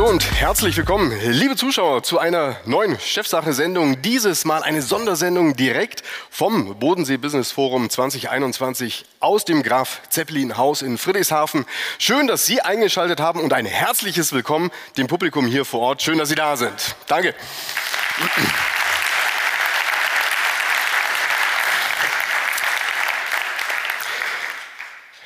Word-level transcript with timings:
hallo 0.00 0.08
und 0.08 0.40
herzlich 0.40 0.78
willkommen, 0.78 1.12
liebe 1.30 1.56
Zuschauer, 1.56 2.02
zu 2.02 2.18
einer 2.18 2.56
neuen 2.64 2.98
Chefsache-Sendung. 2.98 4.00
Dieses 4.00 4.46
Mal 4.46 4.62
eine 4.62 4.80
Sondersendung 4.80 5.56
direkt 5.56 6.02
vom 6.30 6.78
Bodensee 6.78 7.18
Business 7.18 7.52
Forum 7.52 7.90
2021 7.90 9.04
aus 9.20 9.44
dem 9.44 9.62
Graf 9.62 10.00
Zeppelin 10.08 10.56
Haus 10.56 10.80
in 10.80 10.96
Friedrichshafen. 10.96 11.66
Schön, 11.98 12.28
dass 12.28 12.46
Sie 12.46 12.62
eingeschaltet 12.62 13.20
haben 13.20 13.40
und 13.40 13.52
ein 13.52 13.66
herzliches 13.66 14.32
Willkommen 14.32 14.70
dem 14.96 15.06
Publikum 15.06 15.46
hier 15.46 15.66
vor 15.66 15.80
Ort. 15.80 16.00
Schön, 16.00 16.16
dass 16.16 16.30
Sie 16.30 16.34
da 16.34 16.56
sind. 16.56 16.96
Danke. 17.06 17.34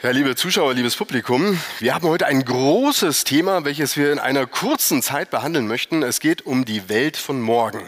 Ja, 0.05 0.11
liebe 0.11 0.37
Zuschauer, 0.37 0.75
liebes 0.75 0.97
Publikum, 0.97 1.59
wir 1.79 1.95
haben 1.95 2.07
heute 2.07 2.27
ein 2.27 2.45
großes 2.45 3.25
Thema, 3.25 3.65
welches 3.65 3.97
wir 3.97 4.13
in 4.13 4.19
einer 4.19 4.47
kurzen 4.47 5.01
Zeit 5.01 5.31
behandeln 5.31 5.67
möchten. 5.67 6.03
Es 6.03 6.21
geht 6.21 6.45
um 6.45 6.67
die 6.67 6.91
Welt 6.91 7.17
von 7.17 7.41
morgen. 7.41 7.81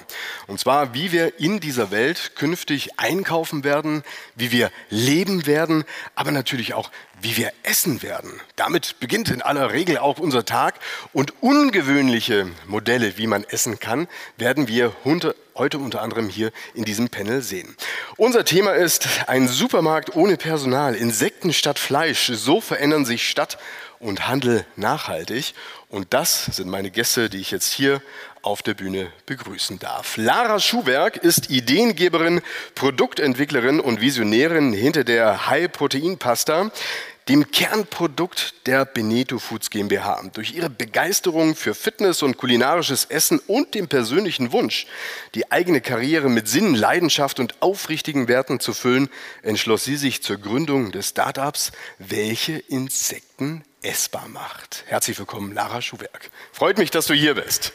Und 0.47 0.59
zwar, 0.59 0.95
wie 0.95 1.13
wir 1.13 1.39
in 1.39 1.61
dieser 1.61 1.91
Welt 1.91 2.33
künftig 2.35 2.99
einkaufen 2.99 3.65
werden, 3.65 4.03
wie 4.35 4.51
wir 4.51 4.71
leben 4.89 5.45
werden, 5.45 5.85
aber 6.15 6.31
natürlich 6.31 6.73
auch, 6.73 6.91
wie 7.21 7.37
wir 7.37 7.53
essen 7.63 8.03
werden. 8.03 8.41
Damit 8.57 9.01
beginnt 9.01 9.31
in 9.31 9.43
aller 9.43 9.73
Regel 9.73 9.99
auch 9.99 10.19
unser 10.19 10.45
Tag 10.45 10.75
und 11.13 11.43
ungewöhnliche 11.43 12.49
Modelle, 12.67 13.17
wie 13.19 13.27
man 13.27 13.45
essen 13.45 13.79
kann, 13.81 14.09
werden 14.37 14.69
wir 14.69 14.93
heute 15.05 15.79
unter 15.79 16.03
anderem 16.03 16.29
hier 16.29 16.53
in 16.75 16.85
diesem 16.85 17.09
Panel 17.09 17.43
sehen. 17.43 17.77
Unser 18.17 18.45
Thema 18.45 18.73
ist 18.73 19.09
ein 19.27 19.49
Supermarkt 19.49 20.15
ohne 20.15 20.37
Personal, 20.37 20.95
Insekten 20.95 21.53
statt 21.53 21.79
Fleisch. 21.79 22.31
So 22.35 22.61
verändern 22.61 23.05
sich 23.05 23.29
Stadt 23.29 23.59
und 23.99 24.29
Handel 24.29 24.67
nachhaltig. 24.77 25.55
Und 25.89 26.13
das 26.13 26.45
sind 26.47 26.69
meine 26.69 26.91
Gäste, 26.91 27.31
die 27.31 27.39
ich 27.39 27.51
jetzt 27.51 27.73
hier 27.73 28.03
auf 28.47 28.63
der 28.63 28.75
Bühne 28.75 29.13
begrüßen 29.27 29.81
darf. 29.81 30.17
Lara 30.17 30.61
Schuhwerk 30.61 31.17
ist 31.17 31.51
Ideengeberin, 31.51 32.41
Produktentwicklerin 32.77 33.81
und 33.81 34.01
Visionärin 34.01 34.73
hinter 34.73 35.03
der 35.03 35.49
High-Protein-Pasta, 35.49 36.71
dem 37.29 37.51
Kernprodukt 37.51 38.55
der 38.67 38.85
Beneto 38.85 39.41
Foods 39.41 39.71
GmbH. 39.71 40.23
Durch 40.33 40.55
ihre 40.55 40.71
Begeisterung 40.71 41.57
für 41.57 41.75
Fitness 41.75 42.23
und 42.23 42.37
kulinarisches 42.37 43.07
Essen 43.07 43.41
und 43.49 43.75
den 43.75 43.89
persönlichen 43.89 44.53
Wunsch, 44.53 44.87
die 45.35 45.51
eigene 45.51 45.81
Karriere 45.81 46.31
mit 46.31 46.47
Sinn, 46.47 46.77
Leidenschaft 46.77 47.41
und 47.41 47.61
aufrichtigen 47.61 48.29
Werten 48.29 48.61
zu 48.61 48.73
füllen, 48.73 49.09
entschloss 49.43 49.83
sie 49.83 49.97
sich 49.97 50.23
zur 50.23 50.37
Gründung 50.37 50.93
des 50.93 51.09
Startups, 51.09 51.73
welche 51.99 52.59
Insekten 52.59 53.65
essbar 53.83 54.29
macht. 54.29 54.85
Herzlich 54.87 55.19
willkommen, 55.19 55.53
Lara 55.53 55.83
Schuhwerk. 55.83 56.31
Freut 56.53 56.79
mich, 56.79 56.91
dass 56.91 57.07
du 57.07 57.15
hier 57.15 57.35
bist. 57.35 57.73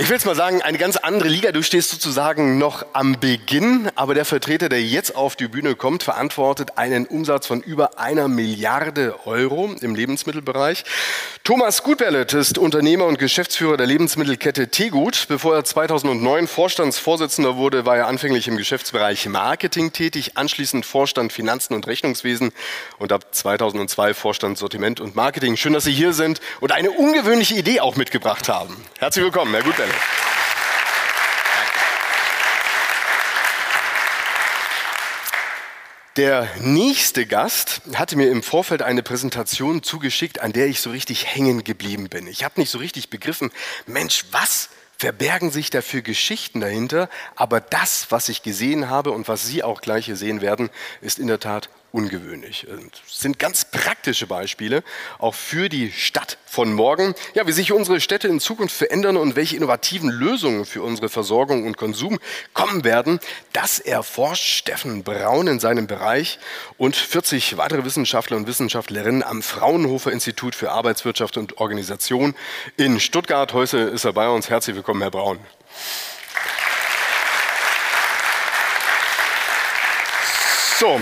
Ich 0.00 0.08
will 0.08 0.16
es 0.16 0.24
mal 0.24 0.34
sagen, 0.34 0.62
eine 0.62 0.78
ganz 0.78 0.96
andere 0.96 1.28
Liga. 1.28 1.52
Du 1.52 1.62
stehst 1.62 1.90
sozusagen 1.90 2.56
noch 2.56 2.86
am 2.94 3.20
Beginn, 3.20 3.90
aber 3.96 4.14
der 4.14 4.24
Vertreter, 4.24 4.70
der 4.70 4.82
jetzt 4.82 5.14
auf 5.14 5.36
die 5.36 5.46
Bühne 5.46 5.74
kommt, 5.74 6.02
verantwortet 6.02 6.78
einen 6.78 7.04
Umsatz 7.04 7.46
von 7.46 7.60
über 7.60 7.98
einer 7.98 8.26
Milliarde 8.26 9.14
Euro 9.26 9.74
im 9.82 9.94
Lebensmittelbereich. 9.94 10.84
Thomas 11.44 11.82
Gutberlet 11.82 12.32
ist 12.32 12.56
Unternehmer 12.56 13.04
und 13.04 13.18
Geschäftsführer 13.18 13.76
der 13.76 13.86
Lebensmittelkette 13.86 14.68
Tegut. 14.68 15.26
Bevor 15.28 15.54
er 15.54 15.64
2009 15.64 16.46
Vorstandsvorsitzender 16.46 17.56
wurde, 17.56 17.84
war 17.84 17.98
er 17.98 18.06
anfänglich 18.06 18.48
im 18.48 18.56
Geschäftsbereich 18.56 19.28
Marketing 19.28 19.92
tätig, 19.92 20.38
anschließend 20.38 20.86
Vorstand 20.86 21.30
Finanzen 21.30 21.74
und 21.74 21.86
Rechnungswesen 21.86 22.52
und 22.98 23.12
ab 23.12 23.34
2002 23.34 24.14
Vorstand 24.14 24.56
Sortiment 24.56 24.98
und 24.98 25.14
Marketing. 25.14 25.58
Schön, 25.58 25.74
dass 25.74 25.84
Sie 25.84 25.92
hier 25.92 26.14
sind 26.14 26.40
und 26.60 26.72
eine 26.72 26.90
ungewöhnliche 26.90 27.54
Idee 27.54 27.80
auch 27.80 27.96
mitgebracht 27.96 28.48
haben. 28.48 28.74
Herzlich 28.98 29.26
willkommen, 29.26 29.52
Herr 29.52 29.62
Gutberlet. 29.62 29.89
Der 36.16 36.48
nächste 36.58 37.24
Gast 37.24 37.82
hatte 37.94 38.16
mir 38.16 38.30
im 38.30 38.42
Vorfeld 38.42 38.82
eine 38.82 39.02
Präsentation 39.02 39.82
zugeschickt, 39.82 40.40
an 40.40 40.52
der 40.52 40.66
ich 40.66 40.80
so 40.80 40.90
richtig 40.90 41.26
hängen 41.34 41.64
geblieben 41.64 42.08
bin. 42.08 42.26
Ich 42.26 42.44
habe 42.44 42.60
nicht 42.60 42.70
so 42.70 42.78
richtig 42.78 43.10
begriffen, 43.10 43.50
Mensch, 43.86 44.26
was 44.30 44.70
verbergen 44.98 45.50
sich 45.50 45.70
da 45.70 45.80
für 45.80 46.02
Geschichten 46.02 46.60
dahinter? 46.60 47.08
Aber 47.36 47.62
das, 47.62 48.08
was 48.10 48.28
ich 48.28 48.42
gesehen 48.42 48.90
habe 48.90 49.12
und 49.12 49.28
was 49.28 49.46
Sie 49.46 49.62
auch 49.62 49.80
gleich 49.80 50.04
hier 50.04 50.16
sehen 50.16 50.42
werden, 50.42 50.68
ist 51.00 51.18
in 51.18 51.26
der 51.26 51.40
Tat 51.40 51.70
ungewöhnlich. 51.92 52.66
Das 52.68 53.20
sind 53.20 53.38
ganz 53.38 53.64
praktische 53.64 54.26
Beispiele, 54.26 54.82
auch 55.18 55.34
für 55.34 55.68
die 55.68 55.90
Stadt 55.92 56.38
von 56.46 56.72
morgen. 56.72 57.14
Ja, 57.34 57.46
wie 57.46 57.52
sich 57.52 57.72
unsere 57.72 58.00
Städte 58.00 58.28
in 58.28 58.40
Zukunft 58.40 58.76
verändern 58.76 59.16
und 59.16 59.36
welche 59.36 59.56
innovativen 59.56 60.08
Lösungen 60.08 60.64
für 60.66 60.82
unsere 60.82 61.08
Versorgung 61.08 61.66
und 61.66 61.76
Konsum 61.76 62.18
kommen 62.54 62.84
werden, 62.84 63.20
das 63.52 63.78
erforscht 63.78 64.44
Steffen 64.44 65.02
Braun 65.02 65.46
in 65.46 65.60
seinem 65.60 65.86
Bereich 65.86 66.38
und 66.78 66.96
40 66.96 67.56
weitere 67.56 67.84
Wissenschaftler 67.84 68.36
und 68.36 68.46
Wissenschaftlerinnen 68.46 69.22
am 69.22 69.42
Fraunhofer 69.42 70.12
Institut 70.12 70.54
für 70.54 70.70
Arbeitswirtschaft 70.70 71.36
und 71.36 71.58
Organisation 71.58 72.34
in 72.76 73.00
Stuttgart. 73.00 73.52
Heute 73.52 73.78
ist 73.78 74.04
er 74.04 74.12
bei 74.12 74.28
uns. 74.28 74.48
Herzlich 74.48 74.76
willkommen, 74.76 75.02
Herr 75.02 75.10
Braun. 75.10 75.38
So, 80.80 80.98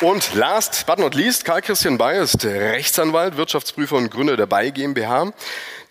und 0.00 0.34
last 0.34 0.86
but 0.86 0.98
not 0.98 1.14
least, 1.14 1.44
Karl 1.44 1.62
Christian 1.62 1.96
Bayer 1.96 2.22
ist 2.22 2.44
Rechtsanwalt, 2.44 3.36
Wirtschaftsprüfer 3.36 3.96
und 3.96 4.10
Gründer 4.10 4.36
der 4.36 4.46
Bay 4.46 4.70
GmbH. 4.70 5.32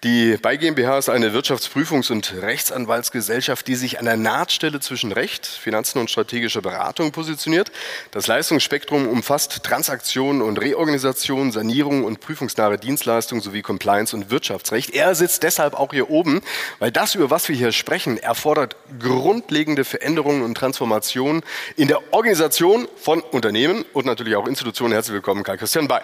Die 0.06 0.38
Bay 0.38 0.60
GmbH 0.60 1.00
ist 1.00 1.10
eine 1.10 1.34
Wirtschaftsprüfungs- 1.34 2.12
und 2.12 2.36
Rechtsanwaltsgesellschaft, 2.40 3.68
die 3.68 3.74
sich 3.74 3.98
an 3.98 4.06
der 4.06 4.18
Nahtstelle 4.18 4.80
zwischen 4.80 5.12
Recht, 5.12 5.48
Finanzen 5.48 5.98
und 5.98 6.12
strategischer 6.12 6.62
Beratung 6.62 7.12
positioniert. 7.12 7.72
Das 8.12 8.28
Leistungsspektrum 8.28 9.08
umfasst 9.08 9.64
Transaktionen 9.64 10.44
und 10.44 10.62
Reorganisation, 10.62 11.52
Sanierung 11.52 12.04
und 12.04 12.20
prüfungsnahe 12.20 12.78
Dienstleistungen 12.78 13.42
sowie 13.42 13.64
Compliance 13.64 14.16
und 14.16 14.30
Wirtschaftsrecht. 14.30 14.92
Er 14.92 15.16
sitzt 15.16 15.42
deshalb 15.42 15.74
auch 15.74 15.92
hier 15.92 16.12
oben, 16.12 16.42
weil 16.78 16.92
das, 16.92 17.16
über 17.16 17.32
was 17.32 17.50
wir 17.50 17.56
hier 17.56 17.72
sprechen, 17.72 18.20
erfordert 18.20 18.76
grundlegende 19.00 19.86
Veränderungen 19.86 20.44
und 20.44 20.54
Transformationen 20.54 21.42
in 21.78 21.88
der 21.88 22.14
Organisation 22.14 22.88
von 22.96 23.22
Unternehmen 23.22 23.84
und 23.94 24.06
natürlich 24.06 24.36
auch 24.36 24.46
Institutionen. 24.46 24.94
Herzlich 24.94 25.16
willkommen, 25.16 25.42
Karl 25.42 25.58
Christian 25.58 25.88
Bay. 25.88 26.02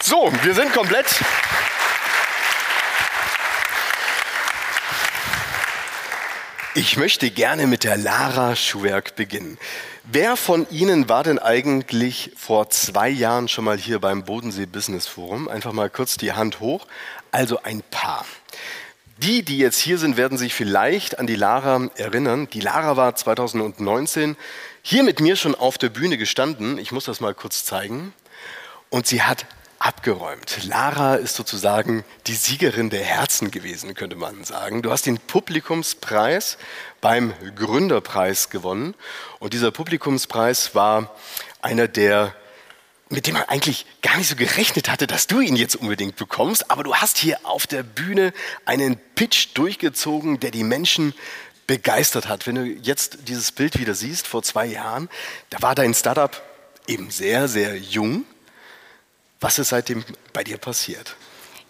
So, 0.00 0.30
wir 0.44 0.54
sind 0.54 0.72
komplett. 0.72 1.06
Ich 6.76 6.96
möchte 6.96 7.30
gerne 7.30 7.68
mit 7.68 7.84
der 7.84 7.96
Lara 7.96 8.56
Schuwerk 8.56 9.14
beginnen. 9.14 9.58
Wer 10.02 10.36
von 10.36 10.66
Ihnen 10.70 11.08
war 11.08 11.22
denn 11.22 11.38
eigentlich 11.38 12.32
vor 12.36 12.68
zwei 12.68 13.08
Jahren 13.08 13.46
schon 13.46 13.64
mal 13.64 13.78
hier 13.78 14.00
beim 14.00 14.24
Bodensee 14.24 14.66
Business 14.66 15.06
Forum? 15.06 15.48
Einfach 15.48 15.72
mal 15.72 15.88
kurz 15.88 16.16
die 16.16 16.32
Hand 16.32 16.58
hoch. 16.58 16.88
Also 17.30 17.62
ein 17.62 17.84
paar. 17.92 18.26
Die, 19.18 19.44
die 19.44 19.58
jetzt 19.58 19.78
hier 19.78 19.98
sind, 19.98 20.16
werden 20.16 20.36
sich 20.36 20.52
vielleicht 20.52 21.20
an 21.20 21.28
die 21.28 21.36
Lara 21.36 21.90
erinnern. 21.94 22.48
Die 22.52 22.60
Lara 22.60 22.96
war 22.96 23.14
2019 23.14 24.36
hier 24.82 25.04
mit 25.04 25.20
mir 25.20 25.36
schon 25.36 25.54
auf 25.54 25.78
der 25.78 25.90
Bühne 25.90 26.18
gestanden. 26.18 26.78
Ich 26.78 26.90
muss 26.90 27.04
das 27.04 27.20
mal 27.20 27.34
kurz 27.34 27.64
zeigen. 27.64 28.12
Und 28.90 29.06
sie 29.06 29.22
hat 29.22 29.46
abgeräumt. 29.84 30.64
Lara 30.64 31.16
ist 31.16 31.36
sozusagen 31.36 32.04
die 32.26 32.34
Siegerin 32.34 32.88
der 32.88 33.04
Herzen 33.04 33.50
gewesen, 33.50 33.94
könnte 33.94 34.16
man 34.16 34.42
sagen. 34.42 34.80
Du 34.80 34.90
hast 34.90 35.04
den 35.04 35.18
Publikumspreis 35.18 36.56
beim 37.02 37.34
Gründerpreis 37.54 38.48
gewonnen. 38.48 38.94
Und 39.40 39.52
dieser 39.52 39.70
Publikumspreis 39.70 40.74
war 40.74 41.14
einer 41.60 41.86
der 41.86 42.34
mit 43.10 43.26
dem 43.26 43.34
man 43.34 43.44
eigentlich 43.44 43.84
gar 44.00 44.16
nicht 44.16 44.28
so 44.28 44.34
gerechnet 44.34 44.88
hatte, 44.88 45.06
dass 45.06 45.26
du 45.26 45.40
ihn 45.40 45.54
jetzt 45.54 45.76
unbedingt 45.76 46.16
bekommst. 46.16 46.70
Aber 46.70 46.82
du 46.82 46.96
hast 46.96 47.18
hier 47.18 47.38
auf 47.44 47.66
der 47.66 47.82
Bühne 47.82 48.32
einen 48.64 48.96
Pitch 49.14 49.48
durchgezogen, 49.54 50.40
der 50.40 50.50
die 50.50 50.64
Menschen 50.64 51.12
begeistert 51.66 52.26
hat. 52.26 52.46
Wenn 52.46 52.54
du 52.54 52.64
jetzt 52.64 53.18
dieses 53.28 53.52
Bild 53.52 53.78
wieder 53.78 53.94
siehst, 53.94 54.26
vor 54.26 54.42
zwei 54.42 54.64
Jahren, 54.64 55.10
da 55.50 55.60
war 55.60 55.74
dein 55.74 55.94
Startup 55.94 56.42
eben 56.88 57.10
sehr, 57.10 57.46
sehr 57.46 57.76
jung. 57.76 58.24
Was 59.40 59.58
ist 59.58 59.68
seitdem 59.68 60.04
bei 60.32 60.44
dir 60.44 60.58
passiert? 60.58 61.16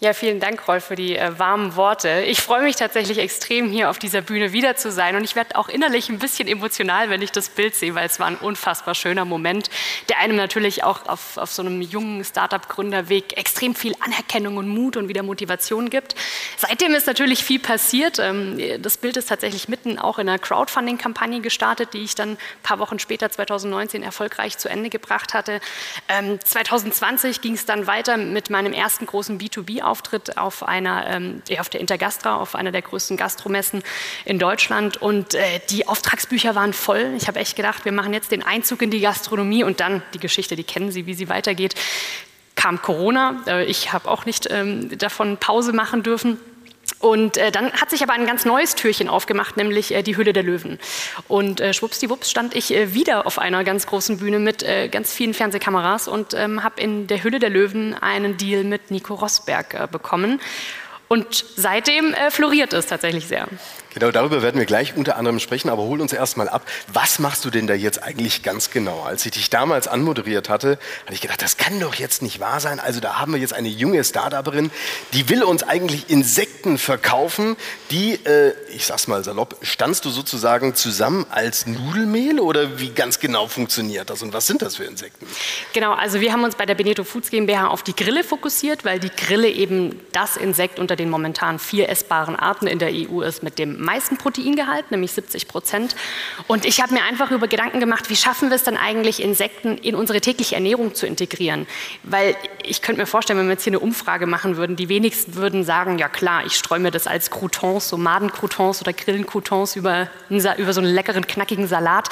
Ja, 0.00 0.12
vielen 0.12 0.40
Dank, 0.40 0.66
Rolf, 0.66 0.86
für 0.86 0.96
die 0.96 1.16
äh, 1.16 1.38
warmen 1.38 1.76
Worte. 1.76 2.24
Ich 2.26 2.40
freue 2.40 2.62
mich 2.62 2.74
tatsächlich 2.74 3.18
extrem, 3.18 3.70
hier 3.70 3.90
auf 3.90 4.00
dieser 4.00 4.22
Bühne 4.22 4.52
wieder 4.52 4.74
zu 4.74 4.90
sein. 4.90 5.14
Und 5.14 5.22
ich 5.22 5.36
werde 5.36 5.54
auch 5.54 5.68
innerlich 5.68 6.08
ein 6.08 6.18
bisschen 6.18 6.48
emotional, 6.48 7.10
wenn 7.10 7.22
ich 7.22 7.30
das 7.30 7.48
Bild 7.48 7.76
sehe, 7.76 7.94
weil 7.94 8.06
es 8.06 8.18
war 8.18 8.26
ein 8.26 8.34
unfassbar 8.34 8.96
schöner 8.96 9.24
Moment, 9.24 9.70
der 10.08 10.18
einem 10.18 10.34
natürlich 10.34 10.82
auch 10.82 11.06
auf, 11.06 11.36
auf 11.36 11.52
so 11.52 11.62
einem 11.62 11.80
jungen 11.80 12.24
Startup-Gründerweg 12.24 13.36
extrem 13.38 13.76
viel 13.76 13.94
Anerkennung 14.00 14.56
und 14.56 14.66
Mut 14.66 14.96
und 14.96 15.06
wieder 15.06 15.22
Motivation 15.22 15.90
gibt. 15.90 16.16
Seitdem 16.56 16.92
ist 16.96 17.06
natürlich 17.06 17.44
viel 17.44 17.60
passiert. 17.60 18.18
Ähm, 18.18 18.58
das 18.82 18.96
Bild 18.96 19.16
ist 19.16 19.28
tatsächlich 19.28 19.68
mitten 19.68 20.00
auch 20.00 20.18
in 20.18 20.28
einer 20.28 20.40
Crowdfunding-Kampagne 20.40 21.40
gestartet, 21.40 21.94
die 21.94 22.02
ich 22.02 22.16
dann 22.16 22.30
ein 22.30 22.38
paar 22.64 22.80
Wochen 22.80 22.98
später, 22.98 23.30
2019, 23.30 24.02
erfolgreich 24.02 24.58
zu 24.58 24.68
Ende 24.68 24.90
gebracht 24.90 25.34
hatte. 25.34 25.60
2020 26.44 27.40
ging 27.40 27.54
es 27.54 27.64
dann 27.64 27.86
weiter 27.86 28.16
mit 28.16 28.50
meinem 28.50 28.72
ersten 28.72 29.06
großen 29.06 29.38
B2B- 29.38 29.84
Auftritt 29.94 30.38
auf 30.38 30.64
einer, 30.64 31.06
ähm, 31.06 31.40
auf 31.60 31.68
der 31.68 31.80
Intergastra, 31.80 32.34
auf 32.34 32.56
einer 32.56 32.72
der 32.72 32.82
größten 32.82 33.16
Gastromessen 33.16 33.84
in 34.24 34.40
Deutschland. 34.40 34.96
Und 34.96 35.34
äh, 35.34 35.60
die 35.70 35.86
Auftragsbücher 35.86 36.56
waren 36.56 36.72
voll. 36.72 37.14
Ich 37.16 37.28
habe 37.28 37.38
echt 37.38 37.54
gedacht, 37.54 37.84
wir 37.84 37.92
machen 37.92 38.12
jetzt 38.12 38.32
den 38.32 38.42
Einzug 38.42 38.82
in 38.82 38.90
die 38.90 38.98
Gastronomie 38.98 39.62
und 39.62 39.78
dann 39.78 40.02
die 40.12 40.18
Geschichte, 40.18 40.56
die 40.56 40.64
kennen 40.64 40.90
Sie, 40.90 41.06
wie 41.06 41.14
sie 41.14 41.28
weitergeht. 41.28 41.76
Kam 42.56 42.82
Corona. 42.82 43.40
Äh, 43.46 43.66
ich 43.66 43.92
habe 43.92 44.10
auch 44.10 44.26
nicht 44.26 44.48
ähm, 44.50 44.98
davon 44.98 45.36
Pause 45.36 45.72
machen 45.72 46.02
dürfen. 46.02 46.40
Und 47.04 47.36
äh, 47.36 47.52
dann 47.52 47.70
hat 47.72 47.90
sich 47.90 48.02
aber 48.02 48.14
ein 48.14 48.24
ganz 48.24 48.46
neues 48.46 48.76
Türchen 48.76 49.10
aufgemacht, 49.10 49.58
nämlich 49.58 49.94
äh, 49.94 50.02
die 50.02 50.16
Hülle 50.16 50.32
der 50.32 50.42
Löwen. 50.42 50.78
Und 51.28 51.60
äh, 51.60 51.74
schwuppsdiwupps 51.74 52.30
stand 52.30 52.56
ich 52.56 52.74
äh, 52.74 52.94
wieder 52.94 53.26
auf 53.26 53.38
einer 53.38 53.62
ganz 53.62 53.86
großen 53.86 54.16
Bühne 54.16 54.38
mit 54.38 54.62
äh, 54.62 54.88
ganz 54.88 55.12
vielen 55.12 55.34
Fernsehkameras 55.34 56.08
und 56.08 56.32
ähm, 56.32 56.64
habe 56.64 56.80
in 56.80 57.06
der 57.06 57.22
Hülle 57.22 57.40
der 57.40 57.50
Löwen 57.50 57.92
einen 57.92 58.38
Deal 58.38 58.64
mit 58.64 58.90
Nico 58.90 59.12
Rosberg 59.12 59.74
äh, 59.74 59.86
bekommen. 59.86 60.40
Und 61.08 61.44
seitdem 61.56 62.14
äh, 62.14 62.30
floriert 62.30 62.72
es 62.72 62.86
tatsächlich 62.86 63.28
sehr. 63.28 63.48
Genau, 63.94 64.10
darüber 64.10 64.42
werden 64.42 64.58
wir 64.58 64.66
gleich 64.66 64.96
unter 64.96 65.16
anderem 65.16 65.38
sprechen, 65.38 65.68
aber 65.70 65.82
hol 65.84 66.00
uns 66.00 66.12
erstmal 66.12 66.48
ab. 66.48 66.66
Was 66.92 67.20
machst 67.20 67.44
du 67.44 67.50
denn 67.50 67.68
da 67.68 67.74
jetzt 67.74 68.02
eigentlich 68.02 68.42
ganz 68.42 68.70
genau? 68.70 69.02
Als 69.02 69.24
ich 69.24 69.32
dich 69.32 69.50
damals 69.50 69.86
anmoderiert 69.86 70.48
hatte, 70.48 70.78
hatte 71.04 71.14
ich 71.14 71.20
gedacht, 71.20 71.42
das 71.42 71.56
kann 71.56 71.78
doch 71.78 71.94
jetzt 71.94 72.20
nicht 72.20 72.40
wahr 72.40 72.58
sein. 72.58 72.80
Also 72.80 72.98
da 72.98 73.20
haben 73.20 73.32
wir 73.32 73.40
jetzt 73.40 73.54
eine 73.54 73.68
junge 73.68 74.02
Startuperin, 74.02 74.72
die 75.12 75.28
will 75.28 75.44
uns 75.44 75.62
eigentlich 75.62 76.10
Insekten 76.10 76.76
verkaufen, 76.76 77.56
die, 77.92 78.14
äh, 78.24 78.52
ich 78.68 78.84
sag's 78.84 79.06
mal 79.06 79.22
salopp, 79.22 79.56
standst 79.62 80.04
du 80.04 80.10
sozusagen 80.10 80.74
zusammen 80.74 81.26
als 81.30 81.66
Nudelmehl 81.66 82.40
oder 82.40 82.80
wie 82.80 82.90
ganz 82.90 83.20
genau 83.20 83.46
funktioniert 83.46 84.10
das 84.10 84.22
und 84.22 84.32
was 84.32 84.48
sind 84.48 84.62
das 84.62 84.76
für 84.76 84.84
Insekten? 84.84 85.26
Genau, 85.72 85.92
also 85.92 86.20
wir 86.20 86.32
haben 86.32 86.42
uns 86.42 86.56
bei 86.56 86.66
der 86.66 86.74
Beneto 86.74 87.04
Foods 87.04 87.30
GmbH 87.30 87.68
auf 87.68 87.84
die 87.84 87.94
Grille 87.94 88.24
fokussiert, 88.24 88.84
weil 88.84 88.98
die 88.98 89.10
Grille 89.10 89.48
eben 89.48 90.00
das 90.10 90.36
Insekt 90.36 90.80
unter 90.80 90.96
den 90.96 91.10
momentan 91.10 91.60
vier 91.60 91.88
essbaren 91.88 92.34
Arten 92.34 92.66
in 92.66 92.80
der 92.80 92.90
EU 92.92 93.20
ist 93.20 93.44
mit 93.44 93.58
dem 93.60 93.83
meisten 93.84 94.16
Proteingehalt, 94.16 94.90
nämlich 94.90 95.12
70 95.12 95.48
Prozent. 95.48 95.96
Und 96.46 96.64
ich 96.64 96.80
habe 96.80 96.94
mir 96.94 97.02
einfach 97.04 97.30
über 97.30 97.48
Gedanken 97.48 97.80
gemacht, 97.80 98.10
wie 98.10 98.16
schaffen 98.16 98.50
wir 98.50 98.56
es 98.56 98.64
dann 98.64 98.76
eigentlich, 98.76 99.22
Insekten 99.22 99.78
in 99.78 99.94
unsere 99.94 100.20
tägliche 100.20 100.54
Ernährung 100.54 100.94
zu 100.94 101.06
integrieren? 101.06 101.66
Weil 102.02 102.36
ich 102.62 102.82
könnte 102.82 103.00
mir 103.00 103.06
vorstellen, 103.06 103.38
wenn 103.38 103.46
wir 103.46 103.52
jetzt 103.52 103.64
hier 103.64 103.72
eine 103.72 103.80
Umfrage 103.80 104.26
machen 104.26 104.56
würden, 104.56 104.76
die 104.76 104.88
wenigsten 104.88 105.34
würden 105.34 105.64
sagen, 105.64 105.98
ja 105.98 106.08
klar, 106.08 106.44
ich 106.46 106.54
streue 106.54 106.80
mir 106.80 106.90
das 106.90 107.06
als 107.06 107.30
Croutons, 107.30 107.88
so 107.88 107.96
Madencroutons 107.96 108.80
oder 108.80 108.92
Grillencroutons 108.92 109.76
über, 109.76 110.08
über 110.28 110.72
so 110.72 110.80
einen 110.80 110.92
leckeren, 110.92 111.26
knackigen 111.26 111.68
Salat, 111.68 112.08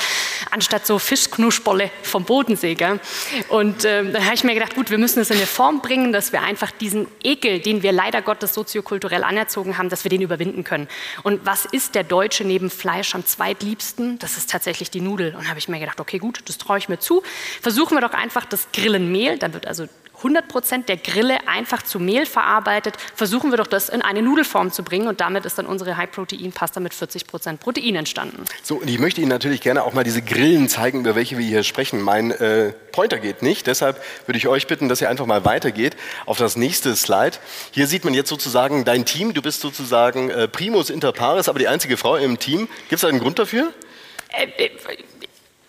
anstatt 0.51 0.87
so 0.87 0.99
Fischknuschbolle 0.99 1.91
vom 2.03 2.25
Bodensee. 2.25 2.75
Gell? 2.75 3.01
Und 3.49 3.85
äh, 3.85 4.05
dann 4.11 4.25
habe 4.25 4.35
ich 4.35 4.45
mir 4.45 4.55
gedacht, 4.55 4.75
gut, 4.75 4.91
wir 4.91 4.99
müssen 4.99 5.21
es 5.21 5.31
in 5.31 5.37
eine 5.37 5.47
Form 5.47 5.81
bringen, 5.81 6.13
dass 6.13 6.33
wir 6.33 6.43
einfach 6.43 6.71
diesen 6.71 7.07
Ekel, 7.23 7.61
den 7.61 7.83
wir 7.83 7.93
leider 7.93 8.23
Gottes 8.23 8.55
soziokulturell 8.55 9.25
anerzogen 9.25 9.79
haben, 9.79 9.89
dass 9.89 10.05
wir 10.05 10.11
den 10.11 10.23
überwinden 10.23 10.65
können. 10.65 10.89
Und 11.23 11.45
was 11.45 11.65
ist 11.65 11.95
der 11.95 12.05
Deutsche 12.05 12.45
neben 12.45 12.71
Fleisch 12.71 13.15
am 13.15 13.25
zweitliebsten? 13.25 14.19
Das 14.19 14.37
ist 14.37 14.51
tatsächlich 14.51 14.91
die 14.91 15.01
Nudel. 15.01 15.35
Und 15.35 15.49
habe 15.49 15.59
ich 15.59 15.69
mir 15.69 15.79
gedacht, 15.79 16.01
okay, 16.01 16.19
gut, 16.19 16.41
das 16.47 16.59
traue 16.59 16.79
ich 16.79 16.89
mir 16.89 16.99
zu. 16.99 17.23
Versuchen 17.61 17.97
wir 17.97 18.01
doch 18.01 18.15
einfach 18.15 18.45
das 18.45 18.69
Grillenmehl, 18.73 19.39
dann 19.39 19.55
wird 19.55 19.67
also 19.67 19.87
100 20.23 20.49
Prozent 20.49 20.89
der 20.89 20.97
Grille 20.97 21.39
einfach 21.47 21.83
zu 21.83 21.99
Mehl 21.99 22.27
verarbeitet, 22.27 22.95
versuchen 23.15 23.51
wir 23.51 23.59
doch 23.59 23.67
das 23.67 23.89
in 23.89 24.03
eine 24.03 24.23
Nudelform 24.23 24.71
zu 24.71 24.83
bringen 24.85 25.09
und 25.09 25.21
damit 25.21 25.45
ist 25.45 25.59
dann 25.59 25.67
unsere 25.67 25.97
High-Protein-Pasta 25.97 26.81
mit 26.81 26.95
40 26.95 27.27
Prozent 27.27 27.61
Protein 27.61 27.97
entstanden. 27.97 28.45
So, 28.63 28.77
und 28.77 28.89
ich 28.89 28.99
möchte 28.99 29.21
Ihnen 29.21 29.31
natürlich 29.31 29.61
gerne 29.61 29.83
auch 29.83 29.93
mal 29.93 30.05
diese 30.05 30.23
Grillen 30.23 30.69
zeigen, 30.69 31.01
über 31.01 31.15
welche 31.15 31.39
wir 31.39 31.45
hier 31.45 31.65
sprechen. 31.65 32.01
Mein 32.01 32.31
äh, 32.31 32.73
Pointer 32.93 33.19
geht 33.19 33.43
nicht, 33.43 33.67
deshalb 33.67 34.01
würde 34.27 34.39
ich 34.39 34.47
euch 34.47 34.67
bitten, 34.67 34.89
dass 34.89 35.01
ihr 35.01 35.11
einfach 35.11 35.27
mal 35.27 35.45
weitergeht 35.45 35.97
auf 36.27 36.39
das 36.39 36.57
nächste 36.57 36.95
Slide. 36.95 37.37
Hier 37.73 37.87
sieht 37.87 38.05
man 38.05 38.15
jetzt 38.15 38.29
sozusagen 38.29 38.85
dein 38.85 39.05
Team, 39.05 39.35
du 39.35 39.43
bist 39.43 39.61
sozusagen 39.61 40.31
äh, 40.31 40.49
Primus 40.49 40.91
inter 40.91 41.13
pares, 41.13 41.49
aber 41.49 41.59
die 41.59 41.69
einzige 41.69 41.97
Frau 41.97 42.17
im 42.17 42.39
Team. 42.39 42.69
Gibt 42.89 42.93
es 42.93 43.01
da 43.01 43.09
einen 43.09 43.21
Grund 43.21 43.39
dafür? 43.39 43.73
Äh, 44.29 44.47
äh 44.65 44.71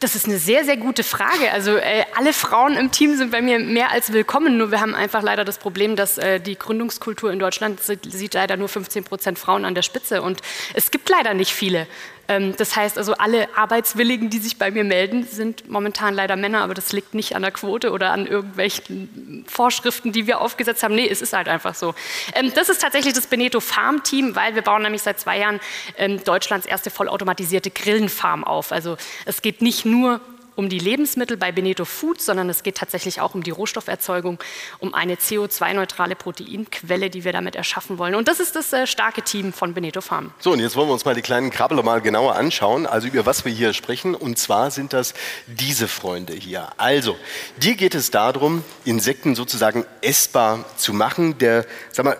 das 0.03 0.15
ist 0.15 0.27
eine 0.27 0.37
sehr, 0.37 0.65
sehr 0.65 0.75
gute 0.75 1.01
Frage. 1.01 1.51
Also 1.53 1.77
äh, 1.77 2.03
alle 2.15 2.33
Frauen 2.33 2.75
im 2.75 2.91
Team 2.91 3.15
sind 3.15 3.31
bei 3.31 3.41
mir 3.41 3.57
mehr 3.57 3.91
als 3.91 4.11
willkommen. 4.11 4.57
Nur 4.57 4.69
wir 4.69 4.81
haben 4.81 4.93
einfach 4.95 5.23
leider 5.23 5.45
das 5.45 5.57
Problem, 5.57 5.95
dass 5.95 6.17
äh, 6.17 6.41
die 6.41 6.59
Gründungskultur 6.59 7.31
in 7.31 7.39
Deutschland 7.39 7.81
sieht, 7.81 8.11
sieht 8.11 8.33
leider 8.33 8.57
nur 8.57 8.67
15 8.67 9.05
Prozent 9.05 9.39
Frauen 9.39 9.63
an 9.63 9.75
der 9.75 9.81
Spitze. 9.81 10.21
Und 10.21 10.41
es 10.73 10.91
gibt 10.91 11.07
leider 11.07 11.33
nicht 11.33 11.53
viele. 11.53 11.87
Ähm, 12.27 12.55
das 12.57 12.75
heißt 12.75 12.97
also, 12.97 13.13
alle 13.15 13.47
Arbeitswilligen, 13.55 14.29
die 14.29 14.39
sich 14.39 14.57
bei 14.57 14.71
mir 14.71 14.83
melden, 14.83 15.25
sind 15.25 15.69
momentan 15.69 16.13
leider 16.13 16.35
Männer, 16.35 16.61
aber 16.61 16.73
das 16.73 16.93
liegt 16.93 17.13
nicht 17.13 17.35
an 17.35 17.41
der 17.41 17.51
Quote 17.51 17.91
oder 17.91 18.11
an 18.11 18.25
irgendwelchen 18.27 19.45
Vorschriften, 19.47 20.11
die 20.11 20.25
wir 20.27 20.39
aufgesetzt 20.39 20.83
haben. 20.83 20.95
Nee, 20.95 21.07
es 21.09 21.21
ist 21.21 21.33
halt 21.33 21.47
einfach 21.47 21.75
so. 21.75 21.93
Ähm, 22.33 22.51
das 22.55 22.69
ist 22.69 22.81
tatsächlich 22.81 23.13
das 23.13 23.27
Beneto 23.27 23.59
Farm 23.59 24.03
Team, 24.03 24.35
weil 24.35 24.55
wir 24.55 24.61
bauen 24.61 24.83
nämlich 24.83 25.01
seit 25.01 25.19
zwei 25.19 25.39
Jahren 25.39 25.59
ähm, 25.97 26.23
Deutschlands 26.23 26.65
erste 26.65 26.89
vollautomatisierte 26.89 27.71
Grillenfarm 27.71 28.43
auf. 28.43 28.71
Also 28.71 28.97
es 29.25 29.41
geht 29.41 29.61
nicht 29.61 29.85
nur 29.85 30.21
um 30.55 30.69
die 30.69 30.79
Lebensmittel 30.79 31.37
bei 31.37 31.51
Beneto 31.51 31.85
Foods, 31.85 32.25
sondern 32.25 32.49
es 32.49 32.63
geht 32.63 32.77
tatsächlich 32.77 33.21
auch 33.21 33.35
um 33.35 33.43
die 33.43 33.51
Rohstofferzeugung, 33.51 34.39
um 34.79 34.93
eine 34.93 35.15
CO2-neutrale 35.15 36.15
Proteinquelle, 36.15 37.09
die 37.09 37.23
wir 37.23 37.33
damit 37.33 37.55
erschaffen 37.55 37.97
wollen. 37.97 38.15
Und 38.15 38.27
das 38.27 38.39
ist 38.39 38.55
das 38.55 38.71
äh, 38.73 38.87
starke 38.87 39.21
Team 39.21 39.53
von 39.53 39.73
Beneto 39.73 40.01
Farm. 40.01 40.31
So, 40.39 40.51
und 40.51 40.59
jetzt 40.59 40.75
wollen 40.75 40.87
wir 40.87 40.93
uns 40.93 41.05
mal 41.05 41.15
die 41.15 41.21
kleinen 41.21 41.49
Krabbler 41.49 41.83
mal 41.83 42.01
genauer 42.01 42.35
anschauen, 42.35 42.85
also 42.85 43.07
über 43.07 43.25
was 43.25 43.45
wir 43.45 43.51
hier 43.51 43.73
sprechen. 43.73 44.15
Und 44.15 44.37
zwar 44.37 44.71
sind 44.71 44.93
das 44.93 45.13
diese 45.47 45.87
Freunde 45.87 46.33
hier. 46.33 46.69
Also, 46.77 47.15
dir 47.57 47.75
geht 47.75 47.95
es 47.95 48.11
darum, 48.11 48.63
Insekten 48.85 49.35
sozusagen 49.35 49.85
essbar 50.01 50.65
zu 50.77 50.93
machen. 50.93 51.37
Der, 51.37 51.65
sag 51.91 52.05
mal, 52.05 52.17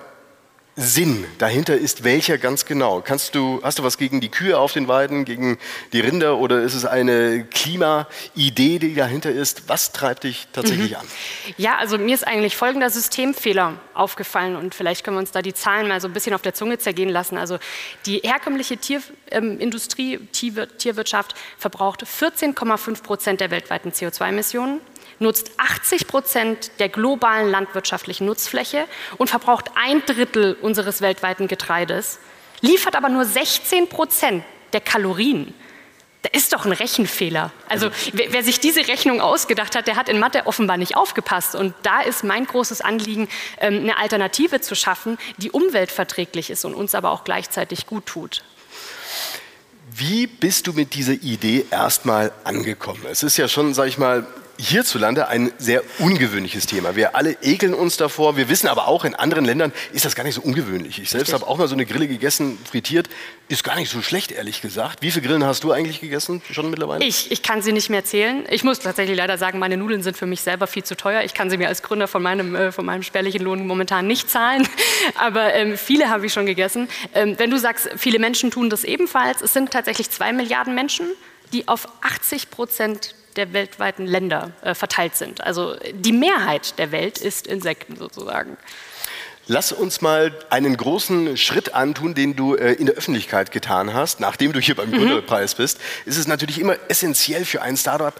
Sinn 0.75 1.25
dahinter 1.37 1.77
ist 1.77 2.03
welcher 2.03 2.39
ganz 2.39 2.65
genau? 2.65 3.01
Kannst 3.01 3.35
du, 3.35 3.59
hast 3.61 3.77
du 3.77 3.83
was 3.83 3.99
gegen 3.99 4.21
die 4.21 4.29
Kühe 4.29 4.57
auf 4.57 4.73
den 4.73 4.87
Weiden, 4.87 5.23
gegen 5.23 5.59
die 5.91 5.99
Rinder 5.99 6.39
oder 6.39 6.61
ist 6.63 6.73
es 6.73 6.83
eine 6.85 7.45
Klimaidee, 7.45 8.79
die 8.79 8.95
dahinter 8.95 9.31
ist? 9.31 9.69
Was 9.69 9.91
treibt 9.91 10.23
dich 10.23 10.47
tatsächlich 10.51 10.91
mhm. 10.91 10.97
an? 10.97 11.07
Ja, 11.57 11.77
also 11.77 11.99
mir 11.99 12.15
ist 12.15 12.25
eigentlich 12.25 12.57
folgender 12.57 12.89
Systemfehler 12.89 13.73
aufgefallen 13.93 14.55
und 14.55 14.73
vielleicht 14.73 15.03
können 15.03 15.17
wir 15.17 15.21
uns 15.21 15.31
da 15.31 15.43
die 15.43 15.53
Zahlen 15.53 15.87
mal 15.87 16.01
so 16.01 16.07
ein 16.07 16.13
bisschen 16.13 16.33
auf 16.33 16.41
der 16.41 16.55
Zunge 16.55 16.79
zergehen 16.79 17.09
lassen. 17.09 17.37
Also 17.37 17.59
die 18.07 18.21
herkömmliche 18.23 18.77
Tierindustrie, 18.77 20.15
ähm, 20.15 20.27
Tierwirtschaft 20.31 21.35
verbraucht 21.59 22.03
14,5 22.03 23.03
Prozent 23.03 23.41
der 23.41 23.51
weltweiten 23.51 23.91
CO2-Emissionen 23.91 24.81
nutzt 25.20 25.51
80 25.58 26.08
Prozent 26.08 26.72
der 26.79 26.89
globalen 26.89 27.50
landwirtschaftlichen 27.50 28.25
Nutzfläche 28.25 28.86
und 29.17 29.29
verbraucht 29.29 29.72
ein 29.75 30.05
Drittel 30.05 30.58
unseres 30.62 31.01
weltweiten 31.01 31.48
Getreides, 31.48 32.20
liefert 32.62 32.96
aber 32.96 33.10
nur 33.10 33.25
16 33.25 33.89
Prozent 33.89 34.43
der 34.74 34.82
Kalorien. 34.82 35.53
Da 36.24 36.29
ist 36.32 36.53
doch 36.53 36.65
ein 36.65 36.72
Rechenfehler. 36.72 37.51
Also 37.67 37.89
wer, 38.13 38.32
wer, 38.32 38.43
sich 38.43 38.62
diese 38.62 38.88
Rechnung 38.88 39.20
ausgedacht 39.20 39.75
hat, 39.75 39.88
der 39.88 39.98
hat 39.98 40.08
in 40.08 40.20
Mathe 40.20 40.48
offenbar 40.48 40.77
nicht 40.77 40.96
aufgepasst. 40.96 41.53
Und 41.53 41.75
da 41.84 42.00
ist 42.00 42.24
mein 42.24 42.46
großes 42.46 42.79
Anliegen, 42.79 43.27
ähm, 43.60 43.79
eine 43.79 43.98
Alternative 43.98 44.62
zu 44.62 44.74
schaffen, 44.74 45.17
die 45.38 45.51
umweltverträglich 45.51 46.50
ist 46.50 46.63
und 46.63 46.75
uns 46.75 46.96
aber 46.96 47.12
auch 47.12 47.25
gleichzeitig 47.25 47.88
gut 47.88 48.05
tut. 48.05 48.41
Wie 49.96 50.25
bist 50.25 50.65
du 50.67 50.74
mit 50.74 50.96
dieser 50.96 51.13
Idee 51.13 51.65
erstmal 51.70 52.32
angekommen? 52.46 53.01
Es 53.12 53.22
ist 53.22 53.36
ja 53.36 53.50
schon, 53.50 53.74
sag 53.74 53.88
ich 53.88 53.98
mal, 53.98 54.25
hierzulande 54.63 55.27
ein 55.27 55.51
sehr 55.58 55.84
ungewöhnliches 56.00 56.65
Thema. 56.65 56.96
Wir 56.96 57.15
alle 57.15 57.38
ekeln 57.41 57.74
uns 57.74 57.98
davor. 57.98 58.38
Wir 58.38 58.50
wissen 58.50 58.67
aber 58.67 58.88
auch, 58.88 59.03
in 59.03 59.13
anderen 59.13 59.46
Ländern 59.46 59.74
ist 59.91 60.05
das 60.05 60.15
gar 60.15 60.24
nicht 60.24 60.36
so 60.36 60.41
ungewöhnlich. 60.41 61.00
Ich 61.00 61.10
selbst 61.10 61.34
habe 61.34 61.46
auch 61.46 61.58
mal 61.58 61.67
so 61.67 61.75
eine 61.75 61.86
Grille 61.86 62.08
gegessen, 62.08 62.58
frittiert. 62.70 63.10
Ist 63.50 63.63
gar 63.63 63.75
nicht 63.75 63.89
so 63.89 64.01
schlecht, 64.01 64.32
ehrlich 64.32 64.62
gesagt. 64.62 65.01
Wie 65.01 65.12
viele 65.12 65.27
Grillen 65.27 65.43
hast 65.43 65.63
du 65.63 65.72
eigentlich 65.72 66.00
gegessen 66.00 66.41
schon 66.51 66.70
mittlerweile? 66.70 67.03
Ich, 67.03 67.29
ich 67.32 67.43
kann 67.43 67.62
sie 67.62 67.74
nicht 67.74 67.89
mehr 67.89 68.05
zählen. 68.05 68.46
Ich 68.50 68.63
muss 68.63 68.79
tatsächlich 68.79 69.17
leider 69.17 69.38
sagen, 69.38 69.60
meine 69.60 69.75
Nudeln 69.75 70.01
sind 70.01 70.15
für 70.15 70.25
mich 70.25 70.41
selber 70.41 70.65
viel 70.65 70.84
zu 70.84 70.96
teuer. 70.96 71.24
Ich 71.24 71.34
kann 71.34 71.50
sie 71.50 71.58
mir 71.58 71.67
als 71.67 71.84
Gründer 71.84 72.08
von 72.08 72.24
meinem, 72.24 72.55
äh, 72.55 72.72
von 72.72 72.86
meinem 72.86 73.03
spärlichen 73.03 73.43
Lohn 73.43 73.67
momentan 73.67 74.08
nicht 74.08 74.29
zahlen. 74.29 74.67
Aber 75.15 75.53
ähm, 75.53 75.77
viele 75.77 76.10
habe 76.10 76.25
ich 76.25 76.34
schon 76.34 76.46
gegessen. 76.46 76.88
Ähm, 77.13 77.36
wenn 77.38 77.51
du 77.51 77.60
sagst, 77.60 77.89
viele 77.98 78.17
Menschen 78.17 78.50
tun 78.50 78.70
das 78.70 78.86
ebenfalls, 78.86 79.41
es 79.41 79.51
sind 79.53 79.72
tatsächlich 79.72 80.10
zwei 80.10 80.32
Milliarden 80.32 80.74
Menschen, 80.74 81.08
die 81.51 81.67
auf 81.67 81.88
80 82.01 82.50
Prozent 82.50 83.13
der 83.33 83.53
weltweiten 83.53 84.05
Länder 84.05 84.51
äh, 84.61 84.73
verteilt 84.73 85.15
sind. 85.15 85.41
Also 85.41 85.75
die 85.93 86.13
Mehrheit 86.13 86.77
der 86.79 86.91
Welt 86.91 87.17
ist 87.17 87.47
Insekten 87.47 87.95
sozusagen. 87.95 88.57
Lass 89.47 89.73
uns 89.73 89.99
mal 89.99 90.31
einen 90.49 90.77
großen 90.77 91.35
Schritt 91.35 91.73
antun, 91.73 92.15
den 92.15 92.33
du 92.37 92.55
äh, 92.55 92.73
in 92.73 92.85
der 92.85 92.95
Öffentlichkeit 92.95 93.51
getan 93.51 93.93
hast. 93.93 94.21
Nachdem 94.21 94.53
du 94.53 94.61
hier 94.61 94.73
beim 94.73 94.89
mhm. 94.89 94.99
Gründerpreis 94.99 95.55
bist, 95.55 95.79
ist 96.05 96.17
es 96.17 96.27
natürlich 96.27 96.59
immer 96.59 96.77
essentiell 96.87 97.43
für 97.43 97.61
ein 97.61 97.75
Startup, 97.75 98.13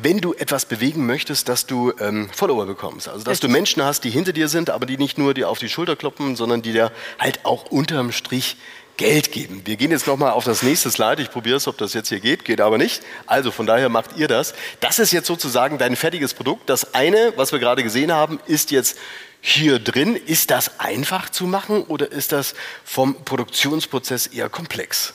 wenn 0.00 0.18
du 0.18 0.32
etwas 0.34 0.66
bewegen 0.66 1.06
möchtest, 1.06 1.48
dass 1.48 1.66
du 1.66 1.92
ähm, 1.98 2.30
Follower 2.32 2.66
bekommst. 2.66 3.08
Also, 3.08 3.24
dass 3.24 3.40
du 3.40 3.48
Menschen 3.48 3.82
hast, 3.82 4.04
die 4.04 4.10
hinter 4.10 4.32
dir 4.32 4.46
sind, 4.46 4.70
aber 4.70 4.86
die 4.86 4.96
nicht 4.96 5.18
nur 5.18 5.34
dir 5.34 5.48
auf 5.48 5.58
die 5.58 5.68
Schulter 5.68 5.96
kloppen, 5.96 6.36
sondern 6.36 6.62
die 6.62 6.70
dir 6.70 6.92
halt 7.18 7.44
auch 7.44 7.64
unterm 7.72 8.12
Strich 8.12 8.56
Geld 9.00 9.32
geben. 9.32 9.62
Wir 9.64 9.76
gehen 9.76 9.92
jetzt 9.92 10.06
nochmal 10.06 10.32
auf 10.32 10.44
das 10.44 10.62
nächste 10.62 10.90
Slide. 10.90 11.22
Ich 11.22 11.30
probiere 11.30 11.56
es, 11.56 11.66
ob 11.66 11.78
das 11.78 11.94
jetzt 11.94 12.10
hier 12.10 12.20
geht, 12.20 12.44
geht 12.44 12.60
aber 12.60 12.76
nicht. 12.76 13.02
Also 13.26 13.50
von 13.50 13.64
daher 13.64 13.88
macht 13.88 14.18
ihr 14.18 14.28
das. 14.28 14.52
Das 14.80 14.98
ist 14.98 15.10
jetzt 15.10 15.26
sozusagen 15.26 15.78
dein 15.78 15.96
fertiges 15.96 16.34
Produkt. 16.34 16.68
Das 16.68 16.92
eine, 16.92 17.32
was 17.36 17.50
wir 17.50 17.60
gerade 17.60 17.82
gesehen 17.82 18.12
haben, 18.12 18.40
ist 18.46 18.70
jetzt 18.70 18.98
hier 19.40 19.78
drin. 19.78 20.16
Ist 20.16 20.50
das 20.50 20.78
einfach 20.80 21.30
zu 21.30 21.46
machen 21.46 21.82
oder 21.84 22.12
ist 22.12 22.32
das 22.32 22.54
vom 22.84 23.24
Produktionsprozess 23.24 24.26
eher 24.26 24.50
komplex? 24.50 25.14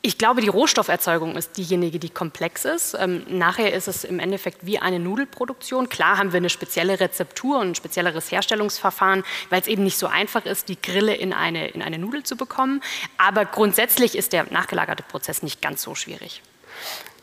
Ich 0.00 0.16
glaube, 0.16 0.40
die 0.40 0.48
Rohstofferzeugung 0.48 1.36
ist 1.36 1.56
diejenige, 1.56 1.98
die 1.98 2.08
komplex 2.08 2.64
ist. 2.64 2.96
Ähm, 2.98 3.26
nachher 3.28 3.72
ist 3.72 3.88
es 3.88 4.04
im 4.04 4.20
Endeffekt 4.20 4.64
wie 4.64 4.78
eine 4.78 5.00
Nudelproduktion. 5.00 5.88
Klar 5.88 6.18
haben 6.18 6.32
wir 6.32 6.36
eine 6.36 6.50
spezielle 6.50 7.00
Rezeptur 7.00 7.58
und 7.58 7.70
ein 7.70 7.74
spezielleres 7.74 8.30
Herstellungsverfahren, 8.30 9.24
weil 9.50 9.60
es 9.60 9.66
eben 9.66 9.82
nicht 9.82 9.98
so 9.98 10.06
einfach 10.06 10.44
ist, 10.44 10.68
die 10.68 10.80
Grille 10.80 11.14
in 11.14 11.32
eine, 11.32 11.68
in 11.68 11.82
eine 11.82 11.98
Nudel 11.98 12.22
zu 12.22 12.36
bekommen. 12.36 12.80
Aber 13.18 13.44
grundsätzlich 13.44 14.16
ist 14.16 14.32
der 14.32 14.46
nachgelagerte 14.52 15.02
Prozess 15.02 15.42
nicht 15.42 15.60
ganz 15.60 15.82
so 15.82 15.96
schwierig. 15.96 16.42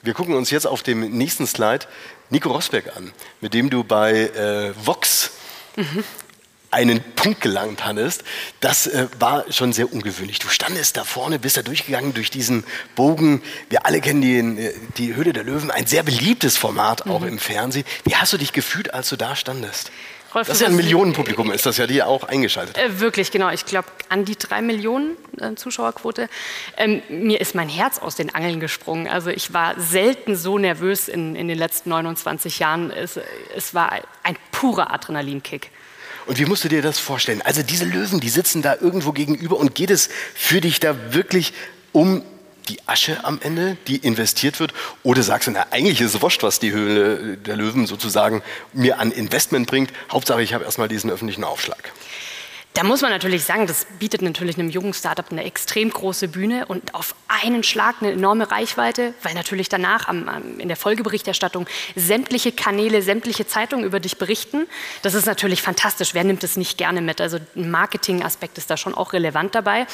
Wir 0.02 0.14
gucken 0.14 0.36
uns 0.36 0.50
jetzt 0.52 0.68
auf 0.68 0.84
dem 0.84 1.00
nächsten 1.18 1.48
Slide 1.48 1.86
Nico 2.30 2.52
Rosberg 2.52 2.96
an, 2.98 3.14
mit 3.40 3.54
dem 3.54 3.70
du 3.70 3.86
bei 3.86 4.14
äh, 4.14 4.74
Vox 4.86 5.32
mhm 5.78 6.04
einen 6.76 7.02
Punkt 7.16 7.40
gelangt, 7.40 7.86
Hannes. 7.86 8.20
Das 8.60 8.86
äh, 8.86 9.08
war 9.18 9.46
schon 9.50 9.72
sehr 9.72 9.92
ungewöhnlich. 9.92 10.40
Du 10.40 10.50
standest 10.50 10.98
da 10.98 11.06
vorne, 11.06 11.40
bist 11.40 11.56
da 11.56 11.62
durchgegangen 11.62 12.14
durch 12.14 12.30
diesen 12.30 12.66
Bogen. 12.96 13.42
Wir 13.70 13.86
alle 13.86 14.02
kennen 14.02 14.22
die, 14.22 14.38
äh, 14.38 14.74
die 14.98 15.16
Höhle 15.16 15.32
der 15.32 15.46
Löwen, 15.46 15.72
ein 15.72 15.88
sehr 15.88 16.04
beliebtes 16.04 16.58
Format 16.58 17.08
auch 17.08 17.22
mhm. 17.22 17.30
im 17.30 17.40
Fernsehen. 17.40 17.86
Wie 18.04 18.16
hast 18.16 18.34
du 18.34 18.38
dich 18.38 18.52
gefühlt, 18.52 18.94
als 18.94 19.08
du 19.08 19.16
da 19.16 19.38
standest? 19.38 19.90
Rolf, 20.34 20.48
das 20.48 20.58
ist 20.58 20.62
ja 20.64 20.68
ein 20.68 20.76
Millionenpublikum, 20.76 21.50
ist 21.54 21.66
das 21.66 21.78
ja 21.78 21.88
die 21.88 22.04
auch 22.04 22.26
eingeschaltet. 22.26 22.78
Äh, 22.78 23.00
wirklich, 23.00 23.32
genau. 23.32 23.50
Ich 23.52 23.66
glaube, 23.66 23.88
an 24.10 24.26
die 24.26 24.36
drei 24.36 24.62
Millionen 24.62 25.16
äh, 25.40 25.56
Zuschauerquote. 25.56 26.28
Ähm, 26.76 27.02
mir 27.08 27.40
ist 27.40 27.56
mein 27.56 27.70
Herz 27.70 28.00
aus 28.00 28.16
den 28.16 28.36
Angeln 28.36 28.60
gesprungen. 28.60 29.08
Also 29.08 29.30
ich 29.30 29.54
war 29.54 29.80
selten 29.80 30.36
so 30.36 30.58
nervös 30.58 31.08
in, 31.08 31.38
in 31.38 31.48
den 31.48 31.58
letzten 31.58 31.90
29 31.90 32.60
Jahren. 32.60 32.92
Es, 32.92 33.18
es 33.56 33.74
war 33.74 33.94
ein 34.24 34.36
purer 34.52 34.94
Adrenalinkick. 34.94 35.72
Und 36.26 36.40
wie 36.40 36.46
musst 36.46 36.64
du 36.64 36.70
dir 36.70 36.82
das 36.82 36.98
vorstellen? 36.98 37.42
Also 37.44 37.62
diese 37.62 37.86
Löwen, 37.86 38.20
die 38.20 38.30
sitzen 38.30 38.62
da 38.62 38.76
irgendwo 38.80 39.12
gegenüber 39.12 39.58
und 39.58 39.76
geht 39.76 39.92
es 39.92 40.10
für 40.34 40.62
dich 40.62 40.80
da 40.80 41.14
wirklich 41.14 41.54
um 41.92 42.24
die 42.70 42.80
Asche 42.88 43.24
am 43.24 43.40
Ende, 43.42 43.78
die 43.88 43.98
investiert 43.98 44.60
wird? 44.60 44.74
Oder 45.04 45.22
sagst 45.22 45.48
du, 45.48 45.52
na, 45.52 45.68
eigentlich 45.72 46.02
ist 46.02 46.16
es 46.16 46.22
wurscht, 46.22 46.42
was 46.44 46.60
die 46.60 46.72
Höhle 46.72 47.38
der 47.38 47.56
Löwen 47.56 47.86
sozusagen 47.86 48.42
mir 48.74 49.00
an 49.00 49.12
Investment 49.12 49.68
bringt. 49.68 49.92
Hauptsache, 50.12 50.42
ich 50.42 50.54
habe 50.54 50.66
erstmal 50.66 50.88
diesen 50.88 51.10
öffentlichen 51.12 51.44
Aufschlag. 51.44 51.92
Da 52.76 52.84
muss 52.84 53.02
man 53.02 53.10
natürlich 53.10 53.46
sagen, 53.46 53.68
das 53.68 53.86
bietet 54.00 54.22
natürlich 54.22 54.60
einem 54.60 54.70
jungen 54.70 54.94
Startup 54.94 55.26
eine 55.32 55.46
extrem 55.46 55.90
große 55.90 56.28
Bühne 56.28 56.66
und 56.66 56.94
auf 56.94 57.16
einen 57.30 57.64
Schlag 57.64 57.96
eine 58.02 58.12
enorme 58.12 58.52
Reichweite, 58.52 59.14
weil 59.24 59.34
natürlich 59.34 59.70
danach 59.70 60.10
am, 60.10 60.28
am, 60.28 60.60
in 60.60 60.68
der 60.68 60.76
Folgeberichterstattung 60.76 61.68
sämtliche 61.96 62.52
Kanäle, 62.52 63.02
sämtliche 63.02 63.48
Zeitungen 63.48 63.86
über 63.86 64.02
dich 64.02 64.18
berichten. 64.18 64.68
Das 65.04 65.14
ist 65.14 65.26
natürlich 65.26 65.62
fantastisch. 65.62 66.14
Wer 66.14 66.26
nimmt 66.26 66.44
es 66.44 66.58
nicht 66.58 66.78
gerne 66.78 67.00
mit? 67.00 67.22
Also 67.22 67.38
ein 67.56 67.72
Marketingaspekt 67.72 68.58
ist 68.58 68.70
da 68.70 68.76
schon 68.76 68.94
auch 68.94 69.14
relevant 69.14 69.56
dabei. 69.56 69.88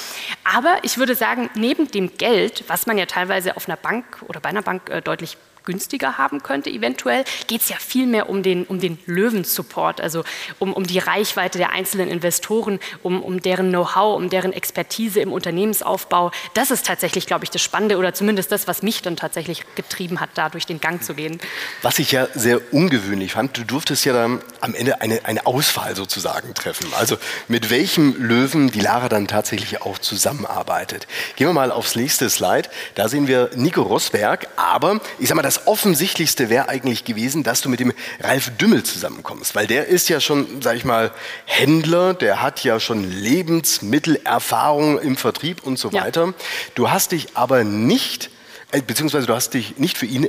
Aber 0.44 0.80
ich 0.82 0.98
würde 0.98 1.14
sagen, 1.14 1.52
neben 1.54 1.88
dem 1.92 2.18
Geld, 2.18 2.64
was 2.66 2.88
man 2.88 2.98
ja 2.98 3.06
teilweise 3.06 3.58
auf 3.58 3.70
einer 3.70 3.78
Bank 3.78 4.24
oder 4.28 4.40
bei 4.40 4.50
einer 4.50 4.64
Bank 4.64 4.90
äh, 4.90 5.04
deutlich 5.04 5.38
günstiger 5.66 6.18
haben 6.18 6.44
könnte, 6.44 6.70
eventuell, 6.70 7.24
geht 7.48 7.62
es 7.62 7.70
ja 7.70 7.78
viel 7.78 8.08
mehr 8.08 8.30
um 8.30 8.44
den, 8.44 8.66
um 8.66 8.80
den 8.80 8.98
Löwen-Support, 9.06 10.02
also 10.02 10.24
um, 10.60 10.74
um 10.74 10.86
die 10.86 11.00
Reichweite 11.00 11.58
der 11.58 11.72
einzelnen 11.72 12.10
Investoren, 12.10 12.80
um, 13.04 13.22
um 13.22 13.42
deren 13.42 13.70
Know-how, 13.70 14.16
um 14.16 14.30
deren 14.30 14.54
Expertise 14.54 15.20
im 15.20 15.32
Unternehmensaufbau. 15.32 16.32
Das 16.54 16.72
ist 16.72 16.86
tatsächlich, 16.86 17.26
glaube 17.26 17.46
ich, 17.46 17.50
das 17.50 17.62
Spannende 17.62 17.98
oder 17.98 18.14
zumindest 18.14 18.52
das, 18.52 18.68
was 18.68 18.82
mich 18.82 19.02
dann 19.02 19.16
tatsächlich 19.16 19.64
getrieben 19.76 20.20
hat, 20.20 20.30
da 20.36 20.50
durch 20.50 20.66
den 20.66 20.80
Gang 20.80 21.04
zu 21.04 21.14
gehen. 21.14 21.40
Was 21.82 22.00
ich 22.00 22.12
ja 22.12 22.28
sehr 22.34 22.74
ungewöhnlich 22.74 23.34
fand, 23.34 23.58
du 23.58 23.64
durftest 23.64 24.06
ja 24.06 24.14
dann 24.14 24.42
am 24.62 24.74
Ende 24.74 25.02
eine, 25.02 25.26
eine 25.26 25.46
Auswahl 25.46 25.96
sozusagen 25.96 26.54
treffen. 26.54 26.88
Also 26.98 27.18
mit 27.48 27.70
welchem 27.70 28.16
Löwen 28.22 28.72
die 28.72 28.80
Lara 28.80 29.10
dann 29.10 29.28
tatsächlich 29.28 29.82
auch 29.82 29.98
zusammenarbeitet. 29.98 31.08
Gehen 31.36 31.48
wir 31.48 31.54
mal 31.54 31.72
aufs 31.72 31.96
nächste 31.96 32.30
Slide. 32.30 32.70
Da 32.96 33.10
sehen 33.10 33.28
wir 33.28 33.50
Nico 33.56 33.82
Rosberg, 33.82 34.48
aber 34.56 35.00
ich 35.20 35.28
sag 35.28 35.36
mal, 35.36 35.42
das 35.42 35.51
Offensichtlichste 35.68 36.50
wäre 36.50 36.70
eigentlich 36.70 37.06
gewesen, 37.06 37.44
dass 37.44 37.62
du 37.62 37.70
mit 37.70 37.80
dem 37.80 37.94
Ralf 38.20 38.52
Dümmel 38.58 38.84
zusammenkommst, 38.84 39.56
weil 39.56 39.68
der 39.68 39.88
ist 39.88 40.10
ja 40.10 40.20
schon, 40.20 40.62
sag 40.62 40.76
ich 40.76 40.86
mal, 40.86 41.12
Händler, 41.46 42.14
der 42.14 42.42
hat 42.42 42.64
ja 42.64 42.80
schon 42.80 43.10
Lebensmittelerfahrung 43.10 45.00
im 45.00 45.18
Vertrieb 45.18 45.64
und 45.64 45.80
so 45.80 45.94
weiter. 45.94 46.26
Ja. 46.28 46.34
Du 46.76 46.92
hast 46.92 47.12
dich 47.12 47.30
aber 47.36 47.64
nicht, 47.64 48.30
äh, 48.72 48.82
beziehungsweise 48.82 49.28
du 49.28 49.34
hast 49.34 49.54
dich 49.54 49.78
nicht 49.78 49.98
für 49.98 50.06
ihn 50.06 50.28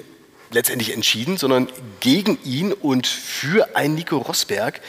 letztendlich 0.50 0.92
entschieden, 0.92 1.36
sondern 1.36 1.68
gegen 2.00 2.38
ihn 2.44 2.72
und 2.72 3.06
für 3.06 3.76
einen 3.76 3.94
Nico 3.94 4.18
Rosberg. 4.18 4.80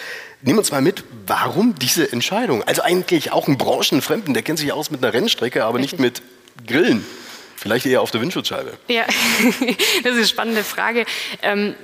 Nimm 0.42 0.58
uns 0.58 0.72
mal 0.72 0.82
mit, 0.82 1.04
warum 1.26 1.76
diese 1.76 2.12
Entscheidung? 2.12 2.64
Also 2.64 2.82
eigentlich 2.82 3.32
auch 3.32 3.48
ein 3.48 3.58
Branchenfremden, 3.58 4.34
der 4.34 4.44
kennt 4.44 4.60
sich 4.60 4.74
aus 4.74 4.92
mit 4.92 5.04
einer 5.04 5.14
Rennstrecke, 5.14 5.64
aber 5.64 5.80
Richtig. 5.80 6.00
nicht 6.00 6.22
mit 6.58 6.68
Grillen. 6.68 7.06
Vielleicht 7.58 7.86
eher 7.86 8.02
auf 8.02 8.12
der 8.12 8.22
Windschutzscheibe. 8.22 8.78
Ja, 8.88 9.06
das 10.04 10.14
ist 10.14 10.18
eine 10.18 10.28
spannende 10.28 10.64
Frage. 10.64 11.06
Ähm, 11.42 11.76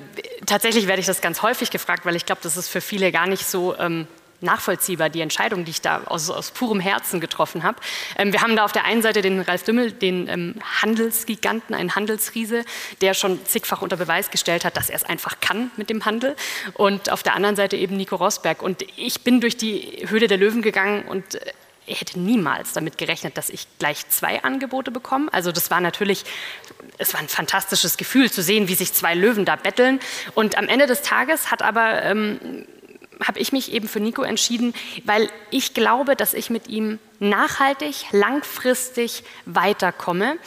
tatsächlich 0.45 0.87
werde 0.87 0.99
ich 0.99 1.05
das 1.05 1.21
ganz 1.21 1.41
häufig 1.41 1.71
gefragt, 1.71 2.05
weil 2.05 2.15
ich 2.15 2.25
glaube, 2.25 2.41
das 2.43 2.57
ist 2.57 2.67
für 2.67 2.81
viele 2.81 3.11
gar 3.11 3.27
nicht 3.27 3.45
so 3.45 3.77
ähm, 3.77 4.07
nachvollziehbar, 4.41 5.09
die 5.09 5.21
Entscheidung, 5.21 5.65
die 5.65 5.71
ich 5.71 5.81
da 5.81 6.03
aus, 6.05 6.29
aus 6.29 6.51
purem 6.51 6.79
Herzen 6.79 7.19
getroffen 7.19 7.63
habe. 7.63 7.77
Ähm, 8.17 8.33
wir 8.33 8.41
haben 8.41 8.55
da 8.55 8.65
auf 8.65 8.71
der 8.71 8.85
einen 8.85 9.01
Seite 9.01 9.21
den 9.21 9.41
Ralf 9.41 9.63
Dümmel, 9.63 9.91
den 9.91 10.27
ähm, 10.27 10.55
Handelsgiganten, 10.81 11.75
einen 11.75 11.95
Handelsriese, 11.95 12.63
der 13.01 13.13
schon 13.13 13.45
zigfach 13.45 13.81
unter 13.81 13.97
Beweis 13.97 14.31
gestellt 14.31 14.65
hat, 14.65 14.77
dass 14.77 14.89
er 14.89 14.95
es 14.95 15.03
einfach 15.03 15.39
kann 15.39 15.71
mit 15.77 15.89
dem 15.89 16.05
Handel. 16.05 16.35
Und 16.73 17.11
auf 17.11 17.23
der 17.23 17.35
anderen 17.35 17.55
Seite 17.55 17.75
eben 17.75 17.97
Nico 17.97 18.15
Rosberg. 18.15 18.61
Und 18.61 18.85
ich 18.95 19.21
bin 19.21 19.41
durch 19.41 19.57
die 19.57 20.05
Höhle 20.07 20.27
der 20.27 20.37
Löwen 20.37 20.61
gegangen 20.61 21.03
und 21.03 21.35
äh, 21.35 21.51
hätte 21.95 22.19
niemals 22.19 22.73
damit 22.73 22.97
gerechnet, 22.97 23.37
dass 23.37 23.49
ich 23.49 23.67
gleich 23.79 24.07
zwei 24.09 24.43
Angebote 24.43 24.91
bekomme. 24.91 25.31
Also 25.33 25.51
das 25.51 25.71
war 25.71 25.81
natürlich, 25.81 26.23
es 26.97 27.13
war 27.13 27.19
ein 27.19 27.29
fantastisches 27.29 27.97
Gefühl 27.97 28.31
zu 28.31 28.41
sehen, 28.41 28.67
wie 28.67 28.75
sich 28.75 28.93
zwei 28.93 29.15
Löwen 29.15 29.45
da 29.45 29.55
betteln. 29.55 29.99
Und 30.35 30.57
am 30.57 30.67
Ende 30.67 30.85
des 30.85 31.01
Tages 31.01 31.51
hat 31.51 31.61
aber 31.61 32.03
ähm, 32.03 32.65
habe 33.25 33.39
ich 33.39 33.51
mich 33.51 33.73
eben 33.73 33.87
für 33.87 33.99
Nico 33.99 34.21
entschieden, 34.23 34.73
weil 35.03 35.29
ich 35.51 35.73
glaube, 35.73 36.15
dass 36.15 36.33
ich 36.33 36.49
mit 36.49 36.67
ihm 36.67 36.99
nachhaltig, 37.19 38.05
langfristig 38.11 39.23
weiterkomme 39.45 40.37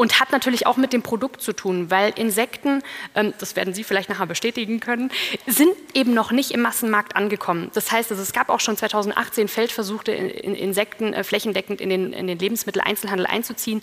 und 0.00 0.18
hat 0.18 0.32
natürlich 0.32 0.66
auch 0.66 0.78
mit 0.78 0.94
dem 0.94 1.02
Produkt 1.02 1.42
zu 1.42 1.52
tun, 1.52 1.90
weil 1.90 2.14
Insekten, 2.16 2.82
ähm, 3.14 3.34
das 3.38 3.54
werden 3.54 3.74
Sie 3.74 3.84
vielleicht 3.84 4.08
nachher 4.08 4.24
bestätigen 4.24 4.80
können, 4.80 5.10
sind 5.46 5.74
eben 5.92 6.14
noch 6.14 6.32
nicht 6.32 6.52
im 6.52 6.62
Massenmarkt 6.62 7.16
angekommen. 7.16 7.70
Das 7.74 7.92
heißt, 7.92 8.10
also 8.10 8.22
es 8.22 8.32
gab 8.32 8.48
auch 8.48 8.60
schon 8.60 8.78
2018 8.78 9.46
Feldversuche, 9.48 10.10
Insekten 10.10 11.12
äh, 11.12 11.22
flächendeckend 11.22 11.82
in 11.82 11.90
den, 11.90 12.14
in 12.14 12.28
den 12.28 12.38
Lebensmitteleinzelhandel 12.38 13.26
einzuziehen 13.26 13.82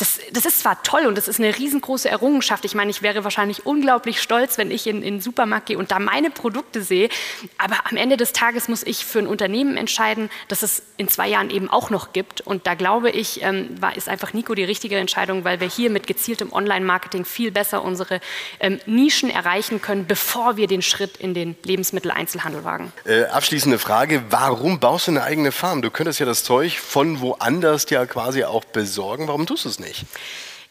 das, 0.00 0.18
das, 0.32 0.46
ist 0.46 0.60
zwar 0.60 0.82
toll 0.82 1.04
und 1.04 1.18
das 1.18 1.28
ist 1.28 1.38
eine 1.38 1.56
riesengroße 1.56 2.08
Errungenschaft. 2.08 2.64
Ich 2.64 2.74
meine, 2.74 2.90
ich 2.90 3.02
wäre 3.02 3.22
wahrscheinlich 3.22 3.66
unglaublich 3.66 4.22
stolz, 4.22 4.56
wenn 4.56 4.70
ich 4.70 4.86
in, 4.86 5.02
in 5.02 5.16
den 5.16 5.20
Supermarkt 5.20 5.66
gehe 5.66 5.76
und 5.76 5.90
da 5.90 5.98
meine 5.98 6.30
Produkte 6.30 6.80
sehe. 6.82 7.10
Aber 7.58 7.76
am 7.84 7.98
Ende 7.98 8.16
des 8.16 8.32
Tages 8.32 8.68
muss 8.68 8.82
ich 8.82 9.04
für 9.04 9.18
ein 9.18 9.26
Unternehmen 9.26 9.76
entscheiden, 9.76 10.30
das 10.48 10.62
es 10.62 10.82
in 10.96 11.08
zwei 11.08 11.28
Jahren 11.28 11.50
eben 11.50 11.68
auch 11.68 11.90
noch 11.90 12.14
gibt. 12.14 12.40
Und 12.40 12.66
da 12.66 12.74
glaube 12.74 13.10
ich, 13.10 13.42
ähm, 13.42 13.76
war, 13.78 13.94
ist 13.94 14.08
einfach 14.08 14.32
Nico 14.32 14.54
die 14.54 14.64
richtige 14.64 14.96
Entscheidung, 14.96 15.44
weil 15.44 15.60
wir 15.60 15.68
hier 15.68 15.90
mit 15.90 16.06
gezieltem 16.06 16.50
Online-Marketing 16.50 17.26
viel 17.26 17.50
besser 17.50 17.84
unsere 17.84 18.20
ähm, 18.58 18.80
Nischen 18.86 19.28
erreichen 19.28 19.82
können, 19.82 20.06
bevor 20.06 20.56
wir 20.56 20.66
den 20.66 20.80
Schritt 20.80 21.18
in 21.18 21.34
den 21.34 21.56
Lebensmitteleinzelhandel 21.62 22.64
wagen. 22.64 22.90
Äh, 23.04 23.24
abschließende 23.24 23.78
Frage: 23.78 24.22
Warum 24.30 24.80
baust 24.80 25.08
du 25.08 25.10
eine 25.10 25.24
eigene 25.24 25.52
Farm? 25.52 25.82
Du 25.82 25.90
könntest 25.90 26.20
ja 26.20 26.26
das 26.26 26.42
Zeug 26.42 26.78
von 26.80 27.20
woanders 27.20 27.84
ja 27.90 28.06
quasi 28.06 28.44
auch 28.44 28.64
besorgen. 28.64 29.28
Warum 29.28 29.44
tust 29.44 29.66
du 29.66 29.68
es 29.68 29.78
nicht? 29.78 29.89
Nicht? 29.90 30.06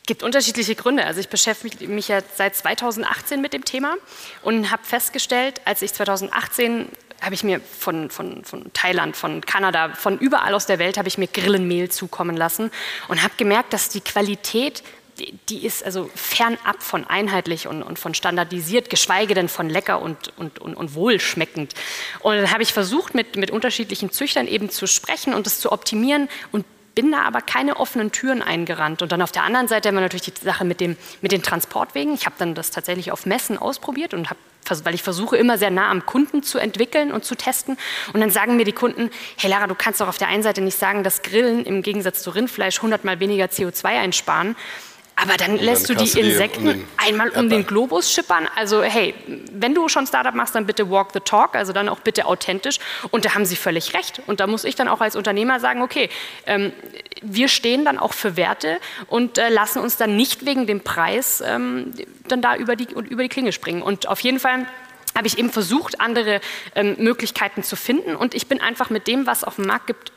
Gibt 0.05 0.23
unterschiedliche 0.23 0.73
Gründe. 0.73 1.05
Also 1.05 1.19
ich 1.19 1.29
beschäftige 1.29 1.88
mich 1.88 2.07
ja 2.07 2.21
seit 2.35 2.55
2018 2.55 3.41
mit 3.41 3.53
dem 3.53 3.63
Thema 3.63 3.95
und 4.41 4.71
habe 4.71 4.83
festgestellt, 4.83 5.61
als 5.65 5.83
ich 5.83 5.93
2018 5.93 6.88
habe 7.21 7.35
ich 7.35 7.43
mir 7.43 7.59
von, 7.59 8.09
von, 8.09 8.45
von 8.45 8.71
Thailand, 8.73 9.15
von 9.15 9.41
Kanada, 9.41 9.89
von 9.93 10.17
überall 10.17 10.53
aus 10.53 10.65
der 10.65 10.79
Welt 10.79 10.97
habe 10.97 11.09
ich 11.09 11.17
mir 11.17 11.27
Grillenmehl 11.27 11.89
zukommen 11.89 12.38
lassen 12.38 12.71
und 13.09 13.21
habe 13.21 13.33
gemerkt, 13.38 13.73
dass 13.73 13.89
die 13.89 14.01
Qualität 14.01 14.83
die 15.49 15.65
ist 15.65 15.83
also 15.83 16.09
fernab 16.15 16.81
von 16.81 17.05
einheitlich 17.05 17.67
und, 17.67 17.83
und 17.83 17.99
von 17.99 18.13
standardisiert, 18.13 18.89
geschweige 18.89 19.33
denn 19.33 19.49
von 19.49 19.69
lecker 19.69 20.01
und, 20.01 20.33
und, 20.38 20.59
und, 20.59 20.75
und 20.75 20.95
wohlschmeckend. 20.95 21.73
Und 22.21 22.35
dann 22.35 22.51
habe 22.51 22.63
ich 22.63 22.73
versucht, 22.73 23.15
mit, 23.15 23.35
mit 23.35 23.51
unterschiedlichen 23.51 24.11
Züchtern 24.11 24.47
eben 24.47 24.69
zu 24.69 24.88
sprechen 24.88 25.33
und 25.33 25.45
das 25.45 25.59
zu 25.59 25.71
optimieren 25.71 26.29
und 26.51 26.65
bin 26.99 27.13
da 27.13 27.21
aber 27.21 27.39
keine 27.39 27.77
offenen 27.77 28.11
Türen 28.11 28.41
eingerannt. 28.41 29.01
Und 29.01 29.13
dann 29.13 29.21
auf 29.21 29.31
der 29.31 29.43
anderen 29.43 29.69
Seite 29.69 29.87
haben 29.87 29.95
wir 29.95 30.01
natürlich 30.01 30.33
die 30.33 30.43
Sache 30.43 30.65
mit, 30.65 30.81
dem, 30.81 30.97
mit 31.21 31.31
den 31.31 31.41
Transportwegen. 31.41 32.13
Ich 32.13 32.25
habe 32.25 32.35
dann 32.37 32.55
das 32.55 32.71
tatsächlich 32.71 33.13
auf 33.13 33.25
Messen 33.25 33.57
ausprobiert 33.57 34.13
und 34.13 34.29
habe 34.29 34.39
weil 34.83 34.93
ich 34.93 35.01
versuche 35.01 35.35
immer 35.35 35.57
sehr 35.57 35.71
nah 35.71 35.89
am 35.89 36.05
Kunden 36.05 36.43
zu 36.43 36.59
entwickeln 36.59 37.11
und 37.11 37.25
zu 37.25 37.33
testen. 37.33 37.75
Und 38.13 38.19
dann 38.19 38.29
sagen 38.29 38.55
mir 38.55 38.65
die 38.65 38.73
Kunden, 38.73 39.09
hey 39.37 39.49
Lara, 39.49 39.65
du 39.65 39.73
kannst 39.73 39.99
doch 39.99 40.07
auf 40.07 40.19
der 40.19 40.27
einen 40.27 40.43
Seite 40.43 40.61
nicht 40.61 40.77
sagen, 40.77 41.03
dass 41.03 41.23
Grillen 41.23 41.65
im 41.65 41.81
Gegensatz 41.81 42.21
zu 42.21 42.29
Rindfleisch 42.29 42.77
100 42.77 43.03
mal 43.03 43.19
weniger 43.19 43.45
CO2 43.45 43.85
einsparen. 43.85 44.55
Aber 45.21 45.38
dann 45.38 45.51
und 45.51 45.61
lässt 45.61 45.89
dann 45.89 45.97
du 45.97 46.03
die 46.05 46.19
Insekten 46.19 46.67
um 46.67 46.88
einmal 46.97 47.29
um 47.29 47.49
den 47.49 47.65
Globus 47.65 48.11
schippern. 48.11 48.47
Also 48.55 48.81
hey, 48.83 49.13
wenn 49.51 49.73
du 49.73 49.89
schon 49.89 50.07
Startup 50.07 50.33
machst, 50.33 50.55
dann 50.55 50.65
bitte 50.65 50.89
walk 50.89 51.09
the 51.13 51.19
talk, 51.19 51.55
also 51.55 51.73
dann 51.73 51.89
auch 51.89 51.99
bitte 51.99 52.25
authentisch. 52.25 52.79
Und 53.11 53.25
da 53.25 53.35
haben 53.35 53.45
sie 53.45 53.55
völlig 53.55 53.93
recht. 53.93 54.21
Und 54.27 54.39
da 54.39 54.47
muss 54.47 54.63
ich 54.63 54.75
dann 54.75 54.88
auch 54.88 55.01
als 55.01 55.15
Unternehmer 55.15 55.59
sagen, 55.59 55.81
okay, 55.81 56.09
ähm, 56.45 56.71
wir 57.21 57.47
stehen 57.47 57.85
dann 57.85 57.97
auch 57.97 58.13
für 58.13 58.38
Werte 58.38 58.79
und 59.07 59.38
äh, 59.38 59.49
lassen 59.49 59.79
uns 59.79 59.97
dann 59.97 60.15
nicht 60.15 60.45
wegen 60.45 60.67
dem 60.67 60.81
Preis 60.81 61.43
ähm, 61.45 61.93
dann 62.27 62.41
da 62.41 62.55
über 62.55 62.75
die, 62.75 62.88
über 62.93 63.23
die 63.23 63.29
Klinge 63.29 63.51
springen. 63.51 63.81
Und 63.81 64.07
auf 64.07 64.21
jeden 64.21 64.39
Fall 64.39 64.65
habe 65.15 65.27
ich 65.27 65.38
eben 65.38 65.49
versucht, 65.49 65.99
andere 65.99 66.39
ähm, 66.75 66.95
Möglichkeiten 66.99 67.63
zu 67.63 67.75
finden. 67.75 68.15
Und 68.15 68.35
ich 68.35 68.47
bin 68.47 68.61
einfach 68.61 68.89
mit 68.89 69.07
dem, 69.07 69.25
was 69.25 69.43
auf 69.43 69.55
dem 69.55 69.65
Markt 69.65 69.88
gibt, 69.88 70.11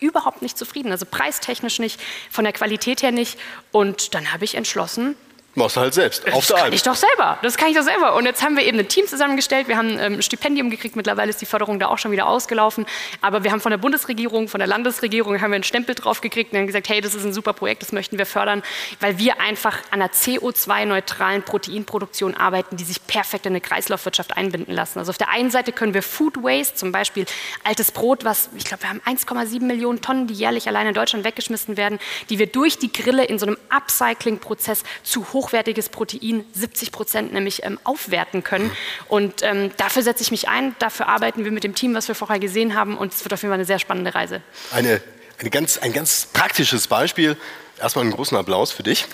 überhaupt 0.00 0.42
nicht 0.42 0.58
zufrieden. 0.58 0.90
Also 0.90 1.06
preistechnisch 1.06 1.78
nicht, 1.78 2.00
von 2.30 2.44
der 2.44 2.52
Qualität 2.52 3.02
her 3.02 3.12
nicht. 3.12 3.38
Und 3.72 4.14
dann 4.14 4.32
habe 4.32 4.44
ich 4.44 4.54
entschlossen, 4.54 5.16
Machst 5.56 5.76
du 5.76 5.80
halt 5.80 5.94
selbst, 5.94 6.30
auf 6.34 6.46
der 6.46 6.56
Alm. 6.56 6.70
Das 6.70 6.70
kann 6.70 6.72
ich 6.74 6.82
doch 6.82 6.94
selber. 6.94 7.38
Das 7.40 7.56
kann 7.56 7.68
ich 7.70 7.76
doch 7.76 7.82
selber. 7.82 8.14
Und 8.14 8.26
jetzt 8.26 8.44
haben 8.44 8.58
wir 8.58 8.64
eben 8.64 8.78
ein 8.78 8.88
Team 8.88 9.06
zusammengestellt. 9.06 9.68
Wir 9.68 9.78
haben 9.78 9.98
ähm, 9.98 10.14
ein 10.14 10.22
Stipendium 10.22 10.68
gekriegt. 10.68 10.96
Mittlerweile 10.96 11.30
ist 11.30 11.40
die 11.40 11.46
Förderung 11.46 11.80
da 11.80 11.86
auch 11.88 11.96
schon 11.96 12.12
wieder 12.12 12.28
ausgelaufen. 12.28 12.84
Aber 13.22 13.42
wir 13.42 13.52
haben 13.52 13.62
von 13.62 13.70
der 13.70 13.78
Bundesregierung, 13.78 14.48
von 14.48 14.58
der 14.58 14.68
Landesregierung 14.68 15.40
haben 15.40 15.50
wir 15.50 15.54
einen 15.54 15.64
Stempel 15.64 15.94
drauf 15.94 16.20
gekriegt 16.20 16.52
und 16.52 16.58
haben 16.58 16.66
gesagt, 16.66 16.90
hey, 16.90 17.00
das 17.00 17.14
ist 17.14 17.24
ein 17.24 17.32
super 17.32 17.54
Projekt, 17.54 17.80
das 17.80 17.92
möchten 17.92 18.18
wir 18.18 18.26
fördern, 18.26 18.62
weil 19.00 19.18
wir 19.18 19.40
einfach 19.40 19.78
an 19.90 20.02
einer 20.02 20.10
CO2-neutralen 20.12 21.42
Proteinproduktion 21.42 22.36
arbeiten, 22.36 22.76
die 22.76 22.84
sich 22.84 23.06
perfekt 23.06 23.46
in 23.46 23.52
eine 23.52 23.62
Kreislaufwirtschaft 23.62 24.36
einbinden 24.36 24.74
lassen. 24.74 24.98
Also 24.98 25.08
auf 25.08 25.18
der 25.18 25.30
einen 25.30 25.50
Seite 25.50 25.72
können 25.72 25.94
wir 25.94 26.02
Food 26.02 26.42
Waste, 26.42 26.74
zum 26.74 26.92
Beispiel 26.92 27.24
altes 27.64 27.92
Brot, 27.92 28.24
was, 28.24 28.50
ich 28.56 28.64
glaube, 28.64 28.82
wir 28.82 28.90
haben 28.90 29.00
1,7 29.06 29.62
Millionen 29.62 30.02
Tonnen, 30.02 30.26
die 30.26 30.34
jährlich 30.34 30.68
allein 30.68 30.86
in 30.86 30.94
Deutschland 30.94 31.24
weggeschmissen 31.24 31.78
werden, 31.78 31.98
die 32.28 32.38
wir 32.38 32.46
durch 32.46 32.78
die 32.78 32.92
Grille 32.92 33.24
in 33.24 33.38
so 33.38 33.46
einem 33.46 33.56
Upcycling-Prozess 33.70 34.82
zu 35.02 35.32
hoch 35.32 35.45
hochwertiges 35.46 35.88
Protein 35.88 36.44
70 36.54 36.92
Prozent 36.92 37.32
nämlich 37.32 37.64
ähm, 37.64 37.78
aufwerten 37.84 38.42
können. 38.42 38.70
Und 39.08 39.42
ähm, 39.42 39.70
dafür 39.76 40.02
setze 40.02 40.22
ich 40.22 40.30
mich 40.30 40.48
ein, 40.48 40.74
dafür 40.78 41.08
arbeiten 41.08 41.44
wir 41.44 41.52
mit 41.52 41.64
dem 41.64 41.74
Team, 41.74 41.94
was 41.94 42.08
wir 42.08 42.14
vorher 42.14 42.38
gesehen 42.38 42.74
haben 42.74 42.98
und 42.98 43.14
es 43.14 43.24
wird 43.24 43.32
auf 43.32 43.42
jeden 43.42 43.50
Fall 43.50 43.58
eine 43.58 43.64
sehr 43.64 43.78
spannende 43.78 44.14
Reise. 44.14 44.42
Eine, 44.72 45.00
eine 45.38 45.50
ganz, 45.50 45.78
ein 45.78 45.92
ganz 45.92 46.26
praktisches 46.32 46.88
Beispiel. 46.88 47.36
Erstmal 47.80 48.04
einen 48.04 48.14
großen 48.14 48.36
Applaus 48.36 48.72
für 48.72 48.82
dich. 48.82 49.06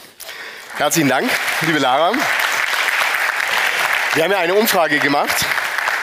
Herzlichen 0.77 1.09
Dank, 1.09 1.29
liebe 1.63 1.79
Lara. 1.79 2.13
Wir 4.15 4.25
haben 4.25 4.31
ja 4.31 4.39
eine 4.39 4.55
Umfrage 4.55 4.99
gemacht 4.99 5.45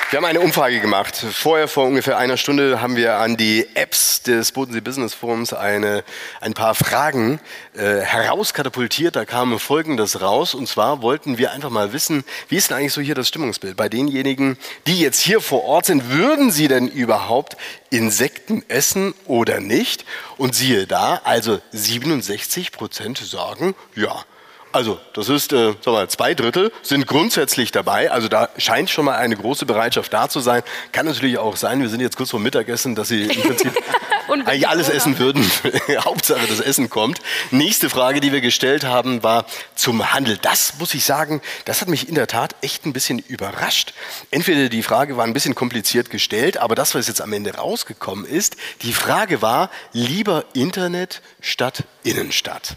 wir 0.10 0.18
haben 0.18 0.26
eine 0.26 0.40
Umfrage 0.40 0.80
gemacht. 0.80 1.16
Vorher, 1.16 1.68
vor 1.68 1.86
ungefähr 1.86 2.18
einer 2.18 2.36
Stunde, 2.36 2.82
haben 2.82 2.96
wir 2.96 3.18
an 3.18 3.38
die 3.38 3.68
Apps 3.76 4.24
des 4.24 4.52
Bodensee 4.52 4.82
Business 4.82 5.14
Forums 5.14 5.54
eine, 5.54 6.04
ein 6.42 6.56
paar 6.56 6.74
Fragen 6.74 7.40
äh, 7.76 8.00
herauskatapultiert. 8.00 9.16
Da 9.16 9.26
kam 9.26 9.60
Folgendes 9.60 10.20
raus. 10.20 10.56
Und 10.56 10.68
zwar 10.68 11.04
wollten 11.04 11.38
wir 11.38 11.52
einfach 11.52 11.70
mal 11.70 11.94
wissen, 11.94 12.24
wie 12.48 12.56
ist 12.56 12.72
denn 12.72 12.78
eigentlich 12.78 12.94
so 12.94 13.02
hier 13.02 13.14
das 13.14 13.28
Stimmungsbild? 13.28 13.78
Bei 13.78 13.88
denjenigen, 13.88 14.58
die 14.88 15.00
jetzt 15.00 15.20
hier 15.20 15.42
vor 15.42 15.64
Ort 15.66 15.86
sind, 15.86 16.10
würden 16.10 16.50
sie 16.50 16.68
denn 16.68 16.88
überhaupt 16.88 17.56
Insekten 17.92 18.64
essen 18.68 19.14
oder 19.28 19.60
nicht? 19.60 20.06
Und 20.38 20.56
siehe 20.56 20.88
da, 20.88 21.22
also 21.24 21.62
67 21.72 22.72
Prozent 22.72 23.20
sagen, 23.20 23.76
ja, 23.94 24.26
also, 24.72 25.00
das 25.14 25.30
ist, 25.30 25.52
äh, 25.52 25.74
mal, 25.86 26.08
zwei 26.10 26.36
Drittel 26.36 26.72
sind 26.84 27.08
grundsätzlich 27.08 27.72
dabei. 27.72 28.12
Also 28.12 28.28
da 28.28 28.50
scheint 28.58 28.90
schon 28.90 29.06
mal 29.06 29.16
eine 29.16 29.36
große 29.36 29.66
Bereitschaft 29.66 30.14
da 30.14 30.30
zu 30.30 30.40
sein. 30.42 30.62
Kann 30.92 31.08
natürlich 31.08 31.40
auch 31.40 31.56
sein, 31.56 31.82
wir 31.82 31.90
sind 31.90 32.02
jetzt 32.02 32.18
kurz 32.18 32.30
vor 32.30 32.40
Mittagessen, 32.40 32.94
dass 32.94 33.08
Sie 33.08 33.24
im 33.24 33.42
Prinzip 33.42 33.74
eigentlich 34.46 34.68
alles 34.68 34.90
essen 34.90 35.18
würden. 35.18 35.44
Hauptsache, 36.06 36.46
das 36.48 36.60
Essen 36.60 36.90
kommt. 36.90 37.20
Nächste 37.50 37.90
Frage, 37.90 38.20
die 38.20 38.32
wir 38.32 38.42
gestellt 38.42 38.84
haben, 38.84 39.24
war 39.24 39.46
zum 39.74 40.14
Handel. 40.14 40.38
Das 40.38 40.76
muss 40.78 40.94
ich 40.94 41.04
sagen, 41.04 41.42
das 41.66 41.82
hat 41.82 41.88
mich 41.88 42.08
in 42.08 42.14
der 42.14 42.28
Tat 42.28 42.56
echt 42.62 42.86
ein 42.86 42.94
bisschen 42.94 43.18
überrascht. 43.18 43.94
Entweder 44.30 44.70
die 44.70 44.84
Frage 44.84 45.18
war 45.18 45.26
ein 45.26 45.34
bisschen 45.34 45.56
kompliziert 45.56 46.12
gestellt, 46.12 46.58
aber 46.58 46.76
das, 46.76 46.94
was 46.94 47.08
jetzt 47.08 47.22
am 47.22 47.34
Ende 47.34 47.56
rausgekommen 47.56 48.26
ist, 48.26 48.56
die 48.84 48.94
Frage 48.94 49.42
war, 49.42 49.72
lieber 49.94 50.46
Internet 50.54 51.24
statt 51.42 51.86
Innenstadt. 52.04 52.76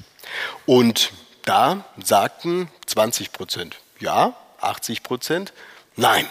Und 0.64 1.12
da 1.44 1.84
sagten 2.02 2.68
20 2.86 3.32
Prozent 3.32 3.76
ja, 4.02 4.34
80 4.60 5.02
Prozent 5.02 5.52
nein. 5.96 6.26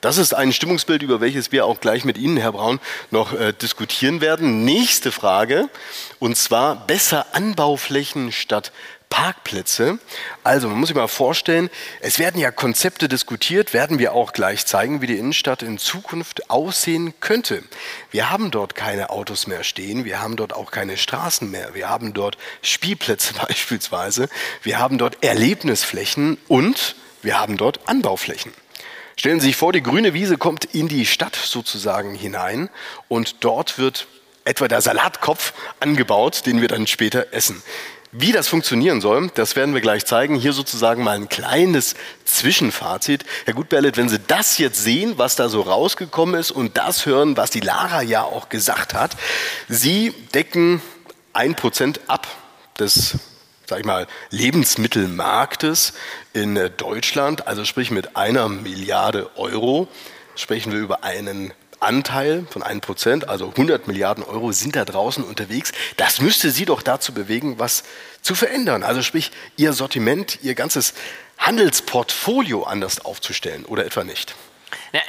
Das 0.00 0.18
ist 0.18 0.34
ein 0.34 0.52
Stimmungsbild, 0.52 1.02
über 1.02 1.22
welches 1.22 1.50
wir 1.50 1.64
auch 1.64 1.80
gleich 1.80 2.04
mit 2.04 2.18
Ihnen, 2.18 2.36
Herr 2.36 2.52
Braun, 2.52 2.78
noch 3.10 3.32
äh, 3.32 3.54
diskutieren 3.54 4.20
werden. 4.20 4.62
Nächste 4.62 5.10
Frage, 5.10 5.70
und 6.18 6.36
zwar 6.36 6.76
besser 6.86 7.24
Anbauflächen 7.32 8.30
statt 8.30 8.70
Parkplätze. 9.10 9.98
Also 10.42 10.68
man 10.68 10.78
muss 10.78 10.88
sich 10.88 10.96
mal 10.96 11.06
vorstellen, 11.06 11.70
es 12.00 12.18
werden 12.18 12.40
ja 12.40 12.50
Konzepte 12.50 13.08
diskutiert, 13.08 13.72
werden 13.72 13.98
wir 13.98 14.12
auch 14.12 14.32
gleich 14.32 14.66
zeigen, 14.66 15.00
wie 15.00 15.06
die 15.06 15.18
Innenstadt 15.18 15.62
in 15.62 15.78
Zukunft 15.78 16.50
aussehen 16.50 17.14
könnte. 17.20 17.62
Wir 18.10 18.30
haben 18.30 18.50
dort 18.50 18.74
keine 18.74 19.10
Autos 19.10 19.46
mehr 19.46 19.64
stehen, 19.64 20.04
wir 20.04 20.20
haben 20.20 20.36
dort 20.36 20.52
auch 20.52 20.70
keine 20.70 20.96
Straßen 20.96 21.50
mehr, 21.50 21.74
wir 21.74 21.88
haben 21.88 22.12
dort 22.12 22.36
Spielplätze 22.62 23.34
beispielsweise, 23.46 24.28
wir 24.62 24.78
haben 24.78 24.98
dort 24.98 25.22
Erlebnisflächen 25.22 26.38
und 26.48 26.96
wir 27.22 27.38
haben 27.38 27.56
dort 27.56 27.88
Anbauflächen. 27.88 28.52
Stellen 29.16 29.38
Sie 29.38 29.46
sich 29.46 29.56
vor, 29.56 29.72
die 29.72 29.82
grüne 29.82 30.12
Wiese 30.12 30.38
kommt 30.38 30.64
in 30.64 30.88
die 30.88 31.06
Stadt 31.06 31.36
sozusagen 31.36 32.14
hinein 32.14 32.68
und 33.08 33.44
dort 33.44 33.78
wird 33.78 34.08
etwa 34.44 34.68
der 34.68 34.80
Salatkopf 34.80 35.52
angebaut, 35.80 36.46
den 36.46 36.60
wir 36.60 36.68
dann 36.68 36.86
später 36.86 37.32
essen. 37.32 37.62
Wie 38.16 38.30
das 38.30 38.46
funktionieren 38.46 39.00
soll, 39.00 39.28
das 39.34 39.56
werden 39.56 39.74
wir 39.74 39.80
gleich 39.80 40.06
zeigen. 40.06 40.36
Hier 40.36 40.52
sozusagen 40.52 41.02
mal 41.02 41.16
ein 41.16 41.28
kleines 41.28 41.96
Zwischenfazit. 42.24 43.24
Herr 43.44 43.54
Gutberlet, 43.54 43.96
wenn 43.96 44.08
Sie 44.08 44.20
das 44.20 44.56
jetzt 44.58 44.80
sehen, 44.80 45.14
was 45.16 45.34
da 45.34 45.48
so 45.48 45.62
rausgekommen 45.62 46.38
ist 46.38 46.52
und 46.52 46.78
das 46.78 47.06
hören, 47.06 47.36
was 47.36 47.50
die 47.50 47.58
Lara 47.58 48.02
ja 48.02 48.22
auch 48.22 48.50
gesagt 48.50 48.94
hat, 48.94 49.16
Sie 49.68 50.14
decken 50.32 50.80
ein 51.32 51.56
Prozent 51.56 52.02
ab 52.06 52.28
des 52.78 53.18
sag 53.66 53.80
ich 53.80 53.86
mal, 53.86 54.06
Lebensmittelmarktes 54.30 55.94
in 56.34 56.70
Deutschland, 56.76 57.48
also 57.48 57.64
sprich 57.64 57.90
mit 57.90 58.14
einer 58.14 58.48
Milliarde 58.48 59.30
Euro, 59.36 59.88
sprechen 60.36 60.70
wir 60.70 60.78
über 60.78 61.02
einen 61.02 61.52
Anteil 61.80 62.46
von 62.50 62.62
1%, 62.62 63.24
also 63.24 63.48
100 63.48 63.86
Milliarden 63.86 64.24
Euro 64.24 64.52
sind 64.52 64.76
da 64.76 64.84
draußen 64.84 65.24
unterwegs. 65.24 65.72
Das 65.96 66.20
müsste 66.20 66.50
Sie 66.50 66.64
doch 66.64 66.82
dazu 66.82 67.12
bewegen, 67.12 67.58
was 67.58 67.84
zu 68.22 68.34
verändern. 68.34 68.82
Also 68.82 69.02
sprich, 69.02 69.30
Ihr 69.56 69.72
Sortiment, 69.72 70.38
Ihr 70.42 70.54
ganzes 70.54 70.94
Handelsportfolio 71.38 72.64
anders 72.64 73.04
aufzustellen 73.04 73.64
oder 73.64 73.84
etwa 73.84 74.04
nicht. 74.04 74.34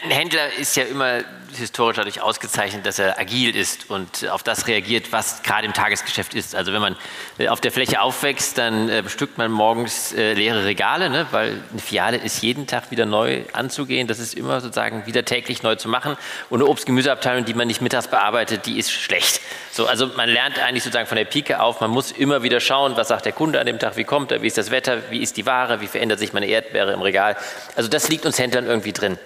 Ein 0.04 0.12
Händler 0.12 0.54
ist 0.54 0.76
ja 0.76 0.84
immer 0.84 1.24
historisch 1.58 1.98
dadurch 1.98 2.22
ausgezeichnet, 2.22 2.86
dass 2.86 3.00
er 3.00 3.20
agil 3.20 3.56
ist 3.56 3.90
und 3.90 4.28
auf 4.30 4.44
das 4.44 4.68
reagiert, 4.68 5.12
was 5.12 5.44
gerade 5.44 5.66
im 5.66 5.74
Tagesgeschäft 5.74 6.34
ist. 6.34 6.56
Also 6.56 6.74
wenn 6.74 6.82
man 6.82 6.96
äh, 7.38 7.48
auf 7.48 7.62
der 7.62 7.72
Fläche 7.72 8.02
aufwächst, 8.02 8.58
dann 8.58 8.90
äh, 8.90 9.02
bestückt 9.02 9.38
man 9.38 9.52
morgens 9.52 10.14
äh, 10.14 10.34
leere 10.34 10.66
Regale, 10.66 11.10
ne? 11.10 11.28
weil 11.32 11.62
eine 11.72 11.82
Filiale 11.82 12.18
ist 12.18 12.42
jeden 12.42 12.68
Tag 12.68 12.92
wieder 12.92 13.06
neu 13.06 13.44
anzugehen. 13.54 14.08
Das 14.08 14.20
ist 14.20 14.34
immer 14.34 14.62
sozusagen 14.62 15.06
wieder 15.06 15.26
täglich 15.26 15.64
neu 15.64 15.76
zu 15.76 15.90
machen. 15.90 16.18
Und 16.50 16.62
eine 16.62 16.70
Obst-Gemüseabteilung, 16.70 17.46
die 17.46 17.54
man 17.54 17.68
nicht 17.68 17.82
mittags 17.82 18.08
bearbeitet, 18.08 18.66
die 18.66 18.78
ist 18.78 18.92
schlecht. 18.92 19.42
So, 19.72 19.88
also 19.88 20.08
man 20.16 20.30
lernt 20.30 20.60
eigentlich 20.60 20.84
sozusagen 20.84 21.08
von 21.08 21.18
der 21.18 21.26
Pike 21.26 21.60
auf, 21.60 21.82
man 21.82 21.92
muss 21.92 22.12
immer 22.12 22.44
wieder 22.44 22.60
schauen, 22.60 22.96
was 22.96 23.10
sagt 23.10 23.26
der 23.26 23.34
Kunde 23.34 23.60
an 23.60 23.66
dem 23.66 23.80
Tag, 23.80 23.98
wie 23.98 24.04
kommt 24.04 24.32
er, 24.32 24.42
wie 24.42 24.48
ist 24.48 24.58
das 24.58 24.72
Wetter, 24.72 25.10
wie 25.10 25.22
ist 25.22 25.38
die 25.38 25.46
Ware, 25.46 25.82
wie 25.82 25.88
verändert 25.88 26.20
sich 26.20 26.34
meine 26.34 26.46
Erdbeere 26.46 26.94
im 26.94 27.02
Regal. 27.02 27.36
Also 27.76 27.90
das 27.90 28.10
liegt 28.10 28.26
uns 28.26 28.40
Händlern 28.40 28.66
irgendwie 28.66 28.94
drin. 28.94 29.18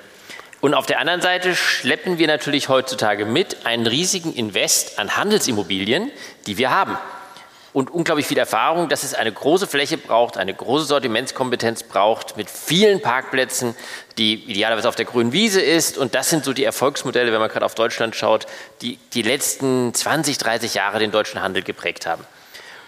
Und 0.61 0.73
auf 0.73 0.85
der 0.85 0.99
anderen 0.99 1.21
Seite 1.21 1.55
schleppen 1.55 2.17
wir 2.17 2.27
natürlich 2.27 2.67
heutzutage 2.67 3.25
mit 3.25 3.65
einen 3.65 3.87
riesigen 3.87 4.33
Invest 4.33 4.99
an 4.99 5.15
Handelsimmobilien, 5.15 6.11
die 6.47 6.57
wir 6.57 6.69
haben. 6.69 6.97
Und 7.71 7.91
unglaublich 7.91 8.25
viel 8.25 8.37
Erfahrung, 8.37 8.89
dass 8.89 9.03
es 9.03 9.13
eine 9.13 9.31
große 9.31 9.67
Fläche 9.67 9.97
braucht, 9.97 10.37
eine 10.37 10.53
große 10.53 10.85
Sortimentskompetenz 10.85 11.83
braucht, 11.83 12.35
mit 12.35 12.49
vielen 12.49 12.99
Parkplätzen, 13.01 13.75
die 14.17 14.33
idealerweise 14.33 14.89
auf 14.89 14.95
der 14.95 15.05
grünen 15.05 15.31
Wiese 15.33 15.61
ist. 15.61 15.97
Und 15.97 16.15
das 16.15 16.29
sind 16.29 16.43
so 16.43 16.51
die 16.51 16.63
Erfolgsmodelle, 16.63 17.31
wenn 17.31 17.39
man 17.39 17.49
gerade 17.49 17.65
auf 17.65 17.75
Deutschland 17.75 18.15
schaut, 18.15 18.47
die 18.81 18.97
die 19.13 19.21
letzten 19.21 19.93
20, 19.93 20.39
30 20.39 20.73
Jahre 20.73 20.97
den 20.97 21.11
deutschen 21.11 21.43
Handel 21.43 21.61
geprägt 21.61 22.07
haben. 22.07 22.25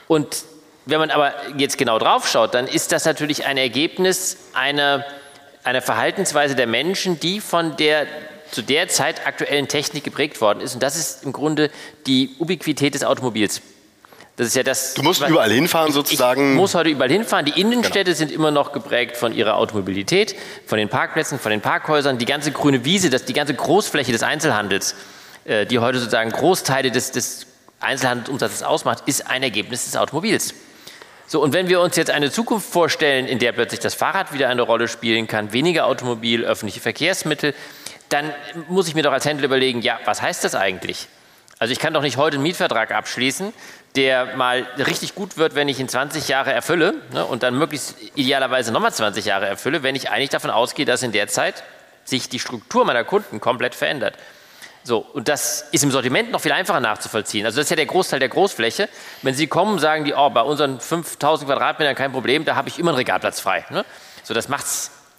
Und 0.07 0.43
wenn 0.87 0.99
man 0.99 1.11
aber 1.11 1.33
jetzt 1.57 1.77
genau 1.77 1.99
drauf 1.99 2.27
schaut, 2.27 2.55
dann 2.55 2.67
ist 2.67 2.91
das 2.91 3.05
natürlich 3.05 3.45
ein 3.45 3.57
Ergebnis 3.57 4.37
einer, 4.53 5.05
einer 5.63 5.81
Verhaltensweise 5.81 6.55
der 6.55 6.67
Menschen, 6.67 7.19
die 7.19 7.39
von 7.39 7.77
der 7.77 8.07
zu 8.51 8.61
der 8.61 8.89
Zeit 8.89 9.25
aktuellen 9.25 9.67
Technik 9.67 10.03
geprägt 10.03 10.41
worden 10.41 10.59
ist. 10.59 10.73
Und 10.73 10.83
das 10.83 10.97
ist 10.97 11.23
im 11.23 11.31
Grunde 11.31 11.71
die 12.05 12.35
Ubiquität 12.37 12.93
des 12.93 13.03
Automobils. 13.03 13.61
Das 14.37 14.47
ist 14.47 14.55
ja 14.55 14.63
das. 14.63 14.93
Du 14.93 15.03
musst 15.03 15.21
überall 15.21 15.51
hinfahren 15.51 15.91
sozusagen. 15.91 16.51
Ich 16.51 16.57
muss 16.57 16.73
heute 16.73 16.89
überall 16.89 17.11
hinfahren. 17.11 17.45
Die 17.45 17.59
Innenstädte 17.59 18.05
genau. 18.05 18.17
sind 18.17 18.31
immer 18.31 18.51
noch 18.51 18.71
geprägt 18.71 19.17
von 19.17 19.33
ihrer 19.33 19.55
Automobilität, 19.57 20.35
von 20.65 20.77
den 20.77 20.89
Parkplätzen, 20.89 21.37
von 21.39 21.51
den 21.51 21.61
Parkhäusern. 21.61 22.17
Die 22.17 22.25
ganze 22.25 22.51
grüne 22.51 22.83
Wiese, 22.83 23.09
das, 23.09 23.25
die 23.25 23.33
ganze 23.33 23.53
Großfläche 23.53 24.11
des 24.11 24.23
Einzelhandels, 24.23 24.95
äh, 25.45 25.65
die 25.65 25.79
heute 25.79 25.99
sozusagen 25.99 26.31
Großteile 26.31 26.91
des, 26.91 27.11
des 27.11 27.45
Einzelhandelsumsatzes 27.81 28.63
ausmacht, 28.63 29.03
ist 29.05 29.27
ein 29.27 29.43
Ergebnis 29.43 29.85
des 29.85 29.95
Automobils. 29.95 30.53
So, 31.31 31.41
und 31.41 31.53
wenn 31.53 31.69
wir 31.69 31.79
uns 31.79 31.95
jetzt 31.95 32.11
eine 32.11 32.29
Zukunft 32.29 32.69
vorstellen, 32.69 33.25
in 33.25 33.39
der 33.39 33.53
plötzlich 33.53 33.79
das 33.79 33.93
Fahrrad 33.93 34.33
wieder 34.33 34.49
eine 34.49 34.63
Rolle 34.63 34.89
spielen 34.89 35.27
kann, 35.27 35.53
weniger 35.53 35.85
Automobil, 35.85 36.43
öffentliche 36.43 36.81
Verkehrsmittel, 36.81 37.55
dann 38.09 38.33
muss 38.67 38.89
ich 38.89 38.95
mir 38.95 39.03
doch 39.03 39.13
als 39.13 39.23
Händler 39.23 39.45
überlegen, 39.45 39.79
ja, 39.79 39.97
was 40.03 40.21
heißt 40.21 40.43
das 40.43 40.55
eigentlich? 40.55 41.07
Also 41.57 41.71
ich 41.71 41.79
kann 41.79 41.93
doch 41.93 42.01
nicht 42.01 42.17
heute 42.17 42.35
einen 42.35 42.43
Mietvertrag 42.43 42.91
abschließen, 42.91 43.53
der 43.95 44.35
mal 44.35 44.67
richtig 44.77 45.15
gut 45.15 45.37
wird, 45.37 45.55
wenn 45.55 45.69
ich 45.69 45.79
ihn 45.79 45.87
20 45.87 46.27
Jahre 46.27 46.51
erfülle 46.51 46.95
ne, 47.13 47.25
und 47.25 47.43
dann 47.43 47.57
möglichst 47.57 47.95
idealerweise 48.15 48.73
nochmal 48.73 48.91
20 48.91 49.23
Jahre 49.23 49.47
erfülle, 49.47 49.83
wenn 49.83 49.95
ich 49.95 50.09
eigentlich 50.09 50.31
davon 50.31 50.49
ausgehe, 50.49 50.85
dass 50.85 51.01
in 51.01 51.13
der 51.13 51.29
Zeit 51.29 51.63
sich 52.03 52.27
die 52.27 52.39
Struktur 52.39 52.83
meiner 52.83 53.05
Kunden 53.05 53.39
komplett 53.39 53.73
verändert. 53.73 54.15
So, 54.83 54.99
und 54.99 55.27
das 55.27 55.67
ist 55.71 55.83
im 55.83 55.91
Sortiment 55.91 56.31
noch 56.31 56.41
viel 56.41 56.51
einfacher 56.51 56.79
nachzuvollziehen. 56.79 57.45
Also 57.45 57.57
das 57.57 57.65
ist 57.65 57.69
ja 57.69 57.75
der 57.75 57.85
Großteil 57.85 58.19
der 58.19 58.29
Großfläche. 58.29 58.89
Wenn 59.21 59.35
Sie 59.35 59.47
kommen, 59.47 59.77
sagen 59.77 60.05
die, 60.05 60.13
oh, 60.13 60.29
bei 60.29 60.41
unseren 60.41 60.79
5000 60.79 61.47
Quadratmetern 61.47 61.95
kein 61.95 62.11
Problem, 62.11 62.45
da 62.45 62.55
habe 62.55 62.69
ich 62.69 62.79
immer 62.79 62.91
einen 62.91 62.97
Regalplatz 62.97 63.39
frei. 63.39 63.65
Ne? 63.69 63.85
So, 64.23 64.33
das 64.33 64.49
macht 64.49 64.65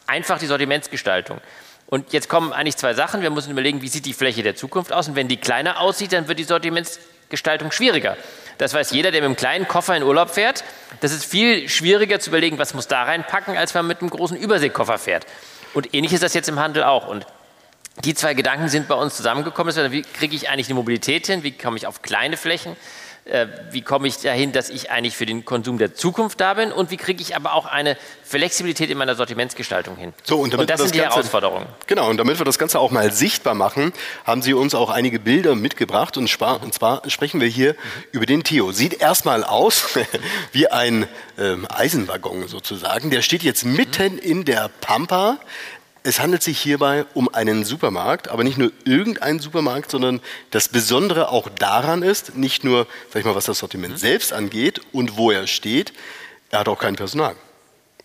einfach 0.06 0.38
die 0.38 0.46
Sortimentsgestaltung. 0.46 1.40
Und 1.86 2.12
jetzt 2.12 2.28
kommen 2.28 2.52
eigentlich 2.52 2.76
zwei 2.76 2.94
Sachen. 2.94 3.22
Wir 3.22 3.30
müssen 3.30 3.50
überlegen, 3.50 3.82
wie 3.82 3.88
sieht 3.88 4.06
die 4.06 4.14
Fläche 4.14 4.42
der 4.42 4.56
Zukunft 4.56 4.92
aus. 4.92 5.08
Und 5.08 5.14
wenn 5.14 5.28
die 5.28 5.36
kleiner 5.36 5.78
aussieht, 5.78 6.12
dann 6.12 6.26
wird 6.26 6.38
die 6.38 6.44
Sortimentsgestaltung 6.44 7.70
schwieriger. 7.70 8.16
Das 8.58 8.74
weiß 8.74 8.90
jeder, 8.92 9.10
der 9.10 9.20
mit 9.20 9.26
einem 9.26 9.36
kleinen 9.36 9.68
Koffer 9.68 9.96
in 9.96 10.02
Urlaub 10.02 10.30
fährt. 10.30 10.64
Das 11.00 11.12
ist 11.12 11.24
viel 11.24 11.68
schwieriger 11.68 12.18
zu 12.18 12.30
überlegen, 12.30 12.58
was 12.58 12.74
muss 12.74 12.88
da 12.88 13.02
reinpacken, 13.02 13.56
als 13.56 13.74
wenn 13.74 13.80
man 13.80 13.88
mit 13.88 14.00
einem 14.00 14.10
großen 14.10 14.36
Überseekoffer 14.36 14.98
fährt. 14.98 15.26
Und 15.74 15.94
ähnlich 15.94 16.12
ist 16.12 16.22
das 16.22 16.34
jetzt 16.34 16.48
im 16.48 16.58
Handel 16.58 16.82
auch. 16.82 17.08
Und 17.08 17.26
die 18.04 18.14
zwei 18.14 18.34
Gedanken 18.34 18.68
sind 18.68 18.88
bei 18.88 18.94
uns 18.94 19.16
zusammengekommen. 19.16 19.74
Wie 19.92 20.02
kriege 20.02 20.34
ich 20.34 20.48
eigentlich 20.48 20.68
eine 20.68 20.74
Mobilität 20.74 21.26
hin? 21.26 21.42
Wie 21.42 21.52
komme 21.52 21.76
ich 21.76 21.86
auf 21.86 22.02
kleine 22.02 22.36
Flächen? 22.36 22.76
Äh, 23.24 23.46
wie 23.70 23.82
komme 23.82 24.08
ich 24.08 24.18
dahin, 24.18 24.50
dass 24.50 24.68
ich 24.68 24.90
eigentlich 24.90 25.16
für 25.16 25.26
den 25.26 25.44
Konsum 25.44 25.78
der 25.78 25.94
Zukunft 25.94 26.40
da 26.40 26.54
bin? 26.54 26.72
Und 26.72 26.90
wie 26.90 26.96
kriege 26.96 27.22
ich 27.22 27.36
aber 27.36 27.54
auch 27.54 27.66
eine 27.66 27.96
Flexibilität 28.24 28.90
in 28.90 28.98
meiner 28.98 29.14
Sortimentsgestaltung 29.14 29.96
hin? 29.96 30.12
So, 30.24 30.40
und, 30.40 30.52
damit 30.52 30.62
und 30.62 30.70
das, 30.70 30.78
das 30.78 30.88
sind 30.88 30.96
die 30.96 31.02
Ganze, 31.02 31.18
Herausforderungen. 31.18 31.66
Genau, 31.86 32.10
und 32.10 32.16
damit 32.16 32.40
wir 32.40 32.44
das 32.44 32.58
Ganze 32.58 32.80
auch 32.80 32.90
mal 32.90 33.12
sichtbar 33.12 33.54
machen, 33.54 33.92
haben 34.24 34.42
Sie 34.42 34.54
uns 34.54 34.74
auch 34.74 34.90
einige 34.90 35.20
Bilder 35.20 35.54
mitgebracht. 35.54 36.16
Und, 36.16 36.24
und 36.42 36.74
zwar 36.74 37.08
sprechen 37.08 37.40
wir 37.40 37.46
hier 37.46 37.76
über 38.10 38.26
den 38.26 38.42
Theo. 38.42 38.72
Sieht 38.72 39.00
erstmal 39.00 39.44
aus 39.44 39.96
wie 40.52 40.66
ein 40.66 41.06
ähm, 41.38 41.68
Eisenwaggon 41.70 42.48
sozusagen. 42.48 43.10
Der 43.10 43.22
steht 43.22 43.44
jetzt 43.44 43.64
mitten 43.64 44.18
in 44.18 44.44
der 44.44 44.68
Pampa. 44.80 45.38
Es 46.04 46.20
handelt 46.20 46.42
sich 46.42 46.58
hierbei 46.58 47.04
um 47.14 47.32
einen 47.32 47.64
Supermarkt, 47.64 48.28
aber 48.28 48.42
nicht 48.42 48.58
nur 48.58 48.72
irgendeinen 48.84 49.38
Supermarkt, 49.38 49.90
sondern 49.90 50.20
das 50.50 50.68
Besondere 50.68 51.28
auch 51.28 51.48
daran 51.48 52.02
ist, 52.02 52.36
nicht 52.36 52.64
nur, 52.64 52.86
sag 53.10 53.20
ich 53.20 53.24
mal, 53.24 53.36
was 53.36 53.44
das 53.44 53.58
Sortiment 53.58 53.94
mhm. 53.94 53.98
selbst 53.98 54.32
angeht 54.32 54.80
und 54.92 55.16
wo 55.16 55.30
er 55.30 55.46
steht, 55.46 55.92
er 56.50 56.60
hat 56.60 56.68
auch 56.68 56.78
kein 56.78 56.96
Personal. 56.96 57.36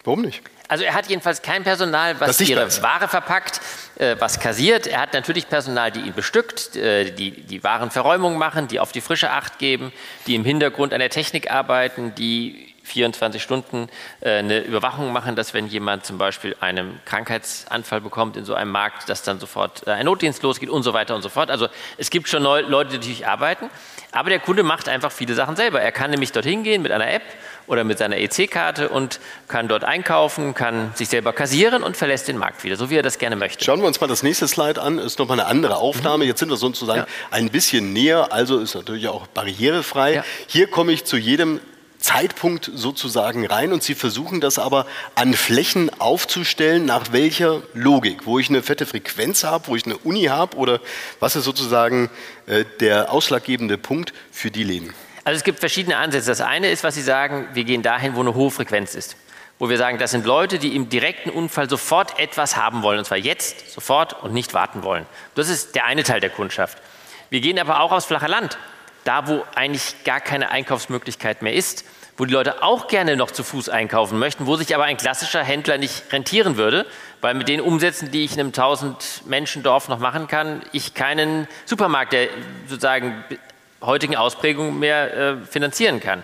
Warum 0.04 0.22
nicht? 0.22 0.42
Also 0.68 0.84
er 0.84 0.94
hat 0.94 1.08
jedenfalls 1.08 1.42
kein 1.42 1.64
Personal, 1.64 2.20
was 2.20 2.40
ihre. 2.42 2.68
Ware 2.82 3.08
verpackt, 3.08 3.62
äh, 3.96 4.16
was 4.20 4.40
kassiert. 4.40 4.86
Er 4.86 5.02
hat 5.02 5.14
natürlich 5.14 5.48
Personal, 5.48 5.92
die 5.92 6.02
ihn 6.02 6.14
bestückt, 6.14 6.76
äh, 6.76 7.12
die 7.12 7.32
die 7.32 7.64
Warenverräumung 7.64 8.38
machen, 8.38 8.68
die 8.68 8.80
auf 8.80 8.92
die 8.92 9.02
frische 9.02 9.32
Acht 9.32 9.60
geben, 9.60 9.94
die 10.28 10.36
im 10.36 10.44
Hintergrund 10.44 10.94
an 10.94 11.00
der 11.00 11.10
Technik 11.10 11.52
arbeiten, 11.52 12.14
die 12.16 12.67
24 12.88 13.42
Stunden 13.42 13.90
äh, 14.22 14.38
eine 14.38 14.60
Überwachung 14.60 15.12
machen, 15.12 15.36
dass 15.36 15.54
wenn 15.54 15.68
jemand 15.68 16.06
zum 16.06 16.18
Beispiel 16.18 16.56
einen 16.60 17.00
Krankheitsanfall 17.06 18.02
bekommt 18.02 18.38
in 18.38 18.46
so 18.46 18.54
einem 18.54 18.72
Markt, 18.72 19.10
dass 19.10 19.24
dann 19.24 19.40
sofort 19.40 19.86
äh, 19.86 19.92
ein 19.92 20.06
Notdienst 20.06 20.42
losgeht 20.44 20.70
und 20.70 20.84
so 20.84 20.94
weiter 20.94 21.16
und 21.16 21.22
so 21.22 21.30
fort. 21.30 21.52
Also 21.52 21.68
es 21.98 22.10
gibt 22.10 22.30
schon 22.30 22.44
Leute, 22.44 22.90
die 22.92 22.98
natürlich 22.98 23.28
arbeiten, 23.28 23.70
aber 24.12 24.30
der 24.30 24.40
Kunde 24.40 24.64
macht 24.64 24.90
einfach 24.90 25.12
viele 25.12 25.36
Sachen 25.36 25.56
selber. 25.56 25.82
Er 25.82 25.92
kann 25.92 26.12
nämlich 26.12 26.32
dorthin 26.32 26.64
gehen 26.64 26.82
mit 26.82 26.92
einer 26.92 27.12
App 27.12 27.24
oder 27.68 27.84
mit 27.84 27.98
seiner 27.98 28.18
EC-Karte 28.18 28.90
und 28.90 29.20
kann 29.48 29.68
dort 29.68 29.84
einkaufen, 29.84 30.54
kann 30.54 30.94
sich 30.96 31.10
selber 31.10 31.34
kassieren 31.34 31.84
und 31.84 31.98
verlässt 31.98 32.28
den 32.28 32.38
Markt 32.38 32.64
wieder, 32.64 32.78
so 32.78 32.90
wie 32.90 32.96
er 32.96 33.04
das 33.04 33.20
gerne 33.20 33.36
möchte. 33.36 33.64
Schauen 33.64 33.82
wir 33.82 33.88
uns 33.88 34.00
mal 34.00 34.08
das 34.08 34.24
nächste 34.24 34.48
Slide 34.48 34.82
an. 34.82 34.98
Ist 34.98 35.20
nochmal 35.20 35.40
eine 35.40 35.50
andere 35.50 35.76
Aufnahme. 35.78 36.24
Mhm. 36.24 36.30
Jetzt 36.30 36.40
sind 36.40 36.50
wir 36.50 36.58
sozusagen 36.58 37.02
ja. 37.02 37.08
ein 37.32 37.50
bisschen 37.50 37.94
näher, 37.94 38.32
also 38.32 38.60
ist 38.60 38.76
natürlich 38.76 39.08
auch 39.10 39.28
barrierefrei. 39.28 40.16
Ja. 40.16 40.24
Hier 40.48 40.68
komme 40.68 40.94
ich 40.94 41.04
zu 41.04 41.18
jedem 41.18 41.60
Zeitpunkt 42.00 42.72
sozusagen 42.74 43.46
rein 43.46 43.74
und 43.74 43.84
sie 43.84 43.96
versuchen 43.96 44.40
das 44.40 44.60
aber 44.60 44.86
an 45.16 45.34
Flächen 45.34 45.90
aufzustellen, 46.00 46.86
nach 46.86 47.12
welcher 47.12 47.62
Logik, 47.74 48.26
wo 48.26 48.40
ich 48.40 48.50
eine 48.50 48.64
fette 48.64 48.86
Frequenz 48.86 49.44
habe, 49.44 49.68
wo 49.68 49.76
ich 49.76 49.86
eine 49.86 49.98
Uni 49.98 50.26
habe 50.26 50.58
oder 50.58 50.80
was 51.20 51.36
ist 51.36 51.44
sozusagen 51.44 52.10
äh, 52.46 52.66
der 52.80 53.12
ausschlaggebende 53.12 53.78
Punkt 53.78 54.14
für 54.32 54.52
die 54.52 54.64
Läden? 54.64 54.94
Also 55.24 55.38
es 55.38 55.44
gibt 55.44 55.60
verschiedene 55.60 55.98
Ansätze. 55.98 56.30
Das 56.30 56.40
eine 56.40 56.70
ist, 56.70 56.84
was 56.84 56.96
Sie 56.96 57.02
sagen, 57.02 57.48
wir 57.54 57.66
gehen 57.66 57.82
dahin, 57.82 58.16
wo 58.16 58.22
eine 58.22 58.34
hohe 58.34 58.52
Frequenz 58.52 58.96
ist. 58.96 59.18
Wo 59.60 59.70
wir 59.70 59.78
sagen, 59.78 59.98
das 59.98 60.12
sind 60.12 60.26
Leute, 60.26 60.60
die 60.60 60.76
im 60.76 60.88
direkten 60.88 61.32
Unfall 61.32 61.70
sofort 61.70 62.18
etwas 62.20 62.56
haben 62.56 62.84
wollen, 62.84 63.00
und 63.00 63.06
zwar 63.06 63.18
jetzt, 63.18 63.72
sofort 63.74 64.24
und 64.24 64.34
nicht 64.34 64.54
warten 64.54 64.84
wollen. 64.84 65.06
Das 65.36 65.50
ist 65.50 65.76
der 65.76 65.86
eine 65.86 66.04
Teil 66.04 66.22
der 66.22 66.30
Kundschaft. 66.30 66.78
Wir 67.30 67.42
gehen 67.42 67.60
aber 67.60 67.82
auch 67.82 67.92
aufs 67.92 68.06
flache 68.06 68.28
Land 68.28 68.58
da 69.08 69.28
wo 69.28 69.44
eigentlich 69.56 70.04
gar 70.04 70.20
keine 70.20 70.50
Einkaufsmöglichkeit 70.50 71.42
mehr 71.42 71.54
ist, 71.54 71.86
wo 72.18 72.26
die 72.26 72.34
Leute 72.34 72.64
auch 72.64 72.88
gerne 72.88 73.16
noch 73.16 73.32
zu 73.32 73.44
Fuß 73.44 73.70
einkaufen 73.70 74.20
möchten, 74.20 74.48
wo 74.48 74.56
sich 74.56 74.76
aber 74.76 74.86
ein 74.86 74.98
klassischer 74.98 75.44
Händler 75.44 75.78
nicht 75.78 76.12
rentieren 76.12 76.58
würde, 76.58 76.86
weil 77.22 77.36
mit 77.36 77.48
den 77.48 77.62
Umsätzen, 77.62 78.12
die 78.12 78.26
ich 78.26 78.34
in 78.34 78.40
einem 78.40 78.50
1000 78.50 79.24
Menschen 79.26 79.64
Dorf 79.64 79.88
noch 79.88 80.00
machen 80.00 80.28
kann, 80.28 80.62
ich 80.74 80.94
keinen 80.94 81.48
Supermarkt 81.66 82.14
der 82.14 82.28
sozusagen 82.68 83.24
heutigen 83.82 84.16
Ausprägung 84.16 84.78
mehr 84.80 85.16
äh, 85.16 85.38
finanzieren 85.46 86.00
kann. 86.00 86.24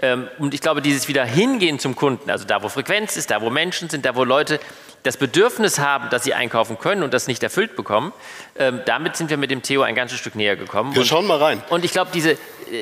Ähm, 0.00 0.28
und 0.38 0.52
ich 0.52 0.60
glaube, 0.60 0.82
dieses 0.82 1.08
wieder 1.08 1.24
hingehen 1.24 1.78
zum 1.78 1.94
Kunden, 1.94 2.30
also 2.30 2.44
da, 2.44 2.62
wo 2.62 2.68
Frequenz 2.68 3.16
ist, 3.16 3.30
da, 3.30 3.40
wo 3.40 3.50
Menschen 3.50 3.88
sind, 3.88 4.04
da, 4.04 4.16
wo 4.16 4.24
Leute 4.24 4.58
das 5.06 5.16
Bedürfnis 5.16 5.78
haben, 5.78 6.10
dass 6.10 6.24
sie 6.24 6.34
einkaufen 6.34 6.78
können 6.78 7.02
und 7.02 7.14
das 7.14 7.28
nicht 7.28 7.42
erfüllt 7.42 7.76
bekommen, 7.76 8.12
ähm, 8.56 8.80
damit 8.86 9.16
sind 9.16 9.30
wir 9.30 9.36
mit 9.36 9.50
dem 9.50 9.62
Theo 9.62 9.82
ein 9.82 9.94
ganzes 9.94 10.18
Stück 10.18 10.34
näher 10.34 10.56
gekommen. 10.56 10.94
Wir 10.94 11.00
und, 11.00 11.06
schauen 11.06 11.26
mal 11.26 11.38
rein. 11.38 11.62
Und 11.70 11.84
ich 11.84 11.92
glaube, 11.92 12.10
diese 12.12 12.32
äh, 12.32 12.36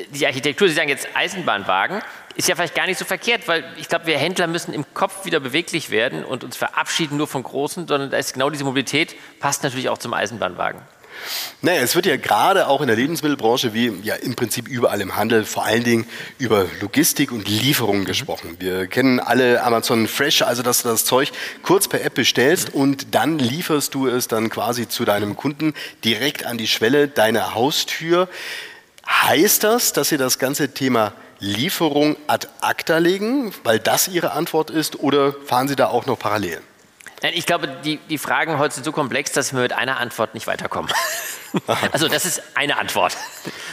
die 0.09 0.25
Architektur, 0.25 0.67
Sie 0.67 0.73
sagen 0.73 0.89
jetzt 0.89 1.07
Eisenbahnwagen, 1.13 2.01
ist 2.35 2.49
ja 2.49 2.55
vielleicht 2.55 2.75
gar 2.75 2.85
nicht 2.85 2.97
so 2.97 3.05
verkehrt, 3.05 3.47
weil 3.47 3.63
ich 3.77 3.87
glaube, 3.87 4.07
wir 4.07 4.17
Händler 4.17 4.47
müssen 4.47 4.73
im 4.73 4.85
Kopf 4.93 5.25
wieder 5.25 5.39
beweglich 5.39 5.89
werden 5.89 6.25
und 6.25 6.43
uns 6.43 6.57
verabschieden 6.57 7.17
nur 7.17 7.27
von 7.27 7.43
Großen, 7.43 7.87
sondern 7.87 8.09
da 8.09 8.17
ist 8.17 8.33
genau 8.33 8.49
diese 8.49 8.65
Mobilität, 8.65 9.15
passt 9.39 9.63
natürlich 9.63 9.89
auch 9.89 9.97
zum 9.97 10.13
Eisenbahnwagen. 10.13 10.81
Naja, 11.61 11.81
es 11.81 11.95
wird 11.95 12.05
ja 12.05 12.17
gerade 12.17 12.67
auch 12.67 12.81
in 12.81 12.87
der 12.87 12.95
Lebensmittelbranche, 12.95 13.73
wie 13.73 13.91
ja 14.03 14.15
im 14.15 14.35
Prinzip 14.35 14.67
überall 14.67 15.01
im 15.01 15.15
Handel, 15.15 15.45
vor 15.45 15.65
allen 15.65 15.83
Dingen 15.83 16.05
über 16.37 16.65
Logistik 16.81 17.31
und 17.31 17.47
Lieferungen 17.47 18.01
mhm. 18.01 18.05
gesprochen. 18.05 18.57
Wir 18.59 18.87
kennen 18.87 19.19
alle 19.19 19.63
Amazon 19.63 20.07
Fresh, 20.07 20.41
also 20.41 20.63
dass 20.63 20.83
du 20.83 20.89
das 20.89 21.05
Zeug 21.05 21.31
kurz 21.63 21.87
per 21.87 22.03
App 22.03 22.15
bestellst 22.15 22.73
und 22.73 23.15
dann 23.15 23.39
lieferst 23.39 23.93
du 23.93 24.07
es 24.07 24.27
dann 24.27 24.49
quasi 24.49 24.87
zu 24.87 25.05
deinem 25.05 25.35
Kunden 25.35 25.73
direkt 26.03 26.45
an 26.45 26.57
die 26.57 26.67
Schwelle 26.67 27.07
deiner 27.07 27.55
Haustür. 27.55 28.29
Heißt 29.07 29.63
das, 29.63 29.93
dass 29.93 30.11
ihr 30.11 30.17
das 30.17 30.39
ganze 30.39 30.73
Thema 30.73 31.13
Lieferung 31.39 32.15
ad 32.27 32.47
acta 32.61 32.97
legen, 32.97 33.53
weil 33.63 33.79
das 33.79 34.07
Ihre 34.07 34.31
Antwort 34.31 34.69
ist, 34.69 34.99
oder 34.99 35.33
fahren 35.33 35.67
Sie 35.67 35.75
da 35.75 35.87
auch 35.87 36.05
noch 36.05 36.17
parallel? 36.17 36.61
Ich 37.33 37.45
glaube, 37.45 37.67
die, 37.83 37.97
die 37.97 38.17
Fragen 38.17 38.57
heute 38.59 38.75
sind 38.75 38.83
so 38.83 38.91
komplex, 38.91 39.31
dass 39.31 39.53
wir 39.53 39.61
mit 39.61 39.73
einer 39.73 39.99
Antwort 39.99 40.33
nicht 40.33 40.47
weiterkommen. 40.47 40.91
also 41.91 42.07
das 42.07 42.25
ist 42.25 42.41
eine 42.55 42.77
Antwort. 42.77 43.15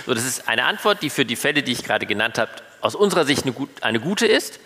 So, 0.07 0.15
das 0.15 0.25
ist 0.25 0.49
eine 0.49 0.65
Antwort, 0.65 1.03
die 1.03 1.11
für 1.11 1.25
die 1.25 1.37
Fälle, 1.37 1.63
die 1.63 1.73
ich 1.73 1.85
gerade 1.85 2.07
genannt 2.07 2.39
habe, 2.39 2.51
aus 2.81 2.95
unserer 2.95 3.25
Sicht 3.25 3.43
eine, 3.43 3.53
gut, 3.53 3.69
eine 3.83 4.01
gute 4.01 4.27
ist, 4.27 4.61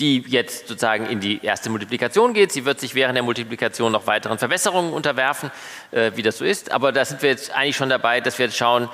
die 0.00 0.24
jetzt 0.26 0.68
sozusagen 0.68 1.06
in 1.06 1.20
die 1.20 1.44
erste 1.44 1.70
Multiplikation 1.70 2.34
geht. 2.34 2.52
Sie 2.52 2.64
wird 2.64 2.80
sich 2.80 2.94
während 2.94 3.16
der 3.16 3.22
Multiplikation 3.22 3.92
noch 3.92 4.06
weiteren 4.06 4.38
Verbesserungen 4.38 4.92
unterwerfen, 4.92 5.50
äh, 5.90 6.12
wie 6.14 6.22
das 6.22 6.38
so 6.38 6.44
ist. 6.44 6.72
Aber 6.72 6.92
da 6.92 7.04
sind 7.04 7.22
wir 7.22 7.30
jetzt 7.30 7.52
eigentlich 7.52 7.76
schon 7.76 7.90
dabei, 7.90 8.20
dass 8.20 8.38
wir 8.38 8.46
jetzt 8.46 8.56
schauen, 8.56 8.88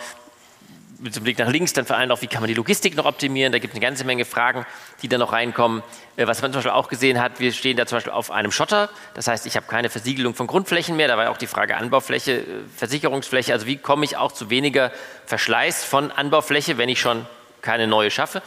mit 0.99 1.15
dem 1.15 1.23
Blick 1.23 1.39
nach 1.39 1.49
links 1.49 1.73
dann 1.73 1.87
vor 1.87 1.97
allem 1.97 2.11
auch, 2.11 2.23
wie 2.23 2.27
kann 2.27 2.41
man 2.41 2.49
die 2.49 2.55
Logistik 2.55 2.97
noch 2.97 3.05
optimieren. 3.05 3.53
Da 3.53 3.59
gibt 3.59 3.73
es 3.73 3.77
eine 3.77 3.87
ganze 3.87 4.05
Menge 4.05 4.25
Fragen, 4.25 4.67
die 5.03 5.09
da 5.09 5.19
noch 5.19 5.33
reinkommen. 5.33 5.83
Äh, 6.17 6.27
was 6.27 6.43
man 6.43 6.53
zum 6.53 6.59
Beispiel 6.59 6.73
auch 6.73 6.89
gesehen 6.89 7.21
hat, 7.21 7.41
wir 7.41 7.53
stehen 7.53 7.77
da 7.77 7.87
zum 7.87 7.97
Beispiel 7.97 8.13
auf 8.13 8.31
einem 8.31 8.51
Schotter. 8.51 8.91
Das 9.15 9.29
heißt, 9.29 9.47
ich 9.47 9.57
habe 9.57 9.67
keine 9.67 9.91
Versiegelung 9.91 10.35
von 10.35 10.47
Grundflächen 10.47 10.97
mehr. 10.97 11.09
Da 11.09 11.17
war 11.17 11.25
ja 11.25 11.31
auch 11.31 11.39
die 11.39 11.47
Frage 11.47 11.77
Anbaufläche, 11.77 12.39
äh, 12.39 12.45
Versicherungsfläche. 12.77 13.53
Also 13.53 13.67
wie 13.67 13.77
komme 13.77 14.05
ich 14.05 14.17
auch 14.17 14.33
zu 14.33 14.51
weniger 14.51 14.93
Verschleiß 15.27 15.85
von 15.85 16.11
Anbaufläche, 16.11 16.79
wenn 16.79 16.89
ich 16.89 17.01
schon 17.01 17.27
keine 17.63 17.87
neue 17.87 18.11
schaffe. 18.11 18.43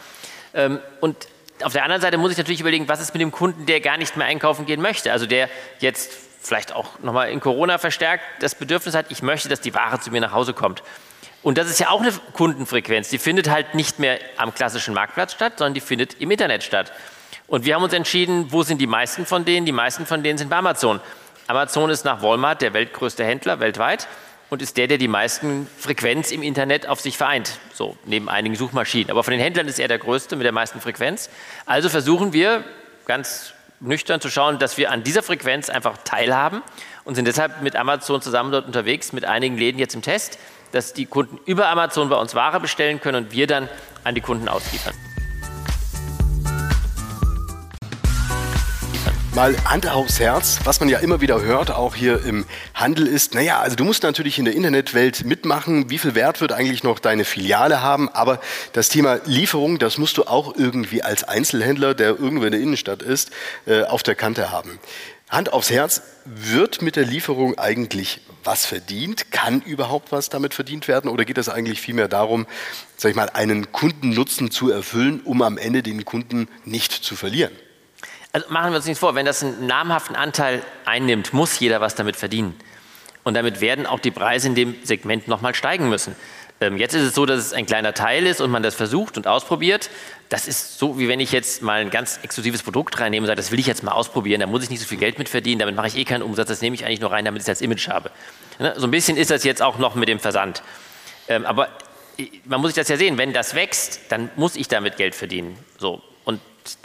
Ähm, 0.54 0.80
und 1.00 1.28
auf 1.64 1.74
der 1.74 1.84
anderen 1.84 2.02
Seite 2.02 2.18
muss 2.18 2.32
ich 2.32 2.38
natürlich 2.38 2.60
überlegen, 2.60 2.88
was 2.88 3.00
ist 3.00 3.14
mit 3.14 3.22
dem 3.22 3.32
Kunden, 3.32 3.66
der 3.66 3.82
gar 3.82 3.98
nicht 3.98 4.18
mehr 4.18 4.28
einkaufen 4.28 4.66
gehen 4.66 4.82
möchte. 4.82 5.12
Also 5.12 5.26
der 5.26 5.50
jetzt 5.80 6.12
vielleicht 6.42 6.74
auch 6.74 7.00
nochmal 7.00 7.30
in 7.30 7.40
Corona 7.40 7.78
verstärkt 7.78 8.24
das 8.40 8.56
Bedürfnis 8.56 8.96
hat, 8.96 9.06
ich 9.10 9.22
möchte, 9.22 9.48
dass 9.48 9.62
die 9.62 9.74
Ware 9.76 10.00
zu 10.00 10.12
mir 10.12 10.22
nach 10.22 10.32
Hause 10.32 10.54
kommt. 10.54 10.82
Und 11.44 11.58
das 11.58 11.70
ist 11.70 11.80
ja 11.80 11.90
auch 11.90 12.02
eine 12.02 12.12
Kundenfrequenz. 12.34 13.10
Die 13.10 13.18
findet 13.18 13.50
halt 13.50 13.74
nicht 13.74 14.00
mehr 14.00 14.20
am 14.38 14.54
klassischen 14.54 14.94
Marktplatz 14.94 15.34
statt, 15.34 15.54
sondern 15.58 15.74
die 15.74 15.82
findet 15.82 16.22
im 16.22 16.30
Internet 16.30 16.64
statt. 16.64 16.92
Und 17.48 17.66
wir 17.66 17.76
haben 17.76 17.84
uns 17.84 17.94
entschieden, 17.94 18.52
wo 18.52 18.64
sind 18.64 18.80
die 18.80 18.88
meisten 18.88 19.26
von 19.26 19.44
denen? 19.44 19.66
Die 19.66 19.72
meisten 19.72 20.06
von 20.06 20.24
denen 20.24 20.38
sind 20.38 20.50
bei 20.50 20.58
Amazon. 20.58 21.00
Amazon 21.48 21.90
ist 21.90 22.06
nach 22.06 22.22
Walmart 22.22 22.62
der 22.62 22.74
weltgrößte 22.74 23.26
Händler 23.26 23.60
weltweit 23.60 24.08
und 24.50 24.62
ist 24.62 24.78
der, 24.78 24.88
der 24.88 24.98
die 24.98 25.08
meisten 25.08 25.68
Frequenz 25.78 26.32
im 26.32 26.44
Internet 26.44 26.88
auf 26.88 27.02
sich 27.02 27.18
vereint. 27.18 27.60
So, 27.74 27.98
neben 28.06 28.30
einigen 28.30 28.56
Suchmaschinen. 28.56 29.10
Aber 29.10 29.24
von 29.24 29.32
den 29.32 29.42
Händlern 29.42 29.68
ist 29.68 29.80
er 29.80 29.88
der 29.88 29.98
größte 29.98 30.36
mit 30.36 30.46
der 30.46 30.52
meisten 30.52 30.80
Frequenz. 30.80 31.30
Also 31.66 31.90
versuchen 31.90 32.34
wir 32.34 32.64
ganz 33.06 33.54
nüchtern 33.80 34.22
zu 34.22 34.30
schauen, 34.30 34.60
dass 34.60 34.78
wir 34.78 34.92
an 34.92 35.04
dieser 35.04 35.24
Frequenz 35.24 35.70
einfach 35.70 35.98
teilhaben 36.04 36.62
und 37.04 37.16
sind 37.16 37.26
deshalb 37.26 37.62
mit 37.62 37.76
Amazon 37.76 38.22
zusammen 38.22 38.52
dort 38.52 38.68
unterwegs, 38.68 39.12
mit 39.12 39.26
einigen 39.26 39.58
Läden 39.58 39.80
jetzt 39.80 39.96
im 39.96 40.02
Test, 40.02 40.38
dass 40.72 40.94
die 40.94 41.06
Kunden 41.06 41.40
über 41.46 41.68
Amazon 41.68 42.10
bei 42.10 42.16
uns 42.16 42.36
Ware 42.36 42.60
bestellen 42.60 43.02
können 43.02 43.26
und 43.26 43.32
wir 43.32 43.48
dann 43.48 43.70
an 44.04 44.16
die 44.16 44.22
Kunden 44.22 44.48
ausliefern. 44.48 44.94
Mal 49.34 49.56
Hand 49.64 49.88
aufs 49.88 50.20
Herz, 50.20 50.60
was 50.66 50.82
man 50.82 50.90
ja 50.90 51.00
immer 51.00 51.22
wieder 51.22 51.42
hört, 51.42 51.72
auch 51.72 51.96
hier 51.96 52.26
im 52.26 52.46
Handel 52.74 53.08
ist, 53.08 53.34
naja, 53.34 53.62
also 53.62 53.78
du 53.78 53.86
musst 53.86 54.04
natürlich 54.04 54.38
in 54.38 54.44
der 54.44 54.54
Internetwelt 54.54 55.24
mitmachen, 55.24 55.90
wie 55.90 56.00
viel 56.00 56.16
Wert 56.16 56.42
wird 56.42 56.52
eigentlich 56.52 56.84
noch 56.84 57.00
deine 57.00 57.24
Filiale 57.24 57.82
haben, 57.82 58.10
aber 58.10 58.42
das 58.74 58.90
Thema 58.90 59.22
Lieferung, 59.26 59.80
das 59.80 59.98
musst 59.98 60.18
du 60.18 60.24
auch 60.24 60.58
irgendwie 60.58 61.02
als 61.02 61.24
Einzelhändler, 61.24 61.94
der 61.94 62.20
irgendwo 62.20 62.44
in 62.44 62.52
der 62.52 62.60
Innenstadt 62.60 63.02
ist, 63.02 63.32
äh, 63.68 63.84
auf 63.84 64.04
der 64.04 64.16
Kante 64.16 64.52
haben. 64.52 64.80
Hand 65.30 65.54
aufs 65.54 65.70
Herz, 65.70 66.02
wird 66.26 66.82
mit 66.82 66.98
der 66.98 67.06
Lieferung 67.06 67.58
eigentlich 67.58 68.20
was 68.44 68.66
verdient? 68.66 69.32
Kann 69.32 69.62
überhaupt 69.62 70.12
was 70.12 70.30
damit 70.30 70.54
verdient 70.54 70.88
werden? 70.88 71.10
Oder 71.10 71.26
geht 71.26 71.38
es 71.38 71.50
eigentlich 71.50 71.82
vielmehr 71.82 72.08
darum, 72.08 72.48
sag 72.98 73.12
ich 73.12 73.16
mal, 73.16 73.30
einen 73.30 73.72
Kundennutzen 73.72 74.52
zu 74.52 74.72
erfüllen, 74.72 75.22
um 75.22 75.42
am 75.42 75.58
Ende 75.58 75.84
den 75.84 76.06
Kunden 76.06 76.48
nicht 76.66 76.92
zu 76.92 77.16
verlieren? 77.16 77.52
Also 78.34 78.48
machen 78.50 78.72
wir 78.72 78.78
uns 78.78 78.86
nichts 78.86 79.00
vor, 79.00 79.16
wenn 79.16 79.26
das 79.26 79.44
einen 79.44 79.68
namhaften 79.68 80.16
Anteil 80.16 80.64
einnimmt, 80.86 81.34
muss 81.34 81.60
jeder 81.60 81.82
was 81.82 81.96
damit 81.96 82.16
verdienen. 82.16 82.56
Und 83.24 83.36
damit 83.36 83.62
werden 83.62 83.86
auch 83.86 84.00
die 84.00 84.12
Preise 84.12 84.48
in 84.48 84.56
dem 84.56 84.76
Segment 84.84 85.28
nochmal 85.28 85.54
steigen 85.54 85.90
müssen. 85.90 86.16
Ähm, 86.62 86.78
jetzt 86.78 86.93
ist 86.93 87.02
es 87.02 87.15
so, 87.15 87.26
dass 87.26 87.39
es 87.39 87.54
ein 87.54 87.65
kleiner 87.65 87.93
Teil 87.93 88.26
ist 88.26 88.39
und 88.39 88.52
man 88.52 88.63
das 88.63 88.76
versucht 88.76 89.17
und 89.17 89.28
ausprobiert. 89.28 89.89
Das 90.30 90.47
ist 90.47 90.78
so, 90.78 90.97
wie 91.00 91.08
wenn 91.08 91.19
ich 91.19 91.32
jetzt 91.32 91.62
mal 91.62 91.82
ein 91.82 91.89
ganz 91.89 92.19
exklusives 92.21 92.63
Produkt 92.63 93.00
reinnehme 93.00 93.26
und 93.26 93.28
sage, 93.28 93.38
das 93.38 93.52
will 93.52 93.60
ich 93.60 93.67
jetzt 93.67 93.84
mal 93.84 93.91
ausprobieren, 93.91 94.39
da 94.39 94.47
muss 94.47 94.63
ich 94.63 94.69
nicht 94.69 94.80
so 94.80 94.88
viel 94.88 95.00
Geld 95.00 95.17
mit 95.17 95.28
verdienen, 95.28 95.60
damit 95.60 95.76
mache 95.76 95.88
ich 95.88 95.97
eh 95.97 96.06
keinen 96.06 96.21
Umsatz, 96.21 96.47
das 96.47 96.62
nehme 96.62 96.76
ich 96.76 96.86
eigentlich 96.86 97.02
nur 97.02 97.12
rein, 97.12 97.26
damit 97.26 97.41
ich 97.41 97.45
das 97.45 97.58
als 97.58 97.62
Image 97.62 97.89
habe. 97.89 98.12
Ne, 98.60 98.74
so 98.78 98.88
ein 98.88 98.91
bisschen 98.91 99.17
ist 99.17 99.32
das 99.32 99.43
jetzt 99.43 99.62
auch 99.62 99.80
noch 99.80 99.95
mit 99.95 100.08
dem 100.08 100.19
Versand. 100.19 100.62
Ähm, 101.28 101.45
aber 101.45 101.67
man 102.45 102.62
muss 102.62 102.69
sich 102.69 102.76
das 102.76 102.88
ja 102.88 102.97
sehen, 102.97 103.17
wenn 103.17 103.34
das 103.34 103.56
wächst, 103.56 104.00
dann 104.10 104.30
muss 104.36 104.56
ich 104.56 104.67
damit 104.67 104.97
Geld 104.97 105.15
verdienen. 105.15 105.58
So, 105.80 106.02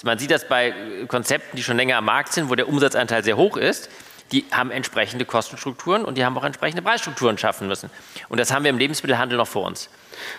man 0.02 0.18
sieht 0.18 0.30
das 0.30 0.48
bei 0.48 0.72
Konzepten, 1.08 1.56
die 1.56 1.62
schon 1.62 1.76
länger 1.76 1.98
am 1.98 2.06
Markt 2.06 2.32
sind, 2.32 2.48
wo 2.48 2.54
der 2.54 2.68
Umsatzanteil 2.68 3.22
sehr 3.24 3.36
hoch 3.36 3.56
ist. 3.56 3.90
Die 4.32 4.44
haben 4.50 4.70
entsprechende 4.70 5.24
Kostenstrukturen 5.24 6.04
und 6.04 6.18
die 6.18 6.24
haben 6.24 6.36
auch 6.36 6.44
entsprechende 6.44 6.82
Preisstrukturen 6.82 7.38
schaffen 7.38 7.68
müssen. 7.68 7.90
Und 8.28 8.38
das 8.40 8.52
haben 8.52 8.64
wir 8.64 8.70
im 8.70 8.78
Lebensmittelhandel 8.78 9.38
noch 9.38 9.46
vor 9.46 9.64
uns. 9.64 9.88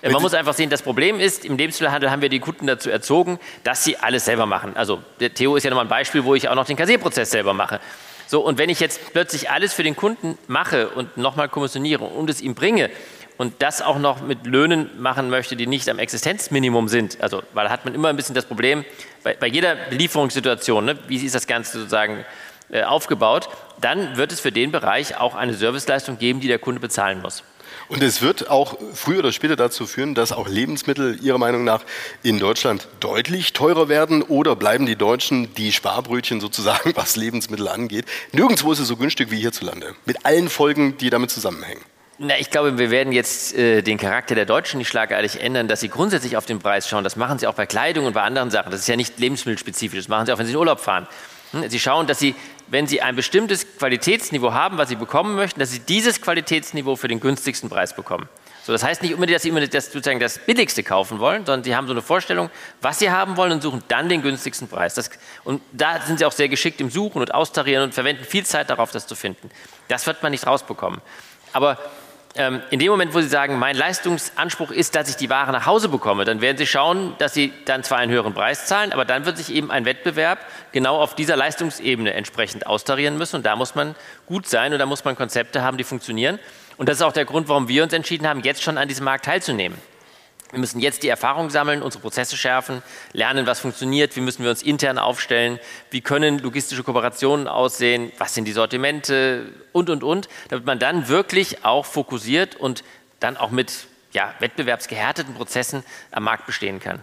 Wenn 0.01 0.11
Man 0.11 0.21
muss 0.21 0.33
einfach 0.33 0.53
sehen, 0.53 0.69
das 0.69 0.81
Problem 0.81 1.19
ist, 1.19 1.45
im 1.45 1.57
Lebensmittelhandel 1.57 2.11
haben 2.11 2.21
wir 2.21 2.29
die 2.29 2.39
Kunden 2.39 2.67
dazu 2.67 2.89
erzogen, 2.89 3.39
dass 3.63 3.83
sie 3.83 3.97
alles 3.97 4.25
selber 4.25 4.45
machen. 4.45 4.75
Also 4.75 5.01
der 5.19 5.33
Theo 5.33 5.55
ist 5.55 5.63
ja 5.63 5.69
nochmal 5.69 5.85
ein 5.85 5.89
Beispiel, 5.89 6.23
wo 6.25 6.35
ich 6.35 6.49
auch 6.49 6.55
noch 6.55 6.65
den 6.65 6.75
Kassierprozess 6.75 7.31
selber 7.31 7.53
mache. 7.53 7.79
So, 8.27 8.41
und 8.41 8.57
wenn 8.57 8.69
ich 8.69 8.81
jetzt 8.81 9.13
plötzlich 9.13 9.49
alles 9.49 9.73
für 9.73 9.83
den 9.83 9.95
Kunden 9.95 10.37
mache 10.47 10.89
und 10.89 11.15
nochmal 11.15 11.47
kommissioniere 11.47 12.03
und 12.03 12.29
es 12.29 12.41
ihm 12.41 12.55
bringe, 12.55 12.89
und 13.37 13.53
das 13.59 13.81
auch 13.81 13.99
noch 13.99 14.21
mit 14.21 14.45
Löhnen 14.45 14.89
machen 14.99 15.29
möchte, 15.29 15.55
die 15.55 15.67
nicht 15.67 15.87
am 15.89 15.99
Existenzminimum 15.99 16.87
sind, 16.87 17.21
also 17.21 17.43
weil 17.53 17.65
da 17.65 17.71
hat 17.71 17.85
man 17.85 17.93
immer 17.93 18.09
ein 18.09 18.15
bisschen 18.15 18.35
das 18.35 18.45
Problem, 18.45 18.83
bei, 19.23 19.35
bei 19.35 19.47
jeder 19.47 19.75
Belieferungssituation, 19.75 20.85
ne, 20.85 20.97
wie 21.07 21.17
ist 21.17 21.35
das 21.35 21.47
Ganze 21.47 21.79
sozusagen 21.79 22.25
äh, 22.69 22.83
aufgebaut, 22.83 23.47
dann 23.81 24.17
wird 24.17 24.31
es 24.31 24.39
für 24.39 24.51
den 24.51 24.71
Bereich 24.71 25.17
auch 25.17 25.35
eine 25.35 25.53
Serviceleistung 25.53 26.17
geben, 26.17 26.39
die 26.39 26.47
der 26.47 26.59
Kunde 26.59 26.79
bezahlen 26.79 27.21
muss. 27.21 27.43
Und 27.89 28.03
es 28.03 28.21
wird 28.21 28.49
auch 28.49 28.77
früher 28.93 29.19
oder 29.19 29.31
später 29.31 29.55
dazu 29.55 29.85
führen, 29.85 30.13
dass 30.13 30.33
auch 30.33 30.47
Lebensmittel 30.47 31.19
Ihrer 31.21 31.37
Meinung 31.37 31.63
nach 31.63 31.83
in 32.21 32.37
Deutschland 32.37 32.87
deutlich 32.99 33.53
teurer 33.53 33.87
werden 33.87 34.23
oder 34.23 34.55
bleiben 34.55 34.85
die 34.85 34.97
Deutschen 34.97 35.53
die 35.55 35.71
Sparbrötchen 35.71 36.41
sozusagen, 36.41 36.91
was 36.95 37.15
Lebensmittel 37.15 37.67
angeht? 37.67 38.05
Nirgendwo 38.33 38.71
ist 38.71 38.79
es 38.79 38.87
so 38.87 38.97
günstig 38.97 39.31
wie 39.31 39.37
hierzulande, 39.37 39.95
mit 40.05 40.25
allen 40.25 40.49
Folgen, 40.49 40.97
die 40.97 41.09
damit 41.09 41.31
zusammenhängen. 41.31 41.81
Na, 42.19 42.37
ich 42.39 42.49
glaube, 42.49 42.79
wir 42.79 42.89
werden 42.89 43.13
jetzt 43.13 43.55
äh, 43.55 43.83
den 43.83 43.99
Charakter 43.99 44.33
der 44.33 44.45
Deutschen 44.45 44.79
nicht 44.79 44.87
schlagartig 44.87 45.39
ändern, 45.39 45.67
dass 45.67 45.81
sie 45.81 45.89
grundsätzlich 45.89 46.35
auf 46.35 46.47
den 46.47 46.57
Preis 46.57 46.89
schauen. 46.89 47.03
Das 47.03 47.15
machen 47.15 47.37
sie 47.37 47.45
auch 47.45 47.53
bei 47.53 47.67
Kleidung 47.67 48.05
und 48.05 48.13
bei 48.13 48.23
anderen 48.23 48.49
Sachen. 48.49 48.71
Das 48.71 48.81
ist 48.81 48.87
ja 48.87 48.95
nicht 48.95 49.19
lebensmittelspezifisch. 49.19 49.99
Das 49.99 50.07
machen 50.07 50.25
sie 50.25 50.33
auch, 50.33 50.39
wenn 50.39 50.47
sie 50.47 50.53
in 50.53 50.57
Urlaub 50.57 50.79
fahren. 50.79 51.07
Hm? 51.51 51.69
Sie 51.69 51.79
schauen, 51.79 52.07
dass 52.07 52.17
sie, 52.17 52.33
wenn 52.67 52.87
sie 52.87 53.01
ein 53.01 53.15
bestimmtes 53.15 53.77
Qualitätsniveau 53.77 54.53
haben, 54.53 54.77
was 54.77 54.89
sie 54.89 54.95
bekommen 54.95 55.35
möchten, 55.35 55.59
dass 55.59 55.71
sie 55.71 55.79
dieses 55.79 56.21
Qualitätsniveau 56.21 56.95
für 56.95 57.07
den 57.07 57.19
günstigsten 57.19 57.69
Preis 57.69 57.95
bekommen. 57.95 58.27
So, 58.67 58.73
das 58.73 58.83
heißt 58.83 59.01
nicht 59.01 59.13
unbedingt, 59.13 59.35
dass 59.35 59.43
sie 59.43 59.49
immer 59.49 59.65
das, 59.65 59.85
sozusagen 59.85 60.19
das 60.19 60.39
Billigste 60.39 60.83
kaufen 60.83 61.19
wollen, 61.19 61.45
sondern 61.45 61.63
sie 61.63 61.73
haben 61.73 61.87
so 61.87 61.93
eine 61.93 62.01
Vorstellung, 62.01 62.49
was 62.81 62.99
sie 62.99 63.09
haben 63.09 63.37
wollen 63.37 63.53
und 63.53 63.63
suchen 63.63 63.81
dann 63.87 64.09
den 64.09 64.21
günstigsten 64.21 64.67
Preis. 64.67 64.93
Das, 64.93 65.09
und 65.45 65.61
da 65.71 66.01
sind 66.01 66.19
sie 66.19 66.25
auch 66.25 66.33
sehr 66.33 66.49
geschickt 66.49 66.81
im 66.81 66.89
Suchen 66.89 67.21
und 67.21 67.33
Austarieren 67.33 67.85
und 67.85 67.93
verwenden 67.93 68.25
viel 68.25 68.45
Zeit 68.45 68.69
darauf, 68.69 68.91
das 68.91 69.07
zu 69.07 69.15
finden. 69.15 69.49
Das 69.87 70.05
wird 70.05 70.21
man 70.21 70.31
nicht 70.31 70.45
rausbekommen. 70.45 70.99
Aber 71.53 71.79
ähm, 72.37 72.61
in 72.69 72.79
dem 72.79 72.89
Moment, 72.89 73.13
wo 73.13 73.21
Sie 73.21 73.27
sagen, 73.27 73.59
mein 73.59 73.75
Leistungsanspruch 73.75 74.71
ist, 74.71 74.95
dass 74.95 75.09
ich 75.09 75.15
die 75.15 75.29
Ware 75.29 75.51
nach 75.51 75.65
Hause 75.65 75.89
bekomme, 75.89 76.25
dann 76.25 76.41
werden 76.41 76.57
Sie 76.57 76.67
schauen, 76.67 77.15
dass 77.17 77.33
Sie 77.33 77.53
dann 77.65 77.83
zwar 77.83 77.97
einen 77.97 78.11
höheren 78.11 78.33
Preis 78.33 78.65
zahlen, 78.65 78.93
aber 78.93 79.05
dann 79.05 79.25
wird 79.25 79.37
sich 79.37 79.53
eben 79.53 79.71
ein 79.71 79.85
Wettbewerb 79.85 80.39
genau 80.71 80.97
auf 80.97 81.15
dieser 81.15 81.35
Leistungsebene 81.35 82.13
entsprechend 82.13 82.67
austarieren 82.67 83.17
müssen. 83.17 83.37
Und 83.37 83.45
da 83.45 83.55
muss 83.55 83.75
man 83.75 83.95
gut 84.25 84.47
sein 84.47 84.73
und 84.73 84.79
da 84.79 84.85
muss 84.85 85.03
man 85.03 85.15
Konzepte 85.15 85.61
haben, 85.61 85.77
die 85.77 85.83
funktionieren. 85.83 86.39
Und 86.77 86.89
das 86.89 86.97
ist 86.97 87.03
auch 87.03 87.13
der 87.13 87.25
Grund, 87.25 87.49
warum 87.49 87.67
wir 87.67 87.83
uns 87.83 87.93
entschieden 87.93 88.27
haben, 88.27 88.41
jetzt 88.41 88.61
schon 88.61 88.77
an 88.77 88.87
diesem 88.87 89.05
Markt 89.05 89.25
teilzunehmen. 89.25 89.77
Wir 90.51 90.59
müssen 90.59 90.79
jetzt 90.79 91.03
die 91.03 91.09
Erfahrung 91.09 91.49
sammeln, 91.49 91.81
unsere 91.81 92.01
Prozesse 92.01 92.37
schärfen, 92.37 92.81
lernen, 93.11 93.45
was 93.45 93.59
funktioniert, 93.59 94.15
wie 94.15 94.21
müssen 94.21 94.43
wir 94.43 94.49
uns 94.49 94.63
intern 94.63 94.97
aufstellen, 94.97 95.59
wie 95.91 96.01
können 96.01 96.39
logistische 96.39 96.83
Kooperationen 96.83 97.47
aussehen, 97.47 98.11
was 98.17 98.33
sind 98.33 98.45
die 98.45 98.53
Sortimente 98.53 99.51
und, 99.73 99.89
und, 99.89 100.03
und, 100.03 100.29
damit 100.49 100.65
man 100.65 100.79
dann 100.79 101.09
wirklich 101.09 101.65
auch 101.65 101.85
fokussiert 101.85 102.55
und 102.55 102.83
dann 103.19 103.35
auch 103.35 103.51
mit 103.51 103.87
ja, 104.13 104.33
wettbewerbsgehärteten 104.39 105.33
Prozessen 105.35 105.83
am 106.11 106.23
Markt 106.23 106.45
bestehen 106.45 106.79
kann. 106.79 107.01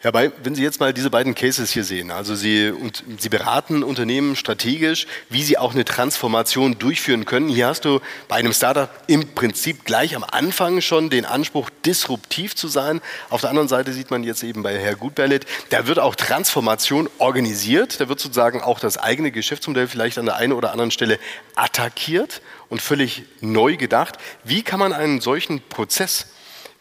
Herr 0.00 0.12
Bay, 0.12 0.30
wenn 0.44 0.54
Sie 0.54 0.62
jetzt 0.62 0.78
mal 0.78 0.94
diese 0.94 1.10
beiden 1.10 1.34
Cases 1.34 1.72
hier 1.72 1.82
sehen, 1.82 2.12
also 2.12 2.36
Sie, 2.36 2.70
und 2.70 3.02
Sie 3.18 3.28
beraten 3.28 3.82
Unternehmen 3.82 4.36
strategisch, 4.36 5.08
wie 5.28 5.42
sie 5.42 5.58
auch 5.58 5.74
eine 5.74 5.84
Transformation 5.84 6.78
durchführen 6.78 7.24
können. 7.24 7.48
Hier 7.48 7.66
hast 7.66 7.84
du 7.84 7.98
bei 8.28 8.36
einem 8.36 8.52
Startup 8.52 8.88
im 9.08 9.34
Prinzip 9.34 9.84
gleich 9.84 10.14
am 10.14 10.22
Anfang 10.22 10.82
schon 10.82 11.10
den 11.10 11.24
Anspruch, 11.24 11.68
disruptiv 11.84 12.54
zu 12.54 12.68
sein. 12.68 13.00
Auf 13.28 13.40
der 13.40 13.50
anderen 13.50 13.66
Seite 13.66 13.92
sieht 13.92 14.12
man 14.12 14.22
jetzt 14.22 14.44
eben 14.44 14.62
bei 14.62 14.78
Herr 14.78 14.94
Gutberlet, 14.94 15.46
da 15.70 15.88
wird 15.88 15.98
auch 15.98 16.14
Transformation 16.14 17.10
organisiert, 17.18 18.00
da 18.00 18.08
wird 18.08 18.20
sozusagen 18.20 18.60
auch 18.60 18.78
das 18.78 18.98
eigene 18.98 19.32
Geschäftsmodell 19.32 19.88
vielleicht 19.88 20.16
an 20.18 20.26
der 20.26 20.36
einen 20.36 20.52
oder 20.52 20.70
anderen 20.70 20.92
Stelle 20.92 21.18
attackiert 21.56 22.40
und 22.68 22.80
völlig 22.80 23.24
neu 23.40 23.76
gedacht. 23.76 24.16
Wie 24.44 24.62
kann 24.62 24.78
man 24.78 24.92
einen 24.92 25.20
solchen 25.20 25.60
Prozess 25.60 26.28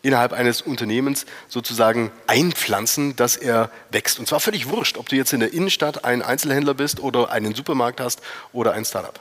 innerhalb 0.08 0.32
eines 0.32 0.62
Unternehmens 0.62 1.26
sozusagen 1.50 2.12
einpflanzen, 2.28 3.17
dass 3.17 3.36
er 3.36 3.70
wächst. 3.91 4.20
Und 4.20 4.28
zwar 4.28 4.39
völlig 4.39 4.70
wurscht, 4.70 4.98
ob 4.98 5.10
du 5.10 5.17
jetzt 5.17 5.34
in 5.34 5.41
der 5.41 5.54
Innenstadt 5.54 6.06
ein 6.06 6.22
Einzelhändler 6.22 6.74
bist 6.74 7.02
oder 7.02 7.30
einen 7.30 7.54
Supermarkt 7.54 8.00
hast 8.00 8.22
oder 8.54 8.72
ein 8.72 8.86
Startup. 8.86 9.20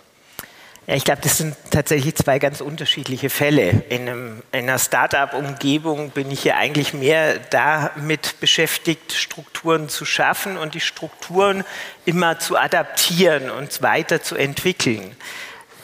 Ja, 0.87 0.95
ich 0.95 1.03
glaube, 1.03 1.21
das 1.23 1.39
sind 1.39 1.57
tatsächlich 1.73 2.15
zwei 2.15 2.39
ganz 2.39 2.61
unterschiedliche 2.61 3.29
Fälle. 3.29 3.83
In, 3.89 4.03
einem, 4.03 4.43
in 4.53 4.61
einer 4.61 4.79
Start-up-Umgebung 4.79 6.11
bin 6.11 6.31
ich 6.31 6.45
ja 6.45 6.57
eigentlich 6.57 6.95
mehr 6.95 7.41
damit 7.51 8.39
beschäftigt, 8.39 9.13
Strukturen 9.13 9.89
zu 9.89 10.05
schaffen 10.05 10.57
und 10.57 10.75
die 10.75 10.81
Strukturen 10.81 11.65
immer 12.05 12.39
zu 12.39 12.57
adaptieren 12.57 13.51
und 13.51 13.83
weiterzuentwickeln. 13.83 15.17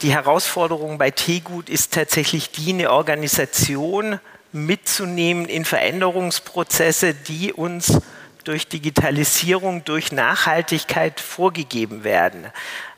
Die 0.03 0.13
Herausforderung 0.13 0.99
bei 0.99 1.11
Tegut 1.11 1.69
ist 1.69 1.93
tatsächlich 1.93 2.53
die, 2.53 2.73
eine 2.73 2.93
Organisation 2.93 4.21
mitzunehmen 4.53 5.47
in 5.47 5.65
Veränderungsprozesse, 5.65 7.15
die 7.15 7.53
uns 7.53 7.99
durch 8.45 8.69
Digitalisierung, 8.69 9.85
durch 9.85 10.13
Nachhaltigkeit 10.13 11.21
vorgegeben 11.21 12.05
werden. 12.05 12.47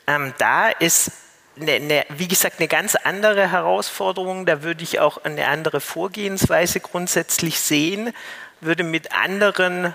Ähm, 0.07 0.35
da 0.39 0.69
ist, 0.69 1.13
eine, 1.61 1.73
eine, 1.73 2.07
wie 2.09 2.29
gesagt, 2.29 2.59
eine 2.59 2.69
ganz 2.69 2.95
andere 2.97 3.51
Herausforderung. 3.51 4.47
Da 4.47 4.63
würde 4.63 4.83
ich 4.83 5.01
auch 5.01 5.25
eine 5.25 5.47
andere 5.47 5.81
Vorgehensweise 5.81 6.81
grundsätzlich 6.81 7.61
sehen, 7.61 8.13
würde 8.61 8.85
mit 8.85 9.13
anderen 9.13 9.95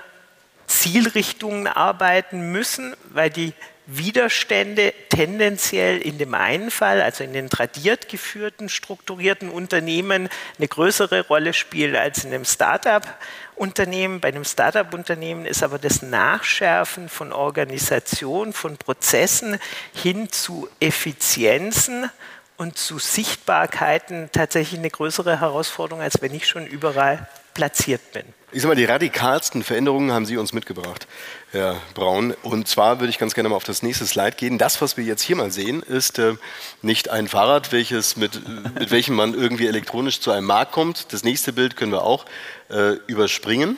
Zielrichtungen 0.68 1.68
arbeiten 1.68 2.52
müssen, 2.52 2.96
weil 3.10 3.30
die 3.30 3.54
Widerstände 3.92 4.94
tendenziell 5.10 5.98
in 5.98 6.20
dem 6.20 6.36
einen 6.36 6.70
Fall, 6.70 7.02
also 7.02 7.24
in 7.24 7.34
den 7.34 7.50
tradiert 7.50 8.08
geführten, 8.08 8.70
strukturierten 8.70 9.50
Unternehmen, 9.50 10.30
eine 10.58 10.68
größere 10.68 11.26
Rolle 11.28 11.54
spielen 11.54 11.96
als 11.96 12.24
in 12.24 12.32
einem 12.32 12.46
Start-up-Unternehmen. 12.46 14.20
Bei 14.20 14.28
einem 14.28 14.46
Start-up-Unternehmen 14.46 15.46
ist 15.46 15.64
aber 15.64 15.80
das 15.80 16.04
Nachschärfen 16.04 17.10
von 17.10 17.34
Organisation, 17.34 18.54
von 18.54 18.78
Prozessen 18.78 19.58
hin 19.94 20.32
zu 20.32 20.70
Effizienzen 20.80 22.12
und 22.58 22.78
zu 22.78 23.00
Sichtbarkeiten 23.00 24.30
tatsächlich 24.32 24.80
eine 24.80 24.92
größere 24.92 25.40
Herausforderung, 25.40 26.04
als 26.04 26.22
wenn 26.22 26.36
ich 26.36 26.48
schon 26.48 26.68
überall 26.68 27.28
platziert 27.54 28.12
bin. 28.14 28.24
Ich 28.52 28.64
sage 28.64 28.70
mal, 28.70 28.76
die 28.76 28.86
radikalsten 28.86 29.64
Veränderungen 29.64 30.12
haben 30.12 30.26
Sie 30.26 30.36
uns 30.36 30.54
mitgebracht, 30.54 31.08
Herr 31.52 31.76
Braun. 31.94 32.34
Und 32.42 32.68
zwar 32.68 33.00
würde 33.00 33.12
ich 33.12 33.20
ganz 33.20 33.36
gerne 33.36 33.50
mal 33.50 33.56
auf 33.56 33.64
das 33.64 33.84
nächste 33.84 34.08
Slide 34.08 34.38
gehen. 34.38 34.58
Das, 34.58 34.82
was 34.82 34.98
wir 34.98 35.04
jetzt 35.04 35.22
hier 35.22 35.36
mal 35.36 35.52
sehen, 35.52 35.84
ist 35.84 36.18
äh, 36.18 36.34
nicht 36.82 37.10
ein 37.10 37.28
Fahrrad, 37.28 37.72
welches 37.72 38.18
mit, 38.18 38.42
mit 38.74 38.90
welchem 38.90 39.16
man 39.16 39.36
irgendwie 39.36 39.68
elektronisch 39.68 40.20
zu 40.20 40.32
einem 40.32 40.48
Markt 40.48 40.72
kommt. 40.72 41.14
Das 41.14 41.24
nächste 41.24 41.54
Bild 41.54 41.76
können 41.76 41.92
wir 41.92 42.02
auch 42.02 42.26
äh, 42.70 42.94
überspringen. 43.06 43.78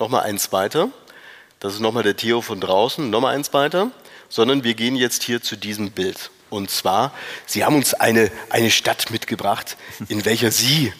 Nochmal 0.00 0.22
eins 0.24 0.50
weiter. 0.50 0.88
Das 1.60 1.74
ist 1.74 1.80
nochmal 1.80 2.02
der 2.02 2.16
Theo 2.16 2.40
von 2.40 2.60
draußen. 2.60 3.08
Nochmal 3.08 3.36
eins 3.36 3.54
weiter. 3.54 3.92
Sondern 4.28 4.64
wir 4.64 4.74
gehen 4.74 4.96
jetzt 4.96 5.22
hier 5.22 5.42
zu 5.42 5.54
diesem 5.54 5.92
Bild. 5.92 6.30
Und 6.50 6.70
zwar, 6.70 7.14
Sie 7.46 7.64
haben 7.64 7.76
uns 7.76 7.94
eine, 7.94 8.32
eine 8.50 8.70
Stadt 8.70 9.10
mitgebracht, 9.10 9.76
in 10.08 10.24
welcher 10.24 10.50
Sie 10.50 10.92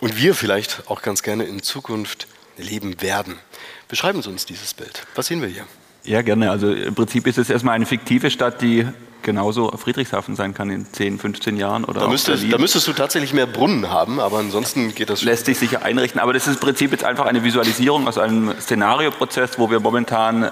und 0.00 0.16
wir 0.16 0.34
vielleicht 0.34 0.84
auch 0.88 1.02
ganz 1.02 1.22
gerne 1.22 1.44
in 1.44 1.62
Zukunft 1.62 2.26
leben 2.56 3.00
werden. 3.00 3.36
Beschreiben 3.88 4.22
Sie 4.22 4.28
uns 4.28 4.46
dieses 4.46 4.74
Bild. 4.74 5.06
Was 5.14 5.26
sehen 5.26 5.40
wir 5.40 5.48
hier? 5.48 5.66
Ja, 6.04 6.22
gerne. 6.22 6.50
Also 6.50 6.72
im 6.72 6.94
Prinzip 6.94 7.26
ist 7.26 7.38
es 7.38 7.50
erstmal 7.50 7.74
eine 7.74 7.86
fiktive 7.86 8.30
Stadt, 8.30 8.62
die 8.62 8.86
genauso 9.22 9.70
Friedrichshafen 9.76 10.34
sein 10.34 10.54
kann 10.54 10.70
in 10.70 10.86
10, 10.90 11.18
15 11.18 11.56
Jahren. 11.56 11.84
Oder 11.84 12.00
da, 12.00 12.08
müsstest, 12.08 12.50
da 12.50 12.58
müsstest 12.58 12.88
du 12.88 12.92
tatsächlich 12.92 13.34
mehr 13.34 13.46
Brunnen 13.46 13.90
haben, 13.90 14.18
aber 14.18 14.38
ansonsten 14.38 14.94
geht 14.94 15.10
das. 15.10 15.22
Lässt 15.22 15.46
sich 15.46 15.58
sicher 15.58 15.82
einrichten. 15.82 16.20
Aber 16.20 16.32
das 16.32 16.46
ist 16.46 16.54
im 16.54 16.60
Prinzip 16.60 16.92
jetzt 16.92 17.04
einfach 17.04 17.26
eine 17.26 17.44
Visualisierung 17.44 18.08
aus 18.08 18.16
einem 18.16 18.54
Szenarioprozess, 18.58 19.58
wo 19.58 19.70
wir 19.70 19.80
momentan 19.80 20.50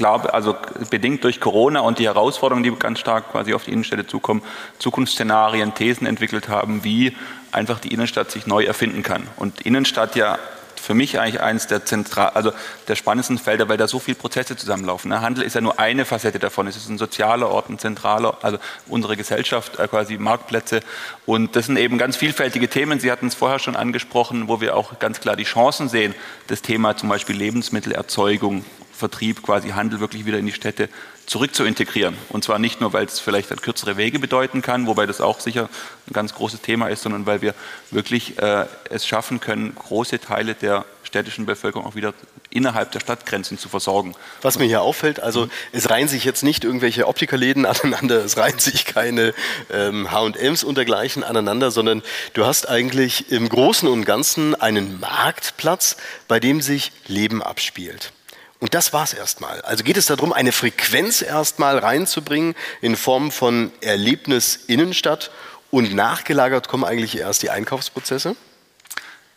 klar, 0.00 0.32
also 0.32 0.56
bedingt 0.88 1.24
durch 1.24 1.40
Corona 1.40 1.80
und 1.80 1.98
die 1.98 2.06
Herausforderungen, 2.06 2.64
die 2.64 2.70
ganz 2.70 3.00
stark 3.00 3.32
quasi 3.32 3.52
auf 3.52 3.64
die 3.64 3.72
Innenstädte 3.72 4.06
zukommen, 4.06 4.40
Zukunftsszenarien, 4.78 5.74
Thesen 5.74 6.06
entwickelt 6.06 6.48
haben, 6.48 6.84
wie 6.84 7.14
einfach 7.52 7.80
die 7.80 7.92
Innenstadt 7.92 8.30
sich 8.30 8.46
neu 8.46 8.64
erfinden 8.64 9.02
kann. 9.02 9.26
Und 9.36 9.60
Innenstadt 9.60 10.16
ja 10.16 10.38
für 10.80 10.94
mich 10.94 11.20
eigentlich 11.20 11.42
eines 11.42 11.66
der 11.66 11.84
zentral, 11.84 12.30
also 12.30 12.52
der 12.88 12.96
spannendsten 12.96 13.36
Felder, 13.36 13.68
weil 13.68 13.76
da 13.76 13.86
so 13.86 13.98
viele 13.98 14.14
Prozesse 14.14 14.56
zusammenlaufen. 14.56 15.10
Ne? 15.10 15.20
Handel 15.20 15.44
ist 15.44 15.54
ja 15.54 15.60
nur 15.60 15.78
eine 15.78 16.06
Facette 16.06 16.38
davon. 16.38 16.66
Es 16.66 16.76
ist 16.76 16.88
ein 16.88 16.96
sozialer 16.96 17.50
Ort, 17.50 17.68
ein 17.68 17.78
zentraler, 17.78 18.38
also 18.40 18.56
unsere 18.88 19.18
Gesellschaft, 19.18 19.78
äh, 19.78 19.86
quasi 19.86 20.16
Marktplätze. 20.16 20.80
Und 21.26 21.56
das 21.56 21.66
sind 21.66 21.76
eben 21.76 21.98
ganz 21.98 22.16
vielfältige 22.16 22.68
Themen. 22.68 23.00
Sie 23.00 23.12
hatten 23.12 23.26
es 23.26 23.34
vorher 23.34 23.58
schon 23.58 23.76
angesprochen, 23.76 24.48
wo 24.48 24.62
wir 24.62 24.74
auch 24.74 24.98
ganz 24.98 25.20
klar 25.20 25.36
die 25.36 25.44
Chancen 25.44 25.90
sehen. 25.90 26.14
Das 26.46 26.62
Thema 26.62 26.96
zum 26.96 27.10
Beispiel 27.10 27.36
Lebensmittelerzeugung, 27.36 28.64
Vertrieb, 29.00 29.42
quasi 29.42 29.70
Handel 29.70 29.98
wirklich 29.98 30.24
wieder 30.24 30.38
in 30.38 30.46
die 30.46 30.52
Städte 30.52 30.88
zurück 31.26 31.54
zu 31.54 31.64
integrieren. 31.64 32.16
Und 32.28 32.42
zwar 32.42 32.58
nicht 32.58 32.80
nur, 32.80 32.92
weil 32.92 33.04
es 33.04 33.20
vielleicht 33.20 33.62
kürzere 33.62 33.96
Wege 33.96 34.18
bedeuten 34.18 34.62
kann, 34.62 34.86
wobei 34.86 35.06
das 35.06 35.20
auch 35.20 35.40
sicher 35.40 35.68
ein 36.08 36.12
ganz 36.12 36.34
großes 36.34 36.60
Thema 36.60 36.88
ist, 36.88 37.02
sondern 37.02 37.26
weil 37.26 37.40
wir 37.40 37.54
wirklich 37.90 38.38
äh, 38.38 38.66
es 38.88 39.06
schaffen 39.06 39.38
können, 39.38 39.74
große 39.74 40.18
Teile 40.20 40.54
der 40.54 40.84
städtischen 41.04 41.46
Bevölkerung 41.46 41.86
auch 41.86 41.94
wieder 41.94 42.14
innerhalb 42.50 42.90
der 42.92 43.00
Stadtgrenzen 43.00 43.58
zu 43.58 43.68
versorgen. 43.68 44.14
Was 44.42 44.58
mir 44.58 44.64
hier 44.64 44.82
auffällt, 44.82 45.20
also 45.20 45.48
es 45.72 45.88
reihen 45.88 46.08
sich 46.08 46.24
jetzt 46.24 46.42
nicht 46.42 46.64
irgendwelche 46.64 47.06
Optikerläden 47.06 47.64
aneinander, 47.66 48.24
es 48.24 48.36
reihen 48.36 48.58
sich 48.58 48.84
keine 48.84 49.32
ähm, 49.72 50.10
H&Ms 50.10 50.64
und 50.64 50.76
dergleichen 50.76 51.22
aneinander, 51.22 51.70
sondern 51.70 52.02
du 52.34 52.44
hast 52.44 52.68
eigentlich 52.68 53.30
im 53.30 53.48
Großen 53.48 53.88
und 53.88 54.04
Ganzen 54.04 54.60
einen 54.60 54.98
Marktplatz, 55.00 55.96
bei 56.26 56.40
dem 56.40 56.60
sich 56.60 56.92
Leben 57.06 57.42
abspielt. 57.42 58.12
Und 58.60 58.74
das 58.74 58.92
war's 58.92 59.14
erstmal. 59.14 59.62
Also 59.62 59.82
geht 59.84 59.96
es 59.96 60.06
darum, 60.06 60.32
eine 60.34 60.52
Frequenz 60.52 61.22
erstmal 61.22 61.78
reinzubringen 61.78 62.54
in 62.82 62.94
Form 62.94 63.32
von 63.32 63.72
Erlebnis 63.80 64.56
Innenstadt 64.66 65.30
und 65.70 65.94
nachgelagert 65.94 66.68
kommen 66.68 66.84
eigentlich 66.84 67.16
erst 67.18 67.42
die 67.42 67.50
Einkaufsprozesse? 67.50 68.36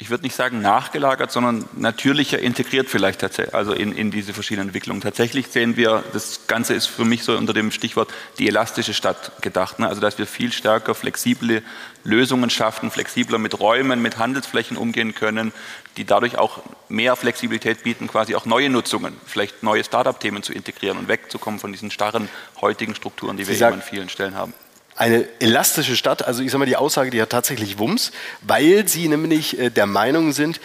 Ich 0.04 0.10
würde 0.10 0.24
nicht 0.26 0.36
sagen 0.36 0.62
nachgelagert, 0.62 1.32
sondern 1.32 1.64
natürlicher 1.78 2.38
integriert 2.38 2.90
vielleicht 2.90 3.22
tatsächlich, 3.22 3.56
also 3.56 3.72
in, 3.72 3.94
in 3.94 4.12
diese 4.12 4.34
verschiedenen 4.34 4.68
Entwicklungen. 4.68 5.00
Tatsächlich 5.00 5.48
sehen 5.48 5.78
wir, 5.78 6.04
das 6.12 6.42
Ganze 6.46 6.74
ist 6.74 6.88
für 6.88 7.06
mich 7.06 7.24
so 7.24 7.38
unter 7.38 7.54
dem 7.54 7.72
Stichwort 7.72 8.14
die 8.38 8.50
elastische 8.50 8.94
Stadt 8.94 9.42
gedacht. 9.42 9.80
Ne? 9.80 9.88
Also 9.88 10.02
dass 10.02 10.18
wir 10.18 10.28
viel 10.28 10.52
stärker 10.52 10.94
flexible 10.94 11.64
Lösungen 12.04 12.50
schaffen, 12.50 12.92
flexibler 12.92 13.38
mit 13.38 13.62
Räumen, 13.62 14.02
mit 14.02 14.18
Handelsflächen 14.18 14.76
umgehen 14.76 15.16
können, 15.16 15.54
die 15.96 16.04
dadurch 16.04 16.38
auch 16.38 16.62
mehr 16.90 17.16
Flexibilität 17.16 17.84
bieten, 17.84 18.10
quasi 18.10 18.36
auch 18.36 18.46
neue 18.46 18.70
Nutzungen, 18.70 19.16
vielleicht 19.26 19.64
neue 19.64 19.86
Start-up-Themen 19.86 20.44
zu 20.44 20.52
integrieren 20.52 20.98
und 20.98 21.08
wegzukommen 21.08 21.62
von 21.62 21.72
diesen 21.72 21.92
starren 21.92 22.28
heutigen 22.60 22.94
Strukturen, 22.94 23.38
die 23.38 23.48
wir 23.48 23.56
sagen, 23.56 23.76
an 23.76 23.82
vielen 23.82 24.10
Stellen 24.10 24.36
haben 24.36 24.54
eine 24.96 25.28
elastische 25.40 25.96
Stadt. 25.96 26.26
Also 26.26 26.44
ich 26.44 26.52
sage 26.52 26.60
mal, 26.60 26.66
die 26.66 26.76
Aussage, 26.76 27.10
die 27.10 27.22
hat 27.22 27.30
tatsächlich 27.30 27.80
Wumms, 27.80 28.12
weil 28.42 28.88
sie 28.88 29.08
nämlich 29.08 29.60
äh, 29.60 29.70
der 29.70 29.86
Meinung 29.86 30.34
sind, 30.34 30.60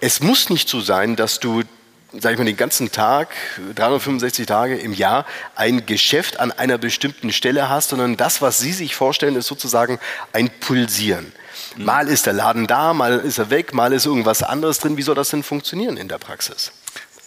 es 0.00 0.20
muss 0.20 0.48
nicht 0.48 0.68
so 0.68 0.80
sein, 0.80 1.16
dass 1.16 1.40
du, 1.40 1.62
sag 2.12 2.32
ich 2.32 2.38
mal, 2.38 2.44
den 2.44 2.56
ganzen 2.56 2.92
Tag, 2.92 3.28
365 3.74 4.46
Tage 4.46 4.76
im 4.76 4.92
Jahr, 4.92 5.26
ein 5.56 5.86
Geschäft 5.86 6.38
an 6.38 6.52
einer 6.52 6.78
bestimmten 6.78 7.32
Stelle 7.32 7.68
hast, 7.68 7.90
sondern 7.90 8.16
das, 8.16 8.40
was 8.40 8.58
sie 8.60 8.72
sich 8.72 8.94
vorstellen, 8.94 9.34
ist 9.34 9.48
sozusagen 9.48 9.98
ein 10.32 10.50
Pulsieren. 10.60 11.32
Mhm. 11.76 11.84
Mal 11.84 12.08
ist 12.08 12.26
der 12.26 12.32
Laden 12.32 12.66
da, 12.66 12.94
mal 12.94 13.18
ist 13.18 13.38
er 13.38 13.50
weg, 13.50 13.74
mal 13.74 13.92
ist 13.92 14.06
irgendwas 14.06 14.42
anderes 14.42 14.78
drin. 14.78 14.96
Wie 14.96 15.02
soll 15.02 15.16
das 15.16 15.30
denn 15.30 15.42
funktionieren 15.42 15.96
in 15.96 16.08
der 16.08 16.18
Praxis? 16.18 16.72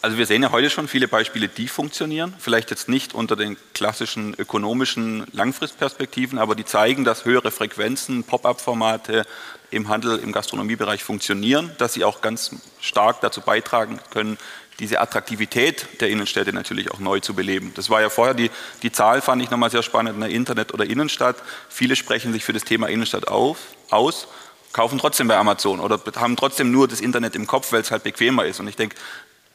Also 0.04 0.18
wir 0.18 0.26
sehen 0.26 0.42
ja 0.42 0.52
heute 0.52 0.72
schon 0.72 0.88
viele 0.88 1.08
Beispiele, 1.08 1.48
die 1.48 1.68
funktionieren. 1.68 2.34
Vielleicht 2.40 2.72
jetzt 2.72 2.90
nicht 2.90 3.14
unter 3.14 3.36
den 3.36 3.56
klassischen 3.76 4.34
ökonomischen 4.34 5.28
Langfristperspektiven, 5.32 6.40
aber 6.40 6.56
die 6.56 6.66
zeigen, 6.66 7.04
dass 7.04 7.24
höhere 7.24 7.52
Frequenzen, 7.52 8.24
Pop-up-Formate 8.24 9.28
im 9.70 9.90
Handel, 9.90 10.18
im 10.18 10.32
Gastronomiebereich 10.32 11.04
funktionieren, 11.04 11.70
dass 11.78 11.94
sie 11.94 12.04
auch 12.04 12.22
ganz 12.22 12.50
stark 12.80 13.22
dazu 13.22 13.42
beitragen 13.42 14.00
können, 14.10 14.40
diese 14.80 15.00
Attraktivität 15.00 15.86
der 16.02 16.10
Innenstädte 16.10 16.52
natürlich 16.52 16.90
auch 16.90 16.98
neu 16.98 17.20
zu 17.20 17.36
beleben. 17.36 17.72
Das 17.76 17.92
war 17.92 18.02
ja 18.02 18.10
vorher 18.10 18.34
die, 18.34 18.50
die 18.82 18.92
Zahl, 18.92 19.22
fand 19.22 19.44
ich 19.44 19.52
nochmal 19.52 19.70
sehr 19.70 19.84
spannend, 19.84 20.16
in 20.16 20.22
der 20.22 20.32
Internet- 20.32 20.74
oder 20.74 20.86
Innenstadt. 20.86 21.36
Viele 21.70 21.96
sprechen 21.96 22.34
sich 22.34 22.44
für 22.44 22.54
das 22.54 22.64
Thema 22.64 22.88
Innenstadt 22.88 23.28
auf, 23.28 23.60
aus, 23.92 24.28
kaufen 24.74 24.98
trotzdem 24.98 25.28
bei 25.28 25.38
Amazon 25.38 25.80
oder 25.80 26.02
haben 26.16 26.36
trotzdem 26.36 26.72
nur 26.72 26.88
das 26.88 27.02
Internet 27.02 27.36
im 27.36 27.46
Kopf, 27.46 27.72
weil 27.72 27.82
es 27.82 27.92
halt 27.92 28.02
bequemer 28.02 28.46
ist. 28.46 28.60
Und 28.60 28.68
ich 28.68 28.76
denke, 28.76 28.96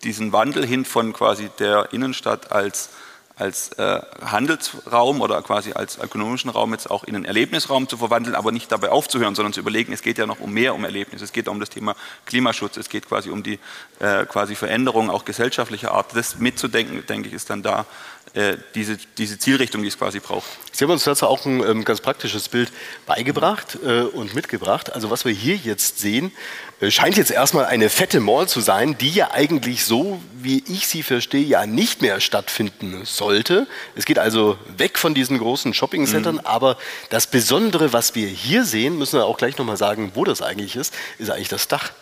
diesen 0.04 0.32
Wandel 0.32 0.66
hin 0.66 0.84
von 0.84 1.12
quasi 1.12 1.50
der 1.58 1.92
Innenstadt 1.92 2.52
als, 2.52 2.90
als 3.36 3.72
äh, 3.72 4.00
Handelsraum 4.24 5.20
oder 5.20 5.42
quasi 5.42 5.72
als 5.72 5.98
ökonomischen 5.98 6.50
Raum 6.50 6.72
jetzt 6.72 6.90
auch 6.90 7.04
in 7.04 7.16
einen 7.16 7.24
Erlebnisraum 7.24 7.88
zu 7.88 7.96
verwandeln, 7.96 8.34
aber 8.34 8.52
nicht 8.52 8.70
dabei 8.72 8.90
aufzuhören, 8.90 9.34
sondern 9.34 9.52
zu 9.52 9.60
überlegen, 9.60 9.92
es 9.92 10.02
geht 10.02 10.18
ja 10.18 10.26
noch 10.26 10.40
um 10.40 10.52
mehr 10.52 10.74
um 10.74 10.84
Erlebnis, 10.84 11.22
es 11.22 11.32
geht 11.32 11.48
um 11.48 11.60
das 11.60 11.70
Thema 11.70 11.94
Klimaschutz, 12.24 12.76
es 12.76 12.88
geht 12.88 13.08
quasi 13.08 13.30
um 13.30 13.42
die 13.42 13.58
äh, 13.98 14.24
quasi 14.26 14.54
Veränderung 14.54 15.10
auch 15.10 15.24
gesellschaftlicher 15.24 15.92
Art. 15.92 16.14
Das 16.14 16.38
mitzudenken, 16.38 17.04
denke 17.06 17.28
ich, 17.28 17.34
ist 17.34 17.50
dann 17.50 17.62
da 17.62 17.86
äh, 18.36 18.58
diese, 18.74 18.98
diese 19.16 19.38
Zielrichtung, 19.38 19.80
die 19.80 19.88
es 19.88 19.96
quasi 19.96 20.20
braucht. 20.20 20.46
Sie 20.70 20.84
haben 20.84 20.90
uns 20.90 21.04
dazu 21.04 21.26
auch 21.26 21.46
ein 21.46 21.62
ähm, 21.62 21.84
ganz 21.86 22.02
praktisches 22.02 22.50
Bild 22.50 22.70
beigebracht 23.06 23.78
äh, 23.82 24.02
und 24.02 24.34
mitgebracht. 24.34 24.92
Also 24.92 25.08
was 25.08 25.24
wir 25.24 25.32
hier 25.32 25.56
jetzt 25.56 26.00
sehen, 26.00 26.32
äh, 26.80 26.90
scheint 26.90 27.16
jetzt 27.16 27.30
erstmal 27.30 27.64
eine 27.64 27.88
fette 27.88 28.20
Mall 28.20 28.46
zu 28.46 28.60
sein, 28.60 28.98
die 28.98 29.08
ja 29.08 29.30
eigentlich 29.30 29.86
so, 29.86 30.20
wie 30.34 30.62
ich 30.68 30.86
sie 30.86 31.02
verstehe, 31.02 31.46
ja 31.46 31.64
nicht 31.64 32.02
mehr 32.02 32.20
stattfinden 32.20 33.06
sollte. 33.06 33.66
Es 33.94 34.04
geht 34.04 34.18
also 34.18 34.58
weg 34.76 34.98
von 34.98 35.14
diesen 35.14 35.38
großen 35.38 35.72
Shoppingcentern, 35.72 36.34
mhm. 36.34 36.40
aber 36.44 36.76
das 37.08 37.26
Besondere, 37.26 37.94
was 37.94 38.14
wir 38.14 38.28
hier 38.28 38.66
sehen, 38.66 38.98
müssen 38.98 39.18
wir 39.18 39.24
auch 39.24 39.38
gleich 39.38 39.56
nochmal 39.56 39.78
sagen, 39.78 40.12
wo 40.12 40.24
das 40.24 40.42
eigentlich 40.42 40.76
ist, 40.76 40.92
ist 41.18 41.30
eigentlich 41.30 41.48
das 41.48 41.68
Dach. 41.68 41.92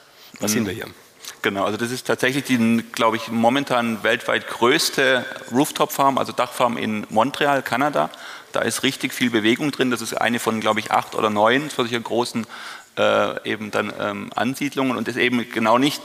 Was 0.41 0.51
mhm. 0.51 0.55
sehen 0.55 0.67
wir 0.67 0.73
hier? 0.75 1.04
Genau, 1.45 1.65
also 1.65 1.77
das 1.77 1.91
ist 1.91 2.07
tatsächlich 2.07 2.45
die, 2.45 2.83
glaube 2.93 3.19
ich, 3.19 3.29
momentan 3.29 4.03
weltweit 4.03 4.49
größte 4.49 5.27
Rooftop-Farm, 5.53 6.17
also 6.17 6.33
Dachfarm 6.33 6.79
in 6.79 7.07
Montreal, 7.11 7.61
Kanada. 7.61 8.09
Da 8.53 8.61
ist 8.63 8.83
richtig 8.83 9.13
viel 9.13 9.29
Bewegung 9.29 9.71
drin. 9.71 9.91
Das 9.91 10.01
ist 10.01 10.15
eine 10.15 10.39
von, 10.39 10.61
glaube 10.61 10.81
ich, 10.81 10.91
acht 10.91 11.15
oder 11.15 11.29
neun 11.29 11.69
solcher 11.69 12.01
großen 12.01 12.47
äh, 12.97 13.47
eben 13.47 13.71
dann 13.71 13.93
ähm, 14.01 14.31
Ansiedlungen 14.35 14.97
und 14.97 15.07
ist 15.07 15.19
eben 15.19 15.47
genau 15.51 15.77
nicht 15.77 16.01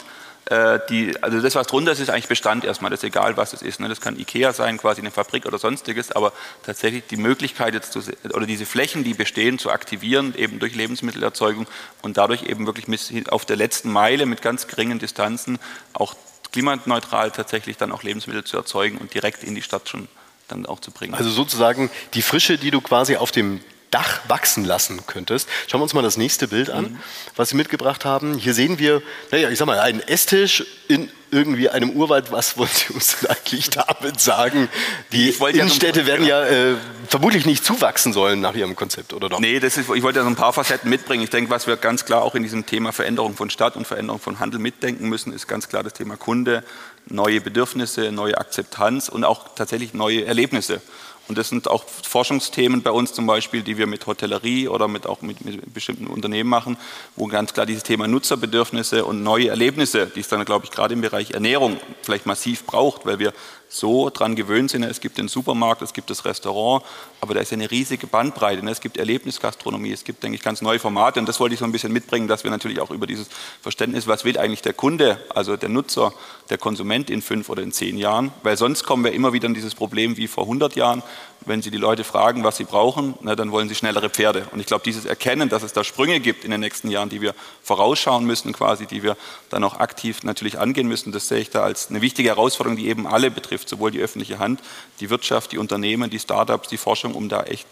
äh, 0.50 0.80
die, 0.90 1.22
also 1.22 1.40
das, 1.42 1.56
was 1.56 1.68
drunter 1.68 1.92
ist, 1.92 2.00
ist 2.00 2.10
eigentlich 2.10 2.28
Bestand 2.28 2.64
erstmal. 2.64 2.90
Das 2.90 3.02
ist 3.02 3.04
egal, 3.04 3.38
was 3.38 3.54
es 3.54 3.62
ist. 3.62 3.80
Ne? 3.80 3.88
Das 3.88 4.02
kann 4.02 4.20
Ikea 4.20 4.52
sein, 4.54 4.78
quasi 4.78 5.02
eine 5.02 5.12
Fabrik 5.12 5.46
oder 5.46 5.60
sonstiges, 5.60 6.12
aber 6.12 6.34
tatsächlich 6.64 7.04
die 7.08 7.18
Möglichkeit 7.18 7.74
jetzt 7.74 7.94
zu, 7.94 8.02
oder 8.34 8.46
diese 8.46 8.66
Flächen, 8.66 9.04
die 9.04 9.14
bestehen, 9.14 9.60
zu 9.60 9.70
aktivieren, 9.70 10.34
eben 10.36 10.60
durch 10.60 10.76
Lebensmittelerzeugung 10.76 11.68
und 12.02 12.18
dadurch 12.18 12.44
eben 12.44 12.66
wirklich 12.66 12.88
auf 13.32 13.46
der 13.46 13.58
letzten 13.58 13.92
Meile 13.92 14.26
mit 14.26 14.42
ganz 14.42 14.68
geringen 14.68 15.00
Distanzen 15.00 15.60
auch 15.94 16.16
klimaneutral 16.52 17.32
tatsächlich 17.32 17.78
dann 17.78 17.92
auch 17.92 18.02
Lebensmittel 18.02 18.44
zu 18.44 18.58
erzeugen 18.58 18.98
und 18.98 19.14
direkt 19.14 19.44
in 19.44 19.54
die 19.54 19.62
Stadt 19.62 19.88
schon 19.88 20.08
dann 20.48 20.66
auch 20.66 20.80
zu 20.80 20.92
bringen. 20.92 21.14
Also 21.14 21.30
sozusagen 21.30 21.92
die 22.16 22.24
Frische, 22.24 22.58
die 22.58 22.72
du 22.72 22.82
quasi 22.82 23.16
auf 23.18 23.32
dem 23.32 23.62
Dach 23.92 24.22
wachsen 24.28 24.66
lassen 24.66 25.02
könntest. 25.08 25.50
Schauen 25.68 25.80
wir 25.80 25.84
uns 25.84 25.94
mal 25.94 26.02
das 26.02 26.18
nächste 26.18 26.48
Bild 26.48 26.70
an, 26.70 26.86
mhm. 26.86 27.00
was 27.36 27.50
Sie 27.50 27.56
mitgebracht 27.56 28.06
haben. 28.06 28.38
Hier 28.38 28.54
sehen 28.54 28.80
wir, 28.80 29.02
naja, 29.32 29.50
ich 29.50 29.58
sag 29.58 29.66
mal, 29.66 29.80
einen 29.80 30.02
Esstisch 30.02 30.64
in 30.88 31.10
irgendwie 31.32 31.70
einem 31.70 31.92
Urwald. 31.92 32.32
Was 32.32 32.58
wollen 32.58 32.70
Sie 32.72 32.94
uns 32.94 33.20
denn 33.20 33.30
eigentlich 33.30 33.70
damit 33.70 34.20
sagen? 34.20 34.70
Die 35.12 35.30
Innenstädte 35.30 36.00
ja 36.00 36.06
so 36.06 36.12
werden 36.12 36.26
ja 36.26 36.46
äh, 36.46 36.76
vermutlich 37.08 37.46
nicht 37.46 37.64
zuwachsen 37.64 38.14
sollen 38.14 38.42
nach 38.42 38.56
Ihrem 38.56 38.76
Konzept, 38.76 39.14
oder 39.14 39.30
doch? 39.30 39.40
Nee, 39.40 39.60
das 39.60 39.78
ist, 39.78 39.90
ich 39.90 40.04
wollte 40.04 40.20
ja 40.20 40.24
so 40.24 40.30
ein 40.30 40.36
paar 40.36 40.54
Facetten 40.54 40.90
mitbringen. 40.90 41.24
Ich 41.24 41.30
denke, 41.30 41.50
was 41.52 41.68
wir 41.68 41.78
ganz 41.78 42.06
klar 42.06 42.22
auch 42.24 42.36
in 42.36 42.44
diesem 42.44 42.66
Thema 42.66 42.92
Veränderung 42.92 43.36
von 43.36 43.50
Stadt 43.50 43.76
und 43.76 43.86
Veränderung 43.88 44.20
von 44.20 44.40
Handel 44.40 44.60
mitdenken 44.60 45.10
müssen, 45.10 45.34
ist 45.34 45.48
ganz 45.48 45.70
klar 45.70 45.84
das 45.84 45.94
Thema 45.94 46.18
Kunde, 46.18 46.64
neue 47.08 47.42
Bedürfnisse, 47.42 48.12
neue 48.12 48.38
Akzeptanz 48.38 49.10
und 49.10 49.24
auch 49.24 49.56
tatsächlich 49.56 49.94
neue 49.94 50.26
Erlebnisse. 50.26 50.82
Und 51.30 51.38
das 51.38 51.50
sind 51.50 51.68
auch 51.68 51.86
Forschungsthemen 51.86 52.82
bei 52.82 52.90
uns 52.90 53.14
zum 53.14 53.28
Beispiel, 53.28 53.62
die 53.62 53.78
wir 53.78 53.86
mit 53.86 54.08
Hotellerie 54.08 54.68
oder 54.68 54.88
mit 54.88 55.06
auch 55.06 55.22
mit, 55.22 55.46
mit, 55.46 55.74
bestimmten 55.74 56.08
Unternehmen 56.08 56.50
machen, 56.50 56.76
wo 57.16 57.28
ganz 57.28 57.54
klar 57.54 57.68
dieses 57.68 57.84
Thema 57.84 58.08
Nutzerbedürfnisse 58.08 59.06
und 59.06 59.22
neue 59.22 59.50
Erlebnisse, 59.50 60.08
die 60.08 60.22
es 60.22 60.28
dann, 60.28 60.44
glaube 60.44 60.66
ich, 60.66 60.72
gerade 60.72 60.96
im 60.96 61.02
Bereich 61.02 61.32
Ernährung 61.32 61.78
vielleicht 62.02 62.26
massiv 62.26 62.66
braucht, 62.66 63.06
weil 63.06 63.20
wir 63.20 63.32
so 63.70 64.10
dran 64.10 64.36
gewöhnt 64.36 64.72
sind. 64.72 64.84
Es 64.84 65.00
gibt 65.00 65.18
den 65.20 65.28
Supermarkt, 65.28 65.84
es 65.84 65.94
gibt 65.94 66.10
das 66.10 66.26
Restaurant, 66.26 66.84
aber 67.22 67.36
da 67.36 67.42
ist 67.42 67.54
eine 67.54 67.70
riesige 67.70 68.08
Bandbreite. 68.08 68.66
Ne? 68.66 68.72
Es 68.72 68.82
gibt 68.82 68.98
Erlebnisgastronomie, 68.98 69.92
es 69.92 70.04
gibt, 70.04 70.24
denke 70.24 70.36
ich, 70.36 70.42
ganz 70.42 70.62
neue 70.62 70.80
Formate 70.80 71.20
und 71.20 71.30
das 71.30 71.40
wollte 71.40 71.54
ich 71.54 71.60
so 71.60 71.66
ein 71.66 71.72
bisschen 71.72 71.94
mitbringen, 71.94 72.28
dass 72.28 72.44
wir 72.44 72.52
natürlich 72.52 72.80
auch 72.80 72.90
über 72.90 73.06
dieses 73.06 73.28
Verständnis, 73.62 74.08
was 74.08 74.26
will 74.26 74.38
eigentlich 74.40 74.64
der 74.64 74.74
Kunde, 74.74 75.20
also 75.30 75.56
der 75.56 75.70
Nutzer, 75.70 76.14
der 76.50 76.58
Konsument 76.58 77.12
in 77.12 77.22
fünf 77.22 77.50
oder 77.50 77.62
in 77.62 77.72
zehn 77.72 77.98
Jahren, 77.98 78.32
weil 78.42 78.58
sonst 78.58 78.84
kommen 78.84 79.04
wir 79.04 79.14
immer 79.14 79.34
wieder 79.34 79.46
in 79.46 79.54
dieses 79.54 79.76
Problem 79.76 80.18
wie 80.18 80.28
vor 80.28 80.46
100 80.46 80.76
Jahren, 80.76 81.04
wenn 81.46 81.62
Sie 81.62 81.72
die 81.72 81.78
Leute 81.78 82.04
fragen, 82.04 82.44
was 82.44 82.58
sie 82.58 82.64
brauchen, 82.64 83.16
na, 83.22 83.36
dann 83.36 83.52
wollen 83.52 83.70
sie 83.70 83.76
schnellere 83.76 84.10
Pferde. 84.10 84.48
Und 84.52 84.60
ich 84.60 84.66
glaube, 84.66 84.84
dieses 84.84 85.06
Erkennen, 85.06 85.50
dass 85.50 85.64
es 85.64 85.74
da 85.74 85.84
Sprünge 85.84 86.20
gibt 86.20 86.44
in 86.44 86.52
den 86.52 86.60
nächsten 86.60 86.90
Jahren, 86.90 87.10
die 87.10 87.22
wir 87.22 87.34
vorausschauen 87.64 88.26
müssen, 88.26 88.54
quasi, 88.54 88.86
die 88.86 89.04
wir 89.04 89.18
dann 89.50 89.64
auch 89.64 89.80
aktiv 89.80 90.24
natürlich 90.24 90.60
angehen 90.60 90.88
müssen, 90.88 91.12
das 91.12 91.28
sehe 91.28 91.40
ich 91.40 91.50
da 91.50 91.64
als 91.64 91.90
eine 91.90 92.02
wichtige 92.02 92.30
Herausforderung, 92.30 92.78
die 92.78 92.88
eben 92.88 93.08
alle 93.08 93.32
betrifft, 93.32 93.70
sowohl 93.70 93.92
die 93.92 94.00
öffentliche 94.00 94.40
Hand, 94.40 94.62
die 95.00 95.10
Wirtschaft, 95.10 95.52
die 95.52 95.58
Unternehmen, 95.58 96.10
die 96.10 96.20
Startups, 96.20 96.70
die 96.70 96.78
Forschung, 96.78 97.16
um 97.16 97.30
da 97.30 97.44
echt 97.44 97.68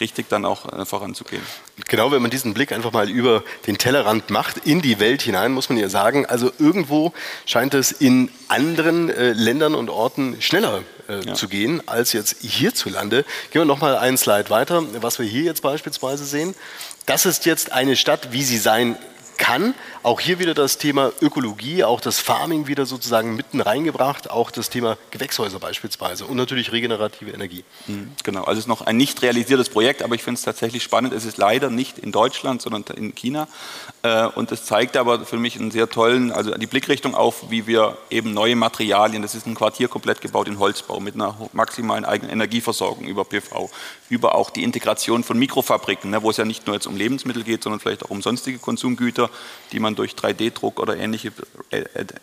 richtig 0.00 0.28
dann 0.28 0.44
auch 0.44 0.72
äh, 0.72 0.84
voranzugehen. 0.84 1.42
Genau, 1.88 2.12
wenn 2.12 2.22
man 2.22 2.30
diesen 2.30 2.54
Blick 2.54 2.72
einfach 2.72 2.92
mal 2.92 3.08
über 3.08 3.42
den 3.66 3.78
Tellerrand 3.78 4.30
macht, 4.30 4.58
in 4.58 4.80
die 4.80 5.00
Welt 5.00 5.22
hinein, 5.22 5.52
muss 5.52 5.68
man 5.68 5.78
ja 5.78 5.88
sagen, 5.88 6.26
also 6.26 6.50
irgendwo 6.58 7.12
scheint 7.46 7.74
es 7.74 7.92
in 7.92 8.30
anderen 8.48 9.10
äh, 9.10 9.32
Ländern 9.32 9.74
und 9.74 9.90
Orten 9.90 10.40
schneller 10.40 10.82
äh, 11.08 11.24
ja. 11.24 11.34
zu 11.34 11.48
gehen 11.48 11.82
als 11.86 12.12
jetzt 12.12 12.42
hierzulande. 12.42 13.24
Gehen 13.50 13.62
wir 13.62 13.64
noch 13.64 13.80
mal 13.80 13.96
einen 13.96 14.16
Slide 14.16 14.50
weiter, 14.50 14.82
was 15.00 15.18
wir 15.18 15.26
hier 15.26 15.42
jetzt 15.42 15.62
beispielsweise 15.62 16.24
sehen. 16.24 16.54
Das 17.06 17.26
ist 17.26 17.46
jetzt 17.46 17.72
eine 17.72 17.96
Stadt, 17.96 18.32
wie 18.32 18.42
sie 18.42 18.58
sein 18.58 18.96
kann. 19.38 19.74
Auch 20.02 20.20
hier 20.20 20.38
wieder 20.38 20.52
das 20.52 20.78
Thema 20.78 21.12
Ökologie, 21.22 21.84
auch 21.84 22.00
das 22.00 22.18
Farming 22.18 22.66
wieder 22.66 22.84
sozusagen 22.84 23.36
mitten 23.36 23.60
reingebracht, 23.60 24.30
auch 24.30 24.50
das 24.50 24.68
Thema 24.68 24.98
Gewächshäuser 25.10 25.58
beispielsweise 25.58 26.26
und 26.26 26.36
natürlich 26.36 26.72
regenerative 26.72 27.30
Energie. 27.30 27.64
Mhm, 27.86 28.12
genau, 28.24 28.40
also 28.44 28.58
es 28.58 28.64
ist 28.64 28.68
noch 28.68 28.82
ein 28.82 28.96
nicht 28.96 29.22
realisiertes 29.22 29.70
Projekt, 29.70 30.02
aber 30.02 30.14
ich 30.14 30.22
finde 30.22 30.38
es 30.38 30.42
tatsächlich 30.42 30.82
spannend. 30.82 31.12
Es 31.14 31.24
ist 31.24 31.38
leider 31.38 31.70
nicht 31.70 31.98
in 31.98 32.12
Deutschland, 32.12 32.60
sondern 32.60 32.84
in 32.96 33.14
China. 33.14 33.48
Äh, 34.02 34.26
und 34.26 34.52
es 34.52 34.64
zeigt 34.64 34.96
aber 34.96 35.24
für 35.24 35.38
mich 35.38 35.58
einen 35.58 35.70
sehr 35.70 35.88
tollen, 35.88 36.32
also 36.32 36.50
die 36.52 36.66
Blickrichtung 36.66 37.14
auf, 37.14 37.50
wie 37.50 37.66
wir 37.66 37.96
eben 38.10 38.34
neue 38.34 38.56
Materialien, 38.56 39.22
das 39.22 39.34
ist 39.34 39.46
ein 39.46 39.54
Quartier 39.54 39.88
komplett 39.88 40.20
gebaut 40.20 40.48
in 40.48 40.58
Holzbau 40.58 41.00
mit 41.00 41.14
einer 41.14 41.36
maximalen 41.52 42.04
eigenen 42.04 42.32
Energieversorgung 42.32 43.06
über 43.06 43.24
PV, 43.24 43.70
über 44.08 44.34
auch 44.34 44.50
die 44.50 44.62
Integration 44.62 45.24
von 45.24 45.38
Mikrofabriken, 45.38 46.10
ne, 46.10 46.22
wo 46.22 46.30
es 46.30 46.36
ja 46.36 46.44
nicht 46.44 46.66
nur 46.66 46.74
jetzt 46.74 46.86
um 46.86 46.96
Lebensmittel 46.96 47.44
geht, 47.44 47.62
sondern 47.62 47.80
vielleicht 47.80 48.04
auch 48.04 48.10
um 48.10 48.22
sonstige 48.22 48.58
Konsumgüter, 48.58 49.27
die 49.72 49.80
man 49.80 49.94
durch 49.94 50.12
3D-Druck 50.12 50.80
oder 50.80 50.96
ähnliche 50.96 51.32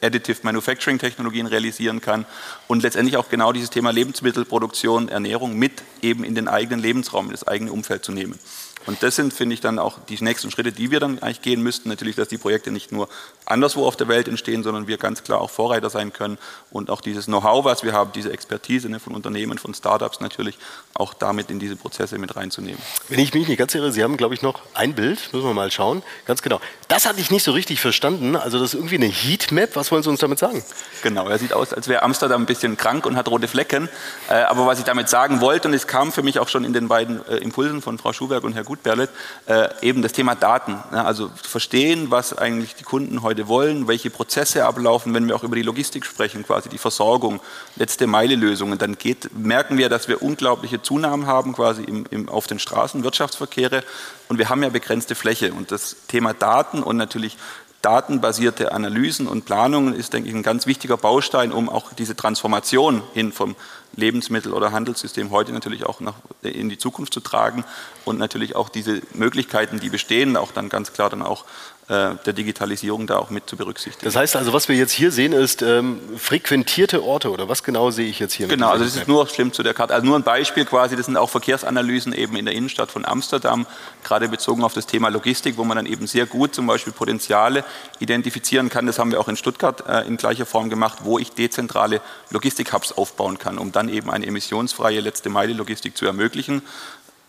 Additive 0.01 0.39
Manufacturing 0.43 0.99
Technologien 0.99 1.47
realisieren 1.47 2.01
kann 2.01 2.26
und 2.68 2.84
letztendlich 2.84 3.18
auch 3.18 3.30
genau 3.30 3.51
dieses 3.51 3.70
Thema 3.70 3.91
Lebensmittelproduktion, 3.91 5.10
Ernährung 5.10 5.58
mit 5.58 5.84
eben 6.01 6.24
in 6.24 6.36
den 6.36 6.47
eigenen 6.47 6.80
Lebensraum, 6.80 7.26
in 7.26 7.32
das 7.32 7.47
eigene 7.47 7.72
Umfeld 7.72 8.03
zu 8.03 8.12
nehmen. 8.12 8.39
Und 8.86 9.02
das 9.04 9.16
sind, 9.16 9.34
finde 9.34 9.54
ich, 9.54 9.62
dann 9.62 9.80
auch 9.80 9.98
die 10.10 10.22
nächsten 10.22 10.52
Schritte, 10.52 10.72
die 10.72 10.92
wir 10.92 11.00
dann 11.00 11.20
eigentlich 11.20 11.42
gehen 11.42 11.62
müssten. 11.62 11.90
Natürlich, 11.90 12.16
dass 12.16 12.28
die 12.28 12.38
Projekte 12.38 12.72
nicht 12.72 12.92
nur 12.92 13.10
anderswo 13.46 13.86
auf 13.86 13.96
der 13.96 14.08
Welt 14.08 14.28
entstehen, 14.28 14.64
sondern 14.64 14.88
wir 14.88 14.98
ganz 14.98 15.24
klar 15.24 15.42
auch 15.42 15.50
Vorreiter 15.50 15.90
sein 15.90 16.14
können 16.14 16.38
und 16.72 16.90
auch 16.90 17.02
dieses 17.02 17.26
Know-how, 17.26 17.66
was 17.66 17.84
wir 17.84 17.94
haben, 17.94 18.12
diese 18.14 18.32
Expertise 18.32 18.90
ne, 18.90 19.00
von 19.00 19.14
Unternehmen, 19.14 19.58
von 19.58 19.74
Startups 19.74 20.20
natürlich, 20.20 20.58
auch 20.94 21.14
damit 21.14 21.50
in 21.50 21.60
diese 21.60 21.76
Prozesse 21.76 22.18
mit 22.18 22.36
reinzunehmen. 22.36 22.82
Wenn 23.10 23.20
ich 23.20 23.34
mich 23.34 23.48
nicht 23.48 23.58
ganz 23.58 23.74
irre, 23.76 23.92
Sie 23.92 24.04
haben, 24.04 24.18
glaube 24.18 24.34
ich, 24.34 24.42
noch 24.42 24.62
ein 24.74 24.94
Bild, 24.94 25.30
müssen 25.34 25.46
wir 25.46 25.54
mal 25.54 25.72
schauen. 25.72 26.04
Ganz 26.26 26.42
genau. 26.42 26.60
Das 26.88 27.06
hatte 27.06 27.20
ich 27.20 27.32
nicht 27.32 27.44
so 27.44 27.52
richtig 27.52 27.80
verstanden. 27.80 28.36
Also 28.36 28.60
das 28.60 28.70
ist 28.70 28.76
irgendwie 28.76 28.96
eine 28.96 29.08
Heatmap. 29.08 29.76
Was 29.76 29.92
wollen 29.92 30.04
Sie 30.04 30.10
uns 30.10 30.20
damit 30.20 30.40
sagen? 30.40 30.64
Genau, 31.04 31.28
er 31.28 31.38
sieht 31.38 31.54
aus, 31.54 31.74
als 31.74 31.88
wäre 31.88 32.04
Amsterdam 32.04 32.44
ein 32.44 32.46
bisschen 32.46 32.78
krank 32.78 33.06
und 33.06 33.16
hat 33.16 33.28
rote 33.28 33.48
Flecken. 33.48 33.90
Äh, 34.30 34.34
aber 34.34 34.66
was 34.66 34.80
ich 34.80 34.86
damit 34.86 35.10
sagen 35.10 35.42
wollte, 35.42 35.68
und 35.68 35.74
es 35.74 35.88
kam 35.88 36.12
für 36.12 36.24
mich 36.24 36.40
auch 36.40 36.50
schon 36.50 36.64
in 36.64 36.74
den 36.74 36.88
beiden 36.88 37.26
äh, 37.28 37.38
Impulsen 37.38 37.82
von 37.82 37.98
Frau 37.98 38.14
Schuberg 38.14 38.44
und 38.44 38.54
Herr 38.54 38.64
Gut, 38.64 38.74
Gutberlet, 38.76 39.09
äh, 39.47 39.69
eben 39.82 40.01
das 40.01 40.11
Thema 40.11 40.36
Daten. 40.36 40.78
Ja, 40.91 41.05
also 41.05 41.32
verstehen, 41.41 42.11
was 42.11 42.38
eigentlich 42.38 42.76
die 42.76 42.84
Kunden 42.84 43.21
heute 43.21 43.47
wollen, 43.47 43.88
welche 43.88 44.09
Prozesse 44.09 44.65
ablaufen, 44.65 45.13
wenn 45.13 45.28
wir 45.28 45.36
auch 45.36 45.43
über 45.43 45.55
die 45.55 45.61
Logistik 45.61 46.05
sprechen, 46.05 46.45
quasi 46.45 46.67
die 46.67 46.78
Versorgung, 46.78 47.39
letzte 47.78 48.05
Meile 48.07 48.36
Lösungen, 48.36 48.78
dann 48.78 48.97
geht, 48.97 49.36
merken 49.38 49.78
wir, 49.78 49.88
dass 49.88 50.07
wir 50.07 50.21
unglaubliche 50.21 50.82
Zunahmen 50.82 51.26
haben 51.26 51.53
quasi 51.53 51.84
im, 51.84 52.05
im, 52.11 52.28
auf 52.28 52.47
den 52.47 52.59
Straßen, 52.59 53.03
Wirtschaftsverkehre. 53.03 53.84
Und 54.28 54.39
wir 54.39 54.49
haben 54.49 54.61
ja 54.61 54.69
begrenzte 54.69 55.15
Fläche. 55.15 55.53
Und 55.53 55.71
das 55.71 55.95
Thema 56.07 56.34
Daten 56.34 56.84
und 56.84 56.97
natürlich 56.97 57.38
datenbasierte 57.82 58.71
Analysen 58.71 59.28
und 59.28 59.45
Planungen 59.45 59.93
ist, 59.93 60.13
denke 60.13 60.28
ich, 60.28 60.36
ein 60.36 60.41
ganz 60.41 60.65
wichtiger 60.65 60.97
Baustein, 60.97 61.51
um 61.51 61.69
auch 61.69 61.93
diese 61.93 62.15
Transformation 62.15 63.03
hin 63.13 63.32
vom 63.32 63.55
Lebensmittel- 63.96 64.54
oder 64.54 64.72
Handelssystem 64.72 65.32
heute 65.32 65.52
natürlich 65.52 65.86
auch 65.86 66.00
nach, 66.00 66.16
in 66.41 66.70
die 66.70 66.78
Zukunft 66.78 67.14
zu 67.14 67.20
tragen 67.20 67.64
und 68.04 68.18
natürlich 68.18 68.56
auch 68.56 68.70
diese 68.70 69.02
Möglichkeiten, 69.14 69.80
die 69.80 69.89
bestehen, 69.89 70.38
auch 70.38 70.52
dann 70.52 70.70
ganz 70.70 70.93
klar 70.93 71.10
dann 71.10 71.22
auch 71.22 71.46
der 71.88 72.34
Digitalisierung 72.34 73.06
da 73.06 73.18
auch 73.18 73.30
mit 73.30 73.48
zu 73.48 73.58
berücksichtigen. 73.58 74.06
Das 74.06 74.16
heißt 74.16 74.36
also, 74.36 74.54
was 74.54 74.68
wir 74.68 74.76
jetzt 74.76 74.92
hier 74.92 75.12
sehen, 75.12 75.34
ist 75.34 75.62
ähm, 75.62 76.00
frequentierte 76.18 77.04
Orte 77.04 77.30
oder 77.30 77.48
was 77.48 77.64
genau 77.64 77.92
sehe 77.92 78.08
ich 78.08 78.18
jetzt 78.18 78.34
hier? 78.34 78.48
Genau, 78.48 78.70
also 78.70 78.84
das 78.84 78.96
ist 78.96 79.08
nur 79.08 79.28
schlimm 79.28 79.54
zu 79.54 79.62
der 79.62 79.76
Karte. 79.76 79.94
Also 79.94 80.04
nur 80.04 80.18
ein 80.18 80.24
Beispiel 80.24 80.66
quasi, 80.66 80.96
das 80.96 81.06
sind 81.06 81.16
auch 81.16 81.30
Verkehrsanalysen 81.30 82.14
eben 82.14 82.38
in 82.38 82.46
der 82.46 82.56
Innenstadt 82.56 82.90
von 82.90 83.06
Amsterdam, 83.06 83.68
gerade 84.04 84.28
bezogen 84.30 84.64
auf 84.64 84.74
das 84.74 84.88
Thema 84.88 85.10
Logistik, 85.10 85.58
wo 85.58 85.64
man 85.64 85.78
dann 85.78 85.86
eben 85.86 86.08
sehr 86.08 86.26
gut 86.26 86.56
zum 86.56 86.66
Beispiel 86.66 86.92
Potenziale 86.92 87.64
identifizieren 88.00 88.70
kann. 88.70 88.88
Das 88.88 88.98
haben 88.98 89.12
wir 89.12 89.20
auch 89.20 89.28
in 89.28 89.38
Stuttgart 89.38 89.88
äh, 89.88 90.08
in 90.08 90.18
gleicher 90.18 90.48
Form 90.48 90.72
gemacht, 90.72 91.00
wo 91.04 91.20
ich 91.20 91.34
dezentrale 91.34 92.02
Logistik-Hubs 92.32 92.94
aufbauen 92.94 93.38
kann, 93.38 93.60
um 93.60 93.72
dann 93.72 93.90
eben 93.90 94.10
eine 94.10 94.26
emissionsfreie 94.26 95.02
letzte 95.02 95.30
Meile 95.30 95.54
Logistik 95.54 95.96
zu 95.96 96.08
ermöglichen. 96.08 96.64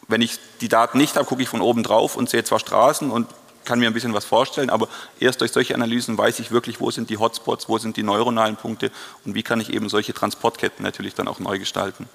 Wenn 0.09 0.23
ich 0.23 0.39
die 0.63 0.69
Daten 0.69 0.97
nicht 0.97 1.17
habe, 1.17 1.27
gucke 1.27 1.43
ich 1.43 1.49
von 1.51 1.61
oben 1.61 1.83
drauf 1.83 2.17
und 2.17 2.31
sehe 2.31 2.43
zwar 2.43 2.59
Straßen 2.59 3.11
und 3.11 3.27
kann 3.67 3.79
mir 3.79 3.89
ein 3.89 3.93
bisschen 3.93 4.15
was 4.15 4.25
vorstellen, 4.25 4.71
aber 4.71 4.89
erst 5.21 5.43
durch 5.43 5.53
solche 5.53 5.75
Analysen 5.75 6.17
weiß 6.17 6.39
ich 6.39 6.51
wirklich, 6.51 6.81
wo 6.81 6.91
sind 6.91 7.11
die 7.11 7.19
Hotspots, 7.19 7.69
wo 7.69 7.77
sind 7.77 7.97
die 7.99 8.03
neuronalen 8.03 8.57
Punkte 8.57 8.91
und 9.25 9.35
wie 9.35 9.43
kann 9.43 9.61
ich 9.61 9.73
eben 9.73 9.89
solche 9.91 10.15
Transportketten 10.15 10.83
natürlich 10.83 11.15
dann 11.15 11.29
auch 11.29 11.41
neu 11.41 11.59
gestalten. 11.59 12.09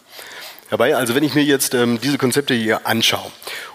Bayer, 0.78 0.97
also 0.97 1.16
wenn 1.16 1.24
ich 1.24 1.36
mir 1.36 1.43
jetzt 1.43 1.74
ähm, 1.74 1.99
diese 2.02 2.18
Konzepte 2.18 2.54
hier 2.54 2.88
anschaue 2.88 3.30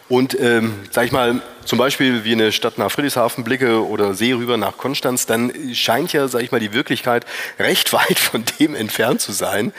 und, 0.09 0.39
ähm, 0.41 0.75
sage 0.91 1.07
ich 1.07 1.13
mal, 1.13 1.43
zum 1.65 1.79
Beispiel 1.79 2.25
wie 2.25 2.33
eine 2.33 2.53
Stadt 2.53 2.79
nach 2.79 2.91
Friedrichshafen 2.91 3.45
blicke 3.45 3.87
oder 3.87 4.15
See 4.15 4.33
rüber 4.33 4.57
nach 4.57 4.79
Konstanz, 4.79 5.27
dann 5.27 5.53
scheint 5.75 6.13
ja, 6.13 6.29
sage 6.29 6.45
ich 6.45 6.53
mal, 6.53 6.61
die 6.61 6.73
Wirklichkeit 6.73 7.27
recht 7.59 7.93
weit 7.93 8.19
von 8.19 8.45
dem 8.59 8.75
entfernt 8.75 9.21
zu 9.21 9.33
sein, 9.33 9.73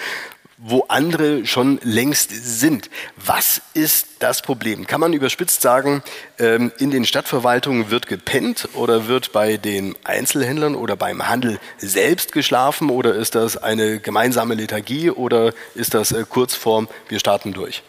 wo 0.58 0.86
andere 0.88 1.46
schon 1.46 1.80
längst 1.84 2.32
sind. 2.32 2.90
Was 3.16 3.62
ist 3.76 4.08
das 4.20 4.42
Problem? 4.42 4.88
Kann 4.88 5.00
man 5.00 5.14
überspitzt 5.14 5.62
sagen, 5.62 6.02
ähm, 6.40 6.72
in 6.80 6.90
den 6.90 7.06
Stadtverwaltungen 7.06 7.92
wird 7.92 8.08
gepennt 8.08 8.70
oder 8.74 9.08
wird 9.08 9.32
bei 9.32 9.58
den 9.58 9.96
Einzelhändlern 10.04 10.74
oder 10.76 10.96
beim 10.96 11.28
Handel 11.28 11.60
selbst 11.78 12.32
geschlafen 12.32 12.90
oder 12.90 13.14
ist 13.14 13.36
das 13.36 13.58
eine 13.58 14.00
gemeinsame 14.00 14.56
Lethargie 14.56 15.12
oder 15.12 15.54
ist 15.76 15.94
das 15.94 16.12
äh, 16.12 16.26
Kurzform, 16.28 16.88
wir 17.08 17.20
starten 17.20 17.54
durch? 17.54 17.84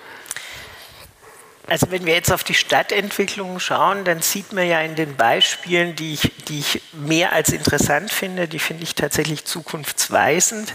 Also 1.68 1.90
wenn 1.90 2.06
wir 2.06 2.14
jetzt 2.14 2.32
auf 2.32 2.44
die 2.44 2.54
Stadtentwicklung 2.54 3.60
schauen, 3.60 4.04
dann 4.04 4.22
sieht 4.22 4.54
man 4.54 4.66
ja 4.66 4.80
in 4.80 4.94
den 4.94 5.16
Beispielen, 5.16 5.94
die 5.96 6.14
ich, 6.14 6.32
die 6.48 6.60
ich 6.60 6.80
mehr 6.92 7.32
als 7.32 7.50
interessant 7.50 8.10
finde, 8.10 8.48
die 8.48 8.58
finde 8.58 8.84
ich 8.84 8.94
tatsächlich 8.94 9.44
zukunftsweisend, 9.44 10.74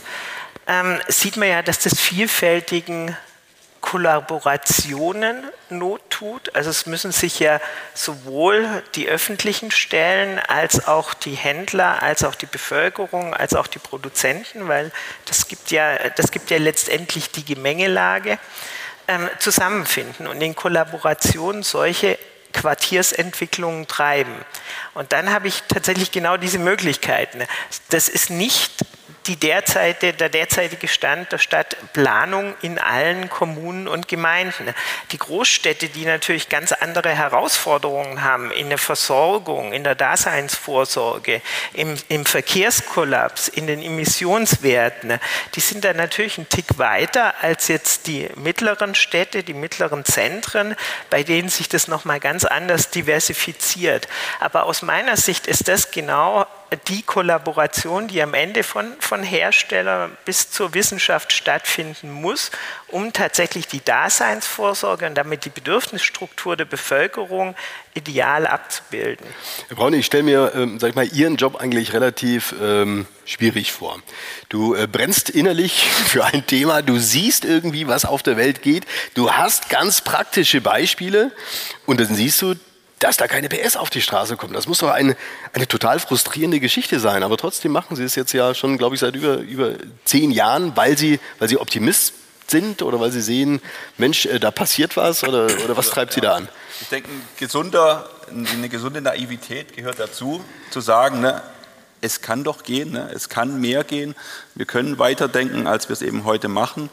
ähm, 0.67 0.99
sieht 1.07 1.37
man 1.37 1.49
ja, 1.49 1.61
dass 1.61 1.79
das 1.79 1.99
vielfältigen 1.99 3.15
Kollaborationen 3.83 5.43
Not 5.69 6.01
tut. 6.09 6.55
Also 6.55 6.69
es 6.69 6.85
müssen 6.85 7.11
sich 7.11 7.39
ja 7.39 7.59
sowohl 7.93 8.81
die 8.95 9.09
öffentlichen 9.09 9.71
Stellen 9.71 10.39
als 10.39 10.87
auch 10.87 11.13
die 11.13 11.35
Händler, 11.35 12.01
als 12.01 12.23
auch 12.23 12.35
die 12.35 12.45
Bevölkerung, 12.45 13.33
als 13.33 13.53
auch 13.53 13.67
die 13.67 13.79
Produzenten, 13.79 14.69
weil 14.69 14.91
das 15.25 15.49
gibt 15.49 15.69
ja, 15.69 16.09
das 16.15 16.31
gibt 16.31 16.49
ja 16.49 16.57
letztendlich 16.59 17.31
die 17.31 17.43
Gemengelage, 17.43 18.39
ähm, 19.09 19.29
zusammenfinden 19.37 20.27
und 20.27 20.41
in 20.41 20.55
Kollaboration 20.55 21.61
solche 21.61 22.17
Quartiersentwicklungen 22.53 23.87
treiben. 23.87 24.33
Und 24.93 25.11
dann 25.11 25.29
habe 25.31 25.49
ich 25.49 25.63
tatsächlich 25.67 26.11
genau 26.11 26.37
diese 26.37 26.59
Möglichkeiten. 26.59 27.43
Das 27.89 28.07
ist 28.07 28.29
nicht 28.29 28.85
die 29.27 29.35
derzeitige, 29.35 30.13
der 30.13 30.29
derzeitige 30.29 30.87
Stand 30.87 31.31
der 31.31 31.37
Stadtplanung 31.37 32.55
in 32.61 32.77
allen 32.77 33.29
Kommunen 33.29 33.87
und 33.87 34.07
Gemeinden. 34.07 34.73
Die 35.11 35.17
Großstädte, 35.17 35.89
die 35.89 36.05
natürlich 36.05 36.49
ganz 36.49 36.71
andere 36.71 37.09
Herausforderungen 37.09 38.23
haben 38.23 38.51
in 38.51 38.69
der 38.69 38.77
Versorgung, 38.77 39.73
in 39.73 39.83
der 39.83 39.95
Daseinsvorsorge, 39.95 41.41
im, 41.73 41.95
im 42.09 42.25
Verkehrskollaps, 42.25 43.47
in 43.47 43.67
den 43.67 43.81
Emissionswerten, 43.81 45.19
die 45.55 45.61
sind 45.61 45.85
da 45.85 45.93
natürlich 45.93 46.37
ein 46.37 46.49
Tick 46.49 46.77
weiter 46.77 47.35
als 47.41 47.67
jetzt 47.67 48.07
die 48.07 48.29
mittleren 48.35 48.95
Städte, 48.95 49.43
die 49.43 49.53
mittleren 49.53 50.05
Zentren, 50.05 50.75
bei 51.09 51.23
denen 51.23 51.49
sich 51.49 51.69
das 51.69 51.87
nochmal 51.87 52.19
ganz 52.19 52.45
anders 52.45 52.89
diversifiziert. 52.89 54.07
Aber 54.39 54.65
aus 54.65 54.81
meiner 54.81 55.17
Sicht 55.17 55.47
ist 55.47 55.67
das 55.67 55.91
genau 55.91 56.45
die 56.75 57.01
Kollaboration, 57.01 58.07
die 58.07 58.21
am 58.21 58.33
Ende 58.33 58.63
von, 58.63 58.93
von 58.99 59.23
Hersteller 59.23 60.09
bis 60.25 60.49
zur 60.51 60.73
Wissenschaft 60.73 61.33
stattfinden 61.33 62.11
muss, 62.11 62.51
um 62.87 63.13
tatsächlich 63.13 63.67
die 63.67 63.83
Daseinsvorsorge 63.83 65.05
und 65.07 65.15
damit 65.15 65.45
die 65.45 65.49
Bedürfnisstruktur 65.49 66.55
der 66.55 66.65
Bevölkerung 66.65 67.55
ideal 67.93 68.47
abzubilden. 68.47 69.25
Herr 69.67 69.75
Braun, 69.75 69.93
ich 69.93 70.05
stelle 70.05 70.23
mir, 70.23 70.51
ähm, 70.55 70.79
sag 70.79 70.89
ich 70.89 70.95
mal, 70.95 71.07
Ihren 71.07 71.35
Job 71.35 71.55
eigentlich 71.55 71.93
relativ 71.93 72.55
ähm, 72.61 73.05
schwierig 73.25 73.71
vor. 73.71 73.99
Du 74.49 74.75
äh, 74.75 74.87
brennst 74.87 75.29
innerlich 75.29 75.89
für 76.05 76.25
ein 76.25 76.45
Thema, 76.45 76.81
du 76.81 76.97
siehst 76.97 77.45
irgendwie, 77.45 77.87
was 77.87 78.05
auf 78.05 78.23
der 78.23 78.37
Welt 78.37 78.61
geht, 78.61 78.85
du 79.13 79.31
hast 79.31 79.69
ganz 79.69 80.01
praktische 80.01 80.61
Beispiele 80.61 81.31
und 81.85 81.99
dann 81.99 82.13
siehst 82.13 82.41
du, 82.41 82.55
dass 83.03 83.17
da 83.17 83.27
keine 83.27 83.49
PS 83.49 83.75
auf 83.75 83.89
die 83.89 84.01
Straße 84.01 84.37
kommen. 84.37 84.53
Das 84.53 84.65
muss 84.65 84.79
doch 84.79 84.89
eine, 84.89 85.17
eine 85.51 85.67
total 85.67 85.99
frustrierende 85.99 86.61
Geschichte 86.61 86.99
sein. 86.99 87.21
Aber 87.23 87.35
trotzdem 87.35 87.73
machen 87.73 87.97
Sie 87.97 88.03
es 88.03 88.15
jetzt 88.15 88.31
ja 88.31 88.55
schon, 88.55 88.77
glaube 88.77 88.95
ich, 88.95 89.01
seit 89.01 89.15
über, 89.15 89.37
über 89.37 89.73
zehn 90.05 90.31
Jahren, 90.31 90.75
weil 90.75 90.97
Sie, 90.97 91.19
weil 91.37 91.49
Sie 91.49 91.57
Optimist 91.57 92.13
sind 92.47 92.81
oder 92.81 93.01
weil 93.01 93.11
Sie 93.11 93.21
sehen, 93.21 93.61
Mensch, 93.97 94.25
äh, 94.25 94.39
da 94.39 94.51
passiert 94.51 94.95
was 94.95 95.23
oder, 95.23 95.47
oder 95.65 95.75
was 95.75 95.89
treibt 95.89 96.13
Sie 96.13 96.21
da 96.21 96.35
an? 96.35 96.47
Ich 96.79 96.87
denke, 96.87 97.09
ein 97.09 97.21
gesunder, 97.37 98.09
eine 98.29 98.69
gesunde 98.69 99.01
Naivität 99.01 99.75
gehört 99.75 99.99
dazu, 99.99 100.43
zu 100.69 100.79
sagen, 100.79 101.19
ne, 101.19 101.41
es 101.99 102.21
kann 102.21 102.43
doch 102.43 102.63
gehen, 102.63 102.91
ne, 102.91 103.09
es 103.13 103.27
kann 103.27 103.59
mehr 103.59 103.83
gehen, 103.83 104.15
wir 104.55 104.65
können 104.65 104.97
weiterdenken, 104.97 105.67
als 105.67 105.89
wir 105.89 105.93
es 105.93 106.01
eben 106.01 106.23
heute 106.23 106.47
machen. 106.47 106.89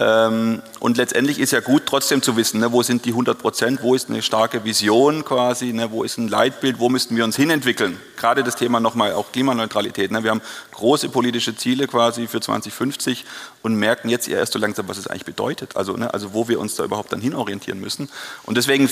Ähm, 0.00 0.60
und 0.80 0.96
letztendlich 0.96 1.38
ist 1.38 1.52
ja 1.52 1.60
gut, 1.60 1.84
trotzdem 1.86 2.20
zu 2.20 2.36
wissen, 2.36 2.58
ne, 2.58 2.72
wo 2.72 2.82
sind 2.82 3.04
die 3.04 3.10
100 3.10 3.38
Prozent, 3.38 3.82
wo 3.82 3.94
ist 3.94 4.10
eine 4.10 4.22
starke 4.22 4.64
Vision 4.64 5.24
quasi, 5.24 5.72
ne, 5.72 5.92
wo 5.92 6.02
ist 6.02 6.18
ein 6.18 6.26
Leitbild, 6.26 6.80
wo 6.80 6.88
müssten 6.88 7.16
wir 7.16 7.24
uns 7.24 7.36
hinentwickeln. 7.36 8.00
Gerade 8.16 8.42
das 8.42 8.56
Thema 8.56 8.80
nochmal 8.80 9.12
auch 9.12 9.30
Klimaneutralität. 9.30 10.10
Ne, 10.10 10.24
wir 10.24 10.32
haben 10.32 10.42
große 10.72 11.10
politische 11.10 11.54
Ziele 11.54 11.86
quasi 11.86 12.26
für 12.26 12.40
2050 12.40 13.24
und 13.64 13.76
merken 13.76 14.10
jetzt 14.10 14.28
erst 14.28 14.52
so 14.52 14.58
langsam, 14.58 14.88
was 14.88 14.98
es 14.98 15.06
eigentlich 15.06 15.24
bedeutet. 15.24 15.74
Also, 15.74 15.96
ne, 15.96 16.12
also 16.12 16.34
wo 16.34 16.48
wir 16.48 16.60
uns 16.60 16.74
da 16.76 16.84
überhaupt 16.84 17.12
dann 17.14 17.22
hinorientieren 17.22 17.80
müssen. 17.80 18.10
Und 18.44 18.58
deswegen 18.58 18.90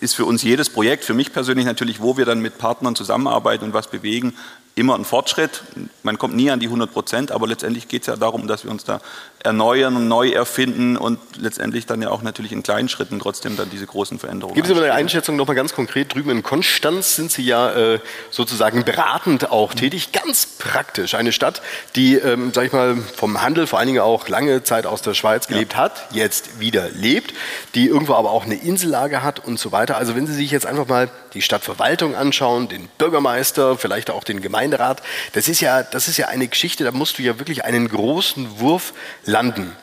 ist 0.00 0.14
für 0.14 0.24
uns 0.24 0.44
jedes 0.44 0.70
Projekt, 0.70 1.04
für 1.04 1.12
mich 1.12 1.32
persönlich 1.32 1.66
natürlich, 1.66 2.00
wo 2.00 2.16
wir 2.16 2.24
dann 2.24 2.38
mit 2.38 2.56
Partnern 2.56 2.94
zusammenarbeiten 2.94 3.64
und 3.64 3.74
was 3.74 3.88
bewegen, 3.88 4.32
immer 4.74 4.94
ein 4.94 5.04
Fortschritt. 5.04 5.62
Man 6.02 6.18
kommt 6.18 6.34
nie 6.34 6.50
an 6.50 6.58
die 6.58 6.66
100 6.66 6.90
Prozent, 6.90 7.30
aber 7.30 7.46
letztendlich 7.46 7.88
geht 7.88 8.02
es 8.02 8.06
ja 8.06 8.16
darum, 8.16 8.46
dass 8.46 8.64
wir 8.64 8.70
uns 8.70 8.84
da 8.84 9.00
erneuern 9.40 9.96
und 9.96 10.08
neu 10.08 10.30
erfinden 10.30 10.96
und 10.96 11.18
letztendlich 11.36 11.84
dann 11.84 12.00
ja 12.00 12.10
auch 12.10 12.22
natürlich 12.22 12.52
in 12.52 12.62
kleinen 12.62 12.88
Schritten 12.88 13.18
trotzdem 13.18 13.56
dann 13.56 13.68
diese 13.68 13.86
großen 13.86 14.18
Veränderungen. 14.18 14.54
Geben 14.54 14.66
Sie 14.66 14.74
mir 14.74 14.84
eine 14.84 14.94
Einschätzung 14.94 15.36
nochmal 15.36 15.56
ganz 15.56 15.74
konkret. 15.74 16.14
Drüben 16.14 16.30
in 16.30 16.42
Konstanz 16.42 17.16
sind 17.16 17.30
Sie 17.30 17.42
ja 17.42 17.72
äh, 17.72 18.00
sozusagen 18.30 18.84
beratend 18.84 19.50
auch 19.50 19.74
tätig, 19.74 20.12
ganz 20.12 20.46
praktisch. 20.46 21.14
Eine 21.14 21.32
Stadt, 21.32 21.60
die, 21.96 22.14
ähm, 22.14 22.52
sag 22.54 22.66
ich 22.66 22.72
mal, 22.72 22.96
vom 22.96 23.42
Handel 23.42 23.66
vor 23.66 23.78
allen 23.78 23.88
Dingen 23.88 24.00
auch 24.00 24.11
lange 24.28 24.62
Zeit 24.62 24.86
aus 24.86 25.02
der 25.02 25.14
Schweiz 25.14 25.46
gelebt 25.46 25.74
ja. 25.74 25.80
hat, 25.80 26.06
jetzt 26.12 26.60
wieder 26.60 26.88
lebt, 26.90 27.34
die 27.74 27.86
irgendwo 27.86 28.14
aber 28.14 28.30
auch 28.30 28.44
eine 28.44 28.54
Insellage 28.54 29.22
hat 29.22 29.44
und 29.44 29.58
so 29.58 29.72
weiter. 29.72 29.96
Also 29.96 30.14
wenn 30.16 30.26
Sie 30.26 30.34
sich 30.34 30.50
jetzt 30.50 30.66
einfach 30.66 30.86
mal 30.86 31.10
die 31.34 31.42
Stadtverwaltung 31.42 32.14
anschauen, 32.14 32.68
den 32.68 32.88
Bürgermeister, 32.98 33.76
vielleicht 33.76 34.10
auch 34.10 34.24
den 34.24 34.40
Gemeinderat, 34.40 35.02
das 35.32 35.48
ist 35.48 35.60
ja, 35.60 35.82
das 35.82 36.08
ist 36.08 36.16
ja 36.16 36.28
eine 36.28 36.48
Geschichte, 36.48 36.84
da 36.84 36.92
musst 36.92 37.18
du 37.18 37.22
ja 37.22 37.38
wirklich 37.38 37.64
einen 37.64 37.88
großen 37.88 38.60
Wurf 38.60 38.92
landen. 39.24 39.76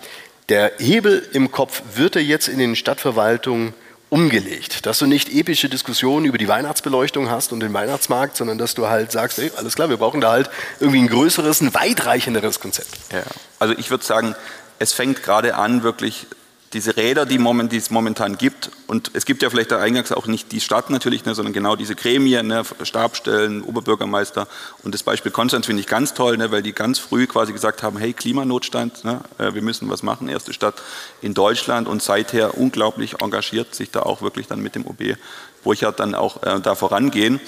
Der 0.50 0.72
Hebel 0.80 1.28
im 1.34 1.52
Kopf 1.52 1.84
wird 1.96 2.16
er 2.16 2.24
jetzt 2.24 2.48
in 2.48 2.58
den 2.58 2.76
Stadtverwaltungen 2.76 3.74
umgelegt, 4.10 4.86
dass 4.86 5.00
du 5.00 5.06
nicht 5.06 5.30
epische 5.30 5.70
Diskussionen 5.70 6.26
über 6.26 6.38
die 6.38 6.48
Weihnachtsbeleuchtung 6.48 7.30
hast 7.30 7.54
und 7.54 7.60
den 7.60 7.74
Weihnachtsmarkt, 7.74 8.36
sondern 8.36 8.58
dass 8.58 8.74
du 8.74 8.88
halt 8.88 9.12
sagst, 9.12 9.40
ey, 9.40 9.52
alles 9.56 9.76
klar, 9.76 9.90
wir 9.90 9.98
brauchen 9.98 10.20
da 10.22 10.32
halt 10.32 10.50
irgendwie 10.80 11.00
ein 11.00 11.08
größeres, 11.08 11.62
ein 11.62 11.74
weitreichenderes 11.74 12.60
Konzept. 12.60 12.98
Ja. 13.12 13.24
Also 13.60 13.76
ich 13.78 13.92
würde 13.92 14.04
sagen, 14.04 14.36
es 14.80 14.94
fängt 14.94 15.22
gerade 15.22 15.56
an, 15.56 15.84
wirklich 15.84 16.26
diese 16.74 16.98
Räder, 16.98 17.26
die, 17.26 17.40
moment, 17.40 17.72
die, 17.72 17.78
es 17.78 17.90
momentan 17.90 18.38
gibt, 18.38 18.70
und 18.86 19.12
es 19.14 19.26
gibt 19.26 19.42
ja 19.42 19.50
vielleicht 19.50 19.72
da 19.72 19.80
eingangs 19.80 20.12
auch 20.12 20.28
nicht 20.28 20.52
die 20.52 20.62
Stadt 20.62 20.90
natürlich, 20.90 21.26
ne, 21.26 21.34
sondern 21.34 21.54
genau 21.54 21.76
diese 21.76 21.96
Gremien, 21.96 22.48
ne, 22.48 22.64
Stabstellen, 22.84 23.64
Oberbürgermeister. 23.64 24.48
Und 24.84 24.94
das 24.94 25.02
Beispiel 25.04 25.32
Konstanz 25.32 25.66
finde 25.66 25.82
ich 25.82 25.88
ganz 25.88 26.14
toll, 26.14 26.38
ne, 26.38 26.52
weil 26.52 26.62
die 26.62 26.74
ganz 26.74 27.00
früh 27.00 27.26
quasi 27.26 27.54
gesagt 27.54 27.82
haben, 27.82 27.98
hey, 27.98 28.14
Klimanotstand, 28.14 29.04
ne, 29.04 29.22
äh, 29.40 29.54
wir 29.54 29.64
müssen 29.64 29.90
was 29.90 30.04
machen, 30.04 30.30
erste 30.30 30.54
Stadt 30.54 30.76
in 31.22 31.34
Deutschland 31.34 31.88
und 31.88 32.04
seither 32.04 32.58
unglaublich 32.58 33.22
engagiert 33.22 33.74
sich 33.74 33.90
da 33.90 34.02
auch 34.04 34.22
wirklich 34.22 34.48
dann 34.48 34.62
mit 34.62 34.76
dem 34.76 34.86
OB 34.86 35.18
Burchardt 35.64 36.00
dann 36.00 36.14
auch 36.16 36.44
äh, 36.44 36.60
da 36.62 36.76
vorangehen. 36.76 37.42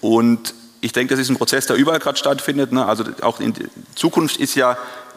Und 0.00 0.54
ich 0.80 0.92
denke, 0.92 1.14
das 1.14 1.20
ist 1.20 1.30
ein 1.30 1.36
Prozess, 1.36 1.66
der 1.66 1.76
überall 1.76 1.98
gerade 1.98 2.18
stattfindet. 2.18 2.72
Ne? 2.72 2.86
Also 2.86 3.04
auch 3.22 3.40
in 3.40 3.54
Zukunft 3.94 4.36
ist 4.36 4.54
ja 4.54 4.76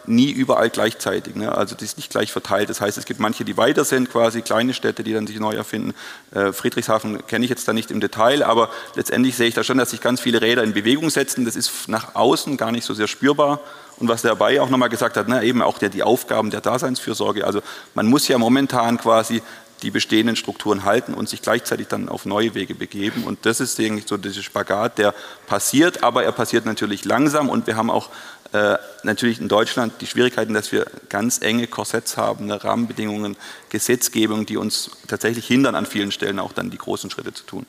nie 0.09 0.31
überall 0.31 0.69
gleichzeitig. 0.69 1.35
Ne? 1.35 1.55
Also 1.55 1.75
das 1.75 1.83
ist 1.83 1.97
nicht 1.97 2.09
gleich 2.09 2.31
verteilt. 2.31 2.69
Das 2.69 2.81
heißt, 2.81 2.97
es 2.97 3.05
gibt 3.05 3.19
manche, 3.19 3.45
die 3.45 3.57
weiter 3.57 3.85
sind, 3.85 4.11
quasi 4.11 4.41
kleine 4.41 4.73
Städte, 4.73 5.03
die 5.03 5.13
dann 5.13 5.27
sich 5.27 5.39
neu 5.39 5.53
erfinden. 5.53 5.93
Äh, 6.31 6.51
Friedrichshafen 6.51 7.25
kenne 7.27 7.45
ich 7.45 7.49
jetzt 7.49 7.67
da 7.67 7.73
nicht 7.73 7.91
im 7.91 7.99
Detail, 7.99 8.43
aber 8.43 8.69
letztendlich 8.95 9.35
sehe 9.35 9.47
ich 9.47 9.53
da 9.53 9.63
schon, 9.63 9.77
dass 9.77 9.91
sich 9.91 10.01
ganz 10.01 10.19
viele 10.19 10.41
Räder 10.41 10.63
in 10.63 10.73
Bewegung 10.73 11.09
setzen. 11.09 11.45
Das 11.45 11.55
ist 11.55 11.87
nach 11.87 12.15
außen 12.15 12.57
gar 12.57 12.71
nicht 12.71 12.85
so 12.85 12.93
sehr 12.93 13.07
spürbar. 13.07 13.61
Und 13.97 14.07
was 14.07 14.21
der 14.21 14.31
dabei 14.31 14.61
auch 14.61 14.69
nochmal 14.69 14.89
gesagt 14.89 15.17
hat, 15.17 15.27
ne, 15.27 15.43
eben 15.43 15.61
auch 15.61 15.77
der, 15.77 15.89
die 15.89 16.03
Aufgaben 16.03 16.51
der 16.51 16.61
Daseinsfürsorge. 16.61 17.45
Also 17.45 17.61
man 17.95 18.07
muss 18.07 18.27
ja 18.27 18.37
momentan 18.37 18.97
quasi 18.97 19.41
die 19.81 19.91
bestehenden 19.91 20.35
Strukturen 20.35 20.83
halten 20.83 21.13
und 21.13 21.29
sich 21.29 21.41
gleichzeitig 21.41 21.87
dann 21.87 22.09
auf 22.09 22.25
neue 22.25 22.53
Wege 22.53 22.75
begeben. 22.75 23.23
Und 23.23 23.45
das 23.45 23.59
ist 23.59 23.79
eigentlich 23.79 24.07
so 24.07 24.17
dieser 24.17 24.41
Spagat, 24.41 24.97
der 24.97 25.13
passiert, 25.47 26.03
aber 26.03 26.23
er 26.23 26.31
passiert 26.31 26.65
natürlich 26.65 27.05
langsam 27.05 27.49
und 27.49 27.67
wir 27.67 27.75
haben 27.75 27.89
auch 27.89 28.09
äh, 28.51 28.77
natürlich 29.03 29.39
in 29.39 29.47
Deutschland 29.47 29.93
die 30.01 30.07
Schwierigkeiten, 30.07 30.53
dass 30.53 30.71
wir 30.71 30.85
ganz 31.09 31.41
enge 31.41 31.67
Korsetts 31.67 32.17
haben, 32.17 32.45
eine 32.45 32.63
Rahmenbedingungen, 32.63 33.37
Gesetzgebung, 33.69 34.45
die 34.45 34.57
uns 34.57 34.91
tatsächlich 35.07 35.45
hindern, 35.47 35.75
an 35.75 35.85
vielen 35.85 36.11
Stellen 36.11 36.39
auch 36.39 36.53
dann 36.53 36.69
die 36.69 36.77
großen 36.77 37.09
Schritte 37.09 37.33
zu 37.33 37.43
tun. 37.43 37.65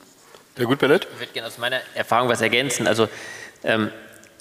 Ja 0.57 0.65
gut, 0.65 0.79
Bennett? 0.79 1.07
Ich 1.15 1.21
würde 1.21 1.33
gerne 1.33 1.49
aus 1.49 1.59
meiner 1.59 1.81
Erfahrung 1.95 2.29
was 2.29 2.41
ergänzen. 2.41 2.87
Also 2.87 3.09
ähm, 3.63 3.91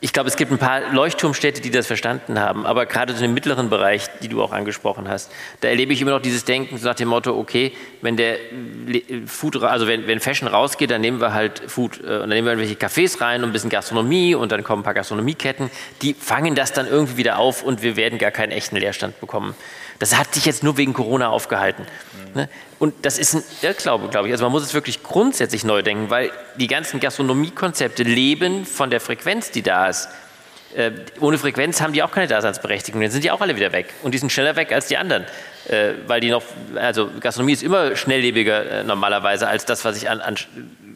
ich 0.02 0.14
glaube, 0.14 0.30
es 0.30 0.38
gibt 0.38 0.52
ein 0.52 0.58
paar 0.58 0.94
Leuchtturmstädte, 0.94 1.62
die 1.62 1.72
das 1.72 1.88
verstanden 1.88 2.40
haben, 2.40 2.66
aber 2.66 2.86
gerade 2.86 3.14
in 3.14 3.20
dem 3.20 3.34
mittleren 3.34 3.70
Bereich, 3.70 4.06
die 4.22 4.30
du 4.30 4.42
auch 4.42 4.54
angesprochen 4.54 5.10
hast, 5.10 5.32
da 5.60 5.68
erlebe 5.68 5.92
ich 5.92 6.02
immer 6.02 6.12
noch 6.12 6.22
dieses 6.22 6.46
Denken 6.46 6.80
nach 6.82 6.96
dem 6.96 7.10
Motto, 7.10 7.38
okay, 7.38 7.74
wenn 8.02 8.16
der 8.16 8.38
Food, 9.26 9.62
also 9.62 9.88
wenn, 9.88 10.08
wenn 10.08 10.22
Fashion 10.22 10.48
rausgeht, 10.48 10.92
dann 10.92 11.02
nehmen 11.02 11.20
wir 11.20 11.34
halt 11.34 11.62
Food 11.68 12.00
äh, 12.00 12.02
und 12.02 12.08
dann 12.08 12.30
nehmen 12.30 12.48
wir 12.48 12.54
irgendwelche 12.54 12.76
Cafés 12.76 13.20
rein 13.20 13.44
und 13.44 13.50
ein 13.50 13.54
bisschen 13.54 13.70
Gastronomie 13.70 14.36
und 14.36 14.52
dann 14.52 14.64
kommen 14.64 14.82
ein 14.82 14.86
paar 14.86 14.94
Gastronomieketten, 14.94 15.70
die 16.02 16.14
fangen 16.14 16.56
das 16.56 16.72
dann 16.72 16.88
irgendwie 16.88 17.18
wieder 17.18 17.38
auf 17.38 17.64
und 17.64 17.82
wir 17.82 17.98
werden 17.98 18.20
gar 18.20 18.32
keinen 18.32 18.52
echten 18.52 18.78
Leerstand 18.78 19.20
bekommen. 19.20 19.54
Das 20.00 20.18
hat 20.18 20.34
sich 20.34 20.46
jetzt 20.46 20.64
nur 20.64 20.78
wegen 20.78 20.94
Corona 20.94 21.30
aufgehalten. 21.30 21.86
Mhm. 22.34 22.48
Und 22.80 22.94
das 23.02 23.20
ist 23.20 23.36
ein 23.36 23.44
Irrglaube, 23.62 24.08
glaube 24.08 24.30
ich. 24.30 24.34
Also 24.34 24.46
man 24.46 24.52
muss 24.54 24.64
es 24.64 24.74
wirklich 24.74 25.04
grundsätzlich 25.04 25.66
neu 25.66 25.82
denken, 25.82 26.10
weil 26.10 26.32
die 26.56 26.68
ganzen 26.68 27.02
Gastronomiekonzepte 27.02 28.04
leben 28.04 28.66
von 28.66 28.90
der 28.90 29.02
Frequenz, 29.02 29.52
die 29.52 29.62
da 29.62 29.88
ist. 29.88 30.08
Äh, 30.76 30.92
ohne 31.20 31.38
Frequenz 31.38 31.82
haben 31.82 31.94
die 31.94 32.04
auch 32.04 32.12
keine 32.12 32.28
Daseinsberechtigung. 32.28 33.02
Dann 33.02 33.12
sind 33.12 33.24
die 33.24 33.32
auch 33.32 33.42
alle 33.42 33.56
wieder 33.56 33.72
weg. 33.72 33.94
Und 34.04 34.14
die 34.14 34.18
sind 34.18 34.32
schneller 34.32 34.56
weg 34.56 34.72
als 34.72 34.88
die 34.88 34.98
anderen. 34.98 35.26
Äh, 35.68 35.94
weil 36.08 36.22
die 36.22 36.30
noch, 36.30 36.44
also 36.76 37.10
Gastronomie 37.20 37.54
ist 37.54 37.64
immer 37.64 37.96
schnelllebiger 37.96 38.80
äh, 38.80 38.84
normalerweise 38.84 39.48
als 39.48 39.66
das, 39.66 39.84
was 39.86 39.98
ich 39.98 40.10
an, 40.10 40.22
an 40.22 40.36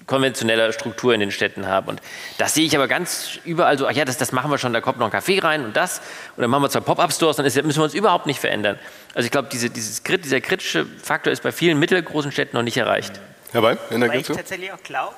konventioneller 0.05 0.73
Struktur 0.73 1.13
in 1.13 1.19
den 1.19 1.31
Städten 1.31 1.67
haben. 1.67 1.87
Und 1.87 2.01
das 2.37 2.53
sehe 2.53 2.65
ich 2.65 2.75
aber 2.75 2.87
ganz 2.87 3.39
überall 3.45 3.77
so, 3.77 3.87
ach 3.87 3.91
ja, 3.91 4.05
das, 4.05 4.17
das 4.17 4.31
machen 4.31 4.51
wir 4.51 4.57
schon, 4.57 4.73
da 4.73 4.81
kommt 4.81 4.99
noch 4.99 5.11
ein 5.11 5.19
Café 5.19 5.43
rein 5.43 5.63
und 5.63 5.75
das. 5.75 5.99
Und 6.35 6.41
dann 6.41 6.49
machen 6.49 6.63
wir 6.63 6.69
zwei 6.69 6.81
Pop-Up-Stores, 6.81 7.37
dann 7.37 7.45
ist, 7.45 7.61
müssen 7.63 7.79
wir 7.79 7.83
uns 7.83 7.93
überhaupt 7.93 8.25
nicht 8.25 8.39
verändern. 8.39 8.77
Also 9.13 9.25
ich 9.25 9.31
glaube, 9.31 9.49
diese, 9.51 9.69
dieses, 9.69 10.03
dieser 10.03 10.41
kritische 10.41 10.85
Faktor 10.85 11.31
ist 11.31 11.43
bei 11.43 11.51
vielen 11.51 11.79
mittelgroßen 11.79 12.31
Städten 12.31 12.57
noch 12.57 12.63
nicht 12.63 12.77
erreicht. 12.77 13.19
Herr 13.51 13.63
Weil, 13.63 13.77
in 13.91 14.01
der 14.01 14.09
Weil 14.09 14.19
ich 14.19 14.27
tatsächlich 14.27 14.71
auch 14.71 14.81
glaube, 14.83 15.15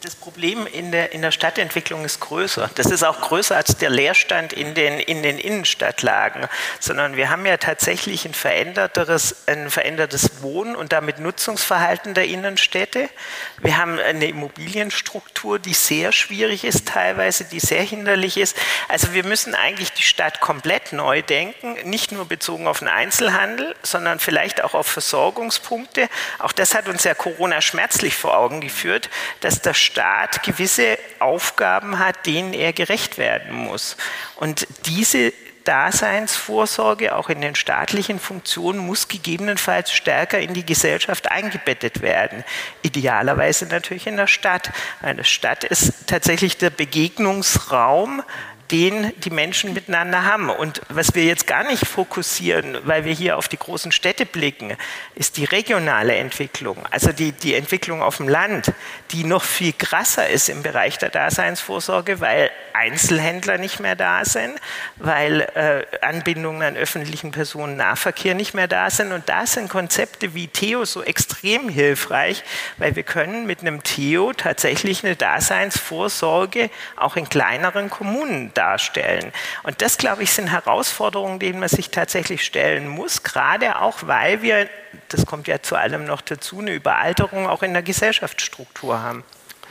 das 0.00 0.14
Problem 0.14 0.66
in 0.66 0.92
der, 0.92 1.12
in 1.12 1.20
der 1.20 1.30
Stadtentwicklung 1.30 2.04
ist 2.06 2.20
größer. 2.20 2.70
Das 2.74 2.86
ist 2.86 3.02
auch 3.02 3.20
größer 3.20 3.54
als 3.54 3.76
der 3.76 3.90
Leerstand 3.90 4.52
in 4.54 4.74
den, 4.74 4.98
in 4.98 5.22
den 5.22 5.38
Innenstadtlagen, 5.38 6.48
sondern 6.78 7.16
wir 7.16 7.28
haben 7.28 7.44
ja 7.44 7.58
tatsächlich 7.58 8.24
ein 8.24 8.32
veränderteres, 8.32 9.44
ein 9.46 9.68
verändertes 9.68 10.42
Wohn- 10.42 10.74
und 10.74 10.92
damit 10.92 11.18
Nutzungsverhalten 11.18 12.14
der 12.14 12.24
Innenstädte. 12.24 13.10
Wir 13.58 13.76
haben 13.76 13.98
eine 13.98 14.26
Immobilienstruktur, 14.26 15.58
die 15.58 15.74
sehr 15.74 16.12
schwierig 16.12 16.64
ist 16.64 16.88
teilweise, 16.88 17.44
die 17.44 17.60
sehr 17.60 17.82
hinderlich 17.82 18.38
ist. 18.38 18.56
Also 18.88 19.12
wir 19.12 19.24
müssen 19.24 19.54
eigentlich 19.54 19.92
die 19.92 20.02
Stadt 20.02 20.40
komplett 20.40 20.94
neu 20.94 21.20
denken, 21.20 21.74
nicht 21.88 22.10
nur 22.10 22.26
bezogen 22.26 22.66
auf 22.68 22.78
den 22.78 22.88
Einzelhandel, 22.88 23.74
sondern 23.82 24.18
vielleicht 24.18 24.64
auch 24.64 24.72
auf 24.72 24.86
Versorgungspunkte. 24.86 26.08
Auch 26.38 26.52
das 26.52 26.74
hat 26.74 26.88
uns 26.88 27.04
ja 27.04 27.14
Corona 27.14 27.60
schmerzlich 27.60 28.14
vor 28.14 28.38
Augen 28.38 28.62
geführt, 28.62 29.10
dass 29.40 29.60
der 29.60 29.74
Staat 29.90 30.42
gewisse 30.44 30.98
Aufgaben 31.18 31.98
hat, 31.98 32.26
denen 32.26 32.52
er 32.52 32.72
gerecht 32.72 33.18
werden 33.18 33.54
muss. 33.56 33.96
Und 34.36 34.66
diese 34.86 35.32
Daseinsvorsorge 35.64 37.14
auch 37.14 37.28
in 37.28 37.40
den 37.40 37.54
staatlichen 37.54 38.18
Funktionen 38.18 38.78
muss 38.78 39.08
gegebenenfalls 39.08 39.92
stärker 39.92 40.38
in 40.38 40.54
die 40.54 40.64
Gesellschaft 40.64 41.30
eingebettet 41.30 42.02
werden. 42.02 42.44
Idealerweise 42.82 43.66
natürlich 43.66 44.06
in 44.06 44.16
der 44.16 44.26
Stadt. 44.26 44.70
Eine 45.02 45.24
Stadt 45.24 45.64
ist 45.64 46.06
tatsächlich 46.06 46.56
der 46.56 46.70
Begegnungsraum 46.70 48.22
den 48.70 49.12
die 49.24 49.30
Menschen 49.30 49.72
miteinander 49.72 50.24
haben. 50.24 50.48
Und 50.48 50.80
was 50.88 51.14
wir 51.14 51.24
jetzt 51.24 51.46
gar 51.46 51.64
nicht 51.64 51.86
fokussieren, 51.86 52.78
weil 52.84 53.04
wir 53.04 53.12
hier 53.12 53.36
auf 53.36 53.48
die 53.48 53.56
großen 53.56 53.92
Städte 53.92 54.26
blicken, 54.26 54.76
ist 55.14 55.36
die 55.36 55.44
regionale 55.44 56.14
Entwicklung, 56.16 56.78
also 56.90 57.12
die, 57.12 57.32
die 57.32 57.54
Entwicklung 57.54 58.02
auf 58.02 58.18
dem 58.18 58.28
Land, 58.28 58.72
die 59.10 59.24
noch 59.24 59.42
viel 59.42 59.72
krasser 59.72 60.28
ist 60.28 60.48
im 60.48 60.62
Bereich 60.62 60.98
der 60.98 61.10
Daseinsvorsorge, 61.10 62.20
weil 62.20 62.50
Einzelhändler 62.72 63.58
nicht 63.58 63.80
mehr 63.80 63.96
da 63.96 64.24
sind, 64.24 64.58
weil 64.96 65.40
äh, 65.54 65.84
Anbindungen 66.04 66.62
an 66.62 66.76
öffentlichen 66.76 67.32
Personennahverkehr 67.32 68.34
nicht 68.34 68.54
mehr 68.54 68.68
da 68.68 68.90
sind. 68.90 69.12
Und 69.12 69.28
da 69.28 69.46
sind 69.46 69.68
Konzepte 69.68 70.34
wie 70.34 70.48
Theo 70.48 70.84
so 70.84 71.02
extrem 71.02 71.68
hilfreich, 71.68 72.44
weil 72.78 72.96
wir 72.96 73.02
können 73.02 73.46
mit 73.46 73.60
einem 73.60 73.82
Theo 73.82 74.32
tatsächlich 74.32 75.04
eine 75.04 75.16
Daseinsvorsorge 75.16 76.70
auch 76.96 77.16
in 77.16 77.28
kleineren 77.28 77.90
Kommunen 77.90 78.52
darstellen. 78.60 79.32
Und 79.62 79.80
das, 79.80 79.96
glaube 79.96 80.22
ich, 80.22 80.32
sind 80.32 80.48
Herausforderungen, 80.48 81.38
denen 81.38 81.60
man 81.60 81.68
sich 81.68 81.90
tatsächlich 81.90 82.44
stellen 82.44 82.88
muss, 82.88 83.22
gerade 83.22 83.80
auch, 83.80 83.98
weil 84.02 84.42
wir, 84.42 84.68
das 85.08 85.24
kommt 85.24 85.48
ja 85.48 85.62
zu 85.62 85.76
allem 85.76 86.04
noch 86.04 86.20
dazu, 86.20 86.58
eine 86.58 86.72
Überalterung 86.72 87.46
auch 87.46 87.62
in 87.62 87.72
der 87.72 87.82
Gesellschaftsstruktur 87.82 89.02
haben. 89.02 89.24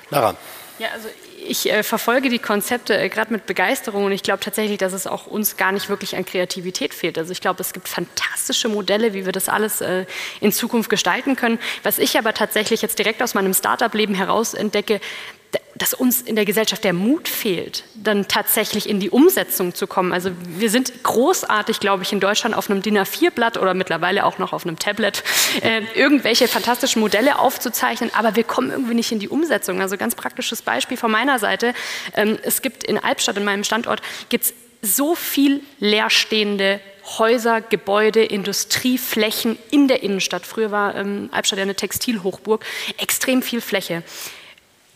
Lara. 0.10 0.36
Ja, 0.80 0.88
also 0.94 1.10
ich 1.46 1.72
äh, 1.72 1.84
verfolge 1.84 2.30
die 2.30 2.40
Konzepte 2.40 2.98
äh, 2.98 3.10
gerade 3.10 3.34
mit 3.34 3.46
Begeisterung 3.46 4.06
und 4.06 4.12
ich 4.12 4.24
glaube 4.24 4.40
tatsächlich, 4.40 4.78
dass 4.78 4.94
es 4.94 5.08
auch 5.08 5.28
uns 5.28 5.58
gar 5.58 5.72
nicht 5.72 5.90
wirklich 5.90 6.16
an 6.16 6.26
Kreativität 6.26 6.94
fehlt. 6.94 7.18
Also 7.18 7.32
ich 7.32 7.42
glaube, 7.42 7.62
es 7.62 7.74
gibt 7.74 7.88
fantastische 7.88 8.70
Modelle, 8.70 9.14
wie 9.14 9.26
wir 9.26 9.32
das 9.32 9.50
alles 9.50 9.82
äh, 9.82 10.06
in 10.40 10.52
Zukunft 10.52 10.90
gestalten 10.90 11.36
können. 11.36 11.60
Was 11.84 12.00
ich 12.00 12.18
aber 12.18 12.34
tatsächlich 12.34 12.82
jetzt 12.82 12.98
direkt 12.98 13.22
aus 13.22 13.34
meinem 13.34 13.54
Startup-Leben 13.54 14.16
heraus 14.16 14.54
entdecke, 14.54 15.02
dass 15.80 15.94
uns 15.94 16.22
in 16.22 16.36
der 16.36 16.44
Gesellschaft 16.44 16.84
der 16.84 16.92
Mut 16.92 17.30
fehlt, 17.30 17.86
dann 17.96 18.28
tatsächlich 18.28 18.88
in 18.88 19.00
die 19.00 19.10
Umsetzung 19.10 19.74
zu 19.74 19.88
kommen. 19.88 20.12
Also 20.12 20.32
wir 20.46 20.70
sind 20.70 21.04
großartig, 21.04 21.80
glaube 21.80 22.04
ich, 22.04 22.12
in 22.12 22.20
Deutschland 22.20 22.54
auf 22.56 22.70
einem 22.70 22.82
DIN 22.82 22.98
A4-Blatt 22.98 23.58
oder 23.58 23.74
mittlerweile 23.74 24.26
auch 24.26 24.40
noch 24.40 24.52
auf 24.52 24.66
einem 24.66 24.78
Tablet 24.78 25.24
äh, 25.62 25.82
irgendwelche 25.96 26.50
fantastischen 26.50 27.02
Modelle 27.02 27.40
aufzuzeichnen, 27.40 28.12
aber 28.14 28.36
wir 28.36 28.44
kommen 28.44 28.72
irgendwie 28.72 28.94
nicht 28.94 29.12
in 29.14 29.20
die 29.20 29.30
Umsetzung. 29.30 29.82
Also 29.82 29.96
ganz 29.96 30.16
praktisches 30.16 30.62
Beispiel 30.62 30.98
von 30.98 31.12
meiner 31.12 31.40
Seite. 31.40 31.74
Ähm, 32.14 32.38
es 32.44 32.62
gibt 32.62 32.84
in 32.84 32.98
Albstadt, 32.98 33.38
in 33.38 33.46
meinem 33.46 33.64
Standort, 33.64 34.02
gibt 34.28 34.54
so 34.82 35.16
viel 35.16 35.62
leerstehende 35.80 36.82
Häuser, 37.18 37.62
Gebäude, 37.62 38.24
Industrieflächen 38.24 39.58
in 39.72 39.88
der 39.88 40.04
Innenstadt. 40.04 40.46
Früher 40.46 40.72
war 40.72 40.96
ähm, 40.96 41.30
Albstadt 41.32 41.58
ja 41.58 41.64
eine 41.64 41.76
Textilhochburg, 41.76 42.66
extrem 42.98 43.42
viel 43.42 43.62
Fläche. 43.62 44.04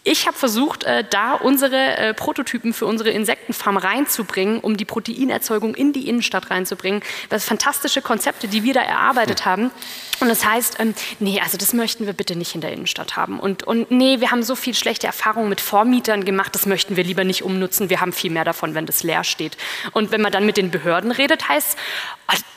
Ich 0.05 0.27
habe 0.27 0.37
versucht, 0.37 0.83
äh, 0.83 1.05
da 1.09 1.33
unsere 1.33 1.95
äh, 1.95 2.13
Prototypen 2.13 2.73
für 2.73 2.85
unsere 2.85 3.09
Insektenfarm 3.11 3.77
reinzubringen, 3.77 4.59
um 4.59 4.75
die 4.75 4.83
Proteinerzeugung 4.83 5.75
in 5.75 5.93
die 5.93 6.09
Innenstadt 6.09 6.49
reinzubringen. 6.49 7.01
Das 7.29 7.43
sind 7.43 7.47
fantastische 7.47 8.01
Konzepte, 8.01 8.49
die 8.49 8.63
wir 8.63 8.73
da 8.73 8.81
erarbeitet 8.81 9.45
haben. 9.45 9.71
Und 10.19 10.27
das 10.27 10.45
heißt, 10.45 10.77
ähm, 10.79 10.93
nee, 11.19 11.39
also 11.39 11.57
das 11.57 11.71
möchten 11.71 12.05
wir 12.05 12.11
bitte 12.11 12.35
nicht 12.35 12.53
in 12.53 12.59
der 12.59 12.73
Innenstadt 12.73 13.15
haben. 13.15 13.39
Und, 13.39 13.63
und 13.63 13.91
nee, 13.91 14.19
wir 14.19 14.31
haben 14.31 14.43
so 14.43 14.55
viel 14.55 14.73
schlechte 14.73 15.07
Erfahrungen 15.07 15.47
mit 15.47 15.61
Vormietern 15.61 16.25
gemacht, 16.25 16.53
das 16.53 16.65
möchten 16.65 16.97
wir 16.97 17.05
lieber 17.05 17.23
nicht 17.23 17.43
umnutzen. 17.43 17.89
Wir 17.89 18.01
haben 18.01 18.11
viel 18.11 18.31
mehr 18.31 18.43
davon, 18.43 18.75
wenn 18.75 18.85
das 18.85 19.03
leer 19.03 19.23
steht. 19.23 19.55
Und 19.93 20.11
wenn 20.11 20.21
man 20.21 20.33
dann 20.33 20.45
mit 20.45 20.57
den 20.57 20.69
Behörden 20.69 21.11
redet, 21.11 21.47
heißt 21.47 21.77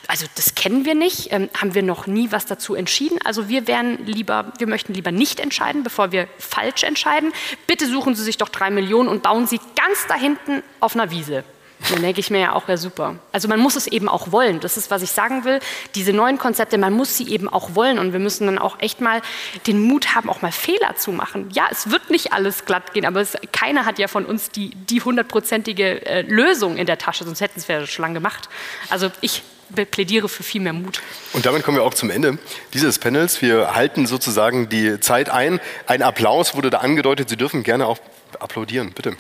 also 0.08 0.26
das 0.36 0.54
kennen 0.54 0.84
wir 0.84 0.94
nicht, 0.94 1.32
ähm, 1.32 1.48
haben 1.60 1.74
wir 1.74 1.82
noch 1.82 2.06
nie 2.06 2.30
was 2.30 2.46
dazu 2.46 2.74
entschieden. 2.74 3.18
Also 3.24 3.48
wir 3.48 3.66
wären 3.66 4.04
lieber, 4.06 4.52
wir 4.58 4.66
möchten 4.66 4.94
lieber 4.94 5.12
nicht 5.12 5.40
entscheiden, 5.40 5.82
bevor 5.82 6.12
wir 6.12 6.28
falsch 6.38 6.84
entscheiden. 6.84 7.32
Bitte 7.66 7.86
suchen 7.86 8.14
Sie 8.14 8.22
sich 8.22 8.38
doch 8.38 8.48
drei 8.48 8.70
Millionen 8.70 9.08
und 9.08 9.22
bauen 9.22 9.46
Sie 9.46 9.60
ganz 9.74 10.06
da 10.08 10.14
hinten 10.14 10.62
auf 10.80 10.94
einer 10.94 11.10
Wiese. 11.10 11.44
Dann 11.90 12.00
denke 12.00 12.20
ich 12.20 12.30
mir 12.30 12.40
ja 12.40 12.52
auch, 12.54 12.68
ja 12.68 12.78
super. 12.78 13.16
Also 13.32 13.48
man 13.48 13.60
muss 13.60 13.76
es 13.76 13.86
eben 13.86 14.08
auch 14.08 14.32
wollen. 14.32 14.60
Das 14.60 14.78
ist, 14.78 14.90
was 14.90 15.02
ich 15.02 15.10
sagen 15.10 15.44
will. 15.44 15.60
Diese 15.94 16.12
neuen 16.14 16.38
Konzepte, 16.38 16.78
man 16.78 16.94
muss 16.94 17.16
sie 17.16 17.28
eben 17.28 17.48
auch 17.50 17.74
wollen. 17.74 17.98
Und 17.98 18.12
wir 18.12 18.18
müssen 18.18 18.46
dann 18.46 18.58
auch 18.58 18.80
echt 18.80 19.02
mal 19.02 19.20
den 19.66 19.82
Mut 19.82 20.14
haben, 20.14 20.30
auch 20.30 20.40
mal 20.40 20.52
Fehler 20.52 20.96
zu 20.96 21.12
machen. 21.12 21.50
Ja, 21.52 21.66
es 21.70 21.90
wird 21.90 22.08
nicht 22.08 22.32
alles 22.32 22.64
glatt 22.64 22.94
gehen, 22.94 23.04
aber 23.04 23.20
es, 23.20 23.36
keiner 23.52 23.84
hat 23.84 23.98
ja 23.98 24.08
von 24.08 24.24
uns 24.24 24.50
die, 24.50 24.72
hundertprozentige 25.02 26.06
äh, 26.06 26.22
Lösung 26.22 26.78
in 26.78 26.86
der 26.86 26.96
Tasche, 26.96 27.24
sonst 27.24 27.42
hätten 27.42 27.60
es 27.60 27.68
wir 27.68 27.86
schon 27.86 28.04
lange 28.04 28.14
gemacht. 28.14 28.48
Also 28.88 29.10
ich 29.20 29.42
plädiere 29.90 30.28
für 30.28 30.42
viel 30.42 30.60
mehr 30.60 30.72
Mut. 30.72 31.00
Und 31.32 31.46
damit 31.46 31.62
kommen 31.62 31.76
wir 31.76 31.84
auch 31.84 31.94
zum 31.94 32.10
Ende 32.10 32.38
dieses 32.74 32.98
Panels. 32.98 33.42
Wir 33.42 33.74
halten 33.74 34.06
sozusagen 34.06 34.68
die 34.68 35.00
Zeit 35.00 35.28
ein. 35.28 35.60
Ein 35.86 36.02
Applaus 36.02 36.54
wurde 36.54 36.70
da 36.70 36.78
angedeutet. 36.78 37.28
Sie 37.28 37.36
dürfen 37.36 37.62
gerne 37.62 37.86
auch 37.86 37.98
applaudieren, 38.38 38.92
bitte. 38.92 39.16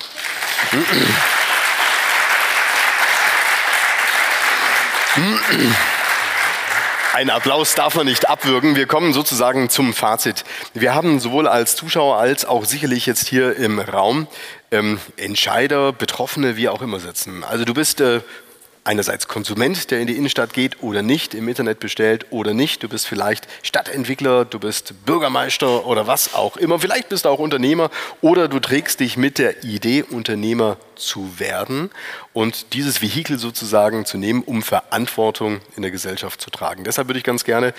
Ein 7.14 7.30
Applaus 7.30 7.74
darf 7.74 7.94
man 7.94 8.04
nicht 8.04 8.28
abwürgen. 8.28 8.76
Wir 8.76 8.86
kommen 8.86 9.14
sozusagen 9.14 9.70
zum 9.70 9.94
Fazit. 9.94 10.44
Wir 10.74 10.94
haben 10.94 11.18
sowohl 11.18 11.48
als 11.48 11.74
Zuschauer 11.74 12.18
als 12.18 12.44
auch 12.44 12.66
sicherlich 12.66 13.06
jetzt 13.06 13.26
hier 13.26 13.56
im 13.56 13.78
Raum 13.78 14.26
ähm, 14.70 15.00
Entscheider, 15.16 15.94
Betroffene, 15.94 16.56
wie 16.56 16.68
auch 16.68 16.82
immer 16.82 17.00
sitzen. 17.00 17.42
Also 17.42 17.64
du 17.64 17.72
bist 17.72 18.02
äh, 18.02 18.20
einerseits 18.86 19.28
Konsument, 19.28 19.90
der 19.90 20.00
in 20.00 20.06
die 20.06 20.16
Innenstadt 20.16 20.52
geht 20.52 20.82
oder 20.82 21.02
nicht, 21.02 21.34
im 21.34 21.48
Internet 21.48 21.80
bestellt 21.80 22.26
oder 22.30 22.54
nicht. 22.54 22.82
Du 22.82 22.88
bist 22.88 23.06
vielleicht 23.06 23.46
Stadtentwickler, 23.62 24.44
du 24.44 24.58
bist 24.58 24.94
Bürgermeister 25.04 25.86
oder 25.86 26.06
was 26.06 26.34
auch 26.34 26.56
immer. 26.56 26.78
Vielleicht 26.78 27.08
bist 27.08 27.24
du 27.24 27.28
auch 27.28 27.38
Unternehmer 27.38 27.90
oder 28.20 28.48
du 28.48 28.60
trägst 28.60 29.00
dich 29.00 29.16
mit 29.16 29.38
der 29.38 29.64
Idee, 29.64 30.02
Unternehmer 30.02 30.76
zu 30.94 31.38
werden 31.38 31.90
und 32.32 32.72
dieses 32.72 33.02
Vehikel 33.02 33.38
sozusagen 33.38 34.06
zu 34.06 34.18
nehmen, 34.18 34.42
um 34.42 34.62
Verantwortung 34.62 35.60
in 35.76 35.82
der 35.82 35.90
Gesellschaft 35.90 36.40
zu 36.40 36.50
tragen. 36.50 36.84
Deshalb 36.84 37.08
würde 37.08 37.18
ich 37.18 37.24
ganz 37.24 37.44
gerne 37.44 37.74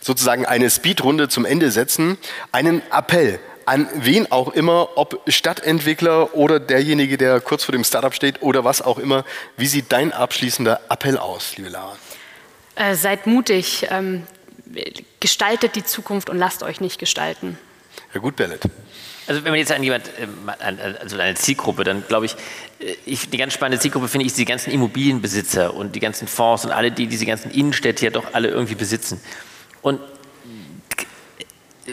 sozusagen 0.00 0.46
eine 0.46 0.70
Speedrunde 0.70 1.28
zum 1.28 1.44
Ende 1.44 1.70
setzen, 1.70 2.16
einen 2.50 2.82
Appell 2.90 3.40
an 3.66 3.88
wen 3.94 4.30
auch 4.30 4.52
immer, 4.52 4.96
ob 4.96 5.22
Stadtentwickler 5.26 6.34
oder 6.34 6.60
derjenige, 6.60 7.18
der 7.18 7.40
kurz 7.40 7.64
vor 7.64 7.72
dem 7.72 7.84
Startup 7.84 8.14
steht 8.14 8.42
oder 8.42 8.64
was 8.64 8.82
auch 8.82 8.98
immer. 8.98 9.24
Wie 9.56 9.66
sieht 9.66 9.92
dein 9.92 10.12
abschließender 10.12 10.80
Appell 10.88 11.18
aus, 11.18 11.56
liebe 11.56 11.68
Lara? 11.68 11.96
Äh, 12.74 12.94
seid 12.94 13.26
mutig, 13.26 13.86
ähm, 13.90 14.24
gestaltet 15.20 15.76
die 15.76 15.84
Zukunft 15.84 16.30
und 16.30 16.38
lasst 16.38 16.62
euch 16.62 16.80
nicht 16.80 16.98
gestalten. 16.98 17.58
Ja 18.14 18.20
gut, 18.20 18.36
Bellet. 18.36 18.62
Also 19.26 19.44
wenn 19.44 19.52
man 19.52 19.58
jetzt 19.58 19.70
an 19.70 19.82
jemand, 19.82 20.08
äh, 20.08 20.96
also 21.00 21.18
eine 21.18 21.34
Zielgruppe, 21.36 21.84
dann 21.84 22.04
glaube 22.06 22.26
ich, 22.26 22.34
äh, 22.80 22.96
ich, 23.06 23.30
die 23.30 23.36
ganz 23.36 23.52
spannende 23.52 23.80
Zielgruppe 23.80 24.08
finde 24.08 24.26
ich 24.26 24.32
die 24.32 24.44
ganzen 24.44 24.72
Immobilienbesitzer 24.72 25.74
und 25.74 25.94
die 25.94 26.00
ganzen 26.00 26.26
Fonds 26.26 26.64
und 26.64 26.72
alle, 26.72 26.90
die 26.90 27.06
diese 27.06 27.26
ganzen 27.26 27.50
Innenstädte 27.50 28.04
ja 28.04 28.10
doch 28.10 28.34
alle 28.34 28.48
irgendwie 28.48 28.74
besitzen. 28.74 29.20
Und 29.80 30.00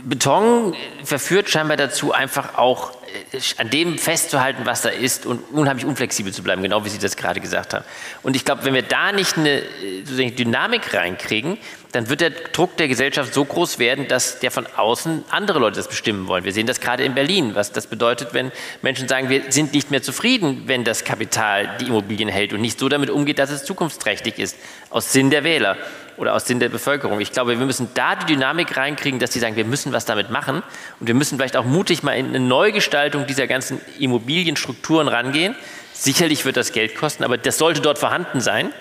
Beton 0.03 0.75
verführt 1.03 1.49
scheinbar 1.49 1.77
dazu, 1.77 2.11
einfach 2.11 2.57
auch 2.57 2.91
äh, 3.31 3.39
an 3.57 3.69
dem 3.69 3.97
festzuhalten, 3.97 4.65
was 4.65 4.83
da 4.83 4.89
ist 4.89 5.25
und 5.25 5.41
unheimlich 5.51 5.85
unflexibel 5.85 6.31
zu 6.31 6.43
bleiben, 6.43 6.61
genau 6.61 6.85
wie 6.85 6.89
Sie 6.89 6.99
das 6.99 7.15
gerade 7.15 7.39
gesagt 7.39 7.73
haben. 7.73 7.85
Und 8.21 8.35
ich 8.35 8.45
glaube, 8.45 8.65
wenn 8.65 8.75
wir 8.75 8.83
da 8.83 9.11
nicht 9.11 9.37
eine 9.37 9.61
äh, 9.61 10.31
Dynamik 10.31 10.93
reinkriegen, 10.93 11.57
dann 11.91 12.07
wird 12.07 12.21
der 12.21 12.29
Druck 12.29 12.77
der 12.77 12.87
Gesellschaft 12.87 13.33
so 13.33 13.43
groß 13.43 13.79
werden, 13.79 14.07
dass 14.07 14.39
der 14.39 14.51
von 14.51 14.67
außen 14.67 15.23
andere 15.29 15.57
Leute 15.57 15.77
das 15.77 15.87
bestimmen 15.87 16.27
wollen. 16.27 16.43
Wir 16.43 16.53
sehen 16.53 16.67
das 16.67 16.79
gerade 16.79 17.03
in 17.03 17.15
Berlin, 17.15 17.55
was 17.55 17.71
das 17.71 17.87
bedeutet, 17.87 18.33
wenn 18.33 18.51
Menschen 18.83 19.07
sagen, 19.07 19.29
wir 19.29 19.51
sind 19.51 19.73
nicht 19.73 19.89
mehr 19.89 20.03
zufrieden, 20.03 20.63
wenn 20.67 20.83
das 20.83 21.03
Kapital 21.03 21.77
die 21.79 21.87
Immobilien 21.87 22.29
hält 22.29 22.53
und 22.53 22.61
nicht 22.61 22.79
so 22.79 22.89
damit 22.89 23.09
umgeht, 23.09 23.39
dass 23.39 23.49
es 23.49 23.63
zukunftsträchtig 23.63 24.37
ist, 24.37 24.55
aus 24.91 25.11
Sinn 25.11 25.31
der 25.31 25.43
Wähler 25.43 25.77
oder 26.17 26.35
aus 26.35 26.45
Sinn 26.45 26.59
der 26.59 26.69
Bevölkerung. 26.69 27.21
Ich 27.21 27.31
glaube, 27.31 27.57
wir 27.57 27.65
müssen 27.65 27.89
da 27.95 28.15
die 28.15 28.33
Dynamik 28.33 28.77
reinkriegen, 28.77 29.19
dass 29.19 29.33
sie 29.33 29.39
sagen, 29.39 29.55
wir 29.55 29.65
müssen 29.65 29.91
was 29.91 30.05
damit 30.05 30.29
machen 30.29 30.61
und 30.99 31.07
wir 31.07 31.15
müssen 31.15 31.37
vielleicht 31.37 31.57
auch 31.57 31.65
mutig 31.65 32.03
mal 32.03 32.13
in 32.13 32.27
eine 32.27 32.39
Neugestaltung 32.39 33.25
dieser 33.25 33.47
ganzen 33.47 33.81
Immobilienstrukturen 33.97 35.07
rangehen. 35.07 35.55
Sicherlich 35.93 36.45
wird 36.45 36.55
das 36.55 36.71
Geld 36.71 36.95
kosten, 36.95 37.23
aber 37.23 37.37
das 37.37 37.57
sollte 37.57 37.81
dort 37.81 37.97
vorhanden 37.97 38.41
sein. 38.41 38.71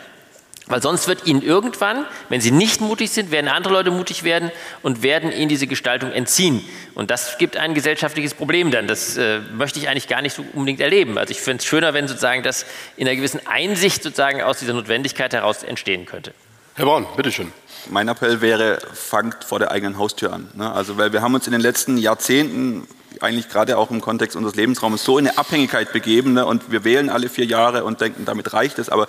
Weil 0.68 0.82
sonst 0.82 1.08
wird 1.08 1.26
ihnen 1.26 1.42
irgendwann, 1.42 2.04
wenn 2.28 2.40
sie 2.40 2.50
nicht 2.50 2.80
mutig 2.80 3.10
sind, 3.10 3.30
werden 3.30 3.48
andere 3.48 3.72
Leute 3.72 3.90
mutig 3.90 4.22
werden 4.22 4.50
und 4.82 5.02
werden 5.02 5.32
ihnen 5.32 5.48
diese 5.48 5.66
Gestaltung 5.66 6.12
entziehen. 6.12 6.64
Und 6.94 7.10
das 7.10 7.38
gibt 7.38 7.56
ein 7.56 7.74
gesellschaftliches 7.74 8.34
Problem 8.34 8.70
dann. 8.70 8.86
Das 8.86 9.16
äh, 9.16 9.40
möchte 9.54 9.78
ich 9.78 9.88
eigentlich 9.88 10.08
gar 10.08 10.20
nicht 10.20 10.34
so 10.34 10.44
unbedingt 10.52 10.80
erleben. 10.80 11.16
Also 11.16 11.30
ich 11.30 11.40
finde 11.40 11.62
es 11.62 11.64
schöner, 11.64 11.94
wenn 11.94 12.06
sozusagen 12.06 12.42
das 12.42 12.66
in 12.96 13.06
einer 13.06 13.16
gewissen 13.16 13.40
Einsicht 13.46 14.02
sozusagen 14.02 14.42
aus 14.42 14.58
dieser 14.58 14.74
Notwendigkeit 14.74 15.32
heraus 15.32 15.62
entstehen 15.62 16.04
könnte. 16.04 16.34
Herr 16.74 16.84
Braun, 16.84 17.06
bitteschön. 17.16 17.52
Mein 17.88 18.08
Appell 18.08 18.40
wäre, 18.40 18.78
fangt 18.92 19.44
vor 19.44 19.58
der 19.58 19.70
eigenen 19.70 19.98
Haustür 19.98 20.32
an. 20.32 20.48
Ne? 20.54 20.70
Also, 20.70 20.98
weil 20.98 21.12
wir 21.12 21.22
haben 21.22 21.34
uns 21.34 21.46
in 21.46 21.52
den 21.52 21.60
letzten 21.60 21.96
Jahrzehnten 21.96 22.86
eigentlich 23.20 23.48
gerade 23.48 23.78
auch 23.78 23.90
im 23.90 24.00
Kontext 24.00 24.36
unseres 24.36 24.54
Lebensraumes 24.54 25.02
so 25.02 25.18
in 25.18 25.26
eine 25.26 25.38
Abhängigkeit 25.38 25.92
begeben 25.92 26.34
ne? 26.34 26.46
und 26.46 26.70
wir 26.70 26.84
wählen 26.84 27.10
alle 27.10 27.28
vier 27.28 27.46
Jahre 27.46 27.84
und 27.84 28.00
denken, 28.00 28.24
damit 28.26 28.52
reicht 28.52 28.78
es, 28.78 28.90
aber 28.90 29.08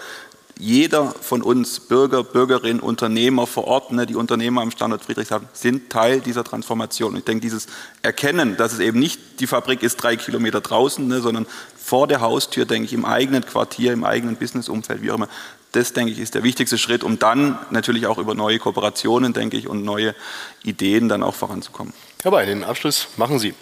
jeder 0.60 1.12
von 1.22 1.42
uns, 1.42 1.80
Bürger, 1.80 2.22
Bürgerinnen, 2.22 2.82
Unternehmer 2.82 3.48
vor 3.48 3.64
Ort, 3.64 3.94
ne, 3.94 4.06
die 4.06 4.16
Unternehmer 4.16 4.62
am 4.62 4.72
Standort 4.72 5.06
Friedrichshafen, 5.06 5.48
sind 5.54 5.90
Teil 5.90 6.20
dieser 6.20 6.44
Transformation. 6.44 7.14
Und 7.14 7.20
ich 7.20 7.24
denke, 7.24 7.42
dieses 7.42 7.68
Erkennen, 8.02 8.58
dass 8.58 8.74
es 8.74 8.80
eben 8.80 9.00
nicht 9.00 9.40
die 9.40 9.48
Fabrik 9.48 9.82
ist 9.82 9.96
drei 9.96 10.18
Kilometer 10.18 10.60
draußen, 10.60 11.08
ne, 11.08 11.22
sondern 11.22 11.48
vor 11.78 12.08
der 12.08 12.20
Haustür, 12.20 12.66
denke 12.66 12.88
ich, 12.88 12.94
im 12.94 13.06
eigenen 13.06 13.46
Quartier, 13.46 13.94
im 13.94 14.04
eigenen 14.04 14.36
Businessumfeld, 14.36 15.02
wie 15.02 15.12
auch 15.12 15.16
immer, 15.16 15.30
das, 15.72 15.94
denke 15.94 16.12
ich, 16.12 16.20
ist 16.20 16.36
der 16.36 16.44
wichtigste 16.44 16.78
Schritt, 16.78 17.04
um 17.04 17.20
dann 17.20 17.58
natürlich 17.70 18.06
auch 18.06 18.18
über 18.18 18.36
neue 18.36 18.60
Kooperationen, 18.60 19.32
denke 19.32 19.56
ich, 19.56 19.68
und 19.68 19.86
neue 19.86 20.14
Ideen 20.64 21.08
dann 21.08 21.24
auch 21.24 21.36
voranzukommen. 21.36 21.94
Herr 22.22 22.32
Bein, 22.32 22.48
den 22.48 22.64
Abschluss 22.66 23.08
machen 23.16 23.40
Sie. 23.40 23.54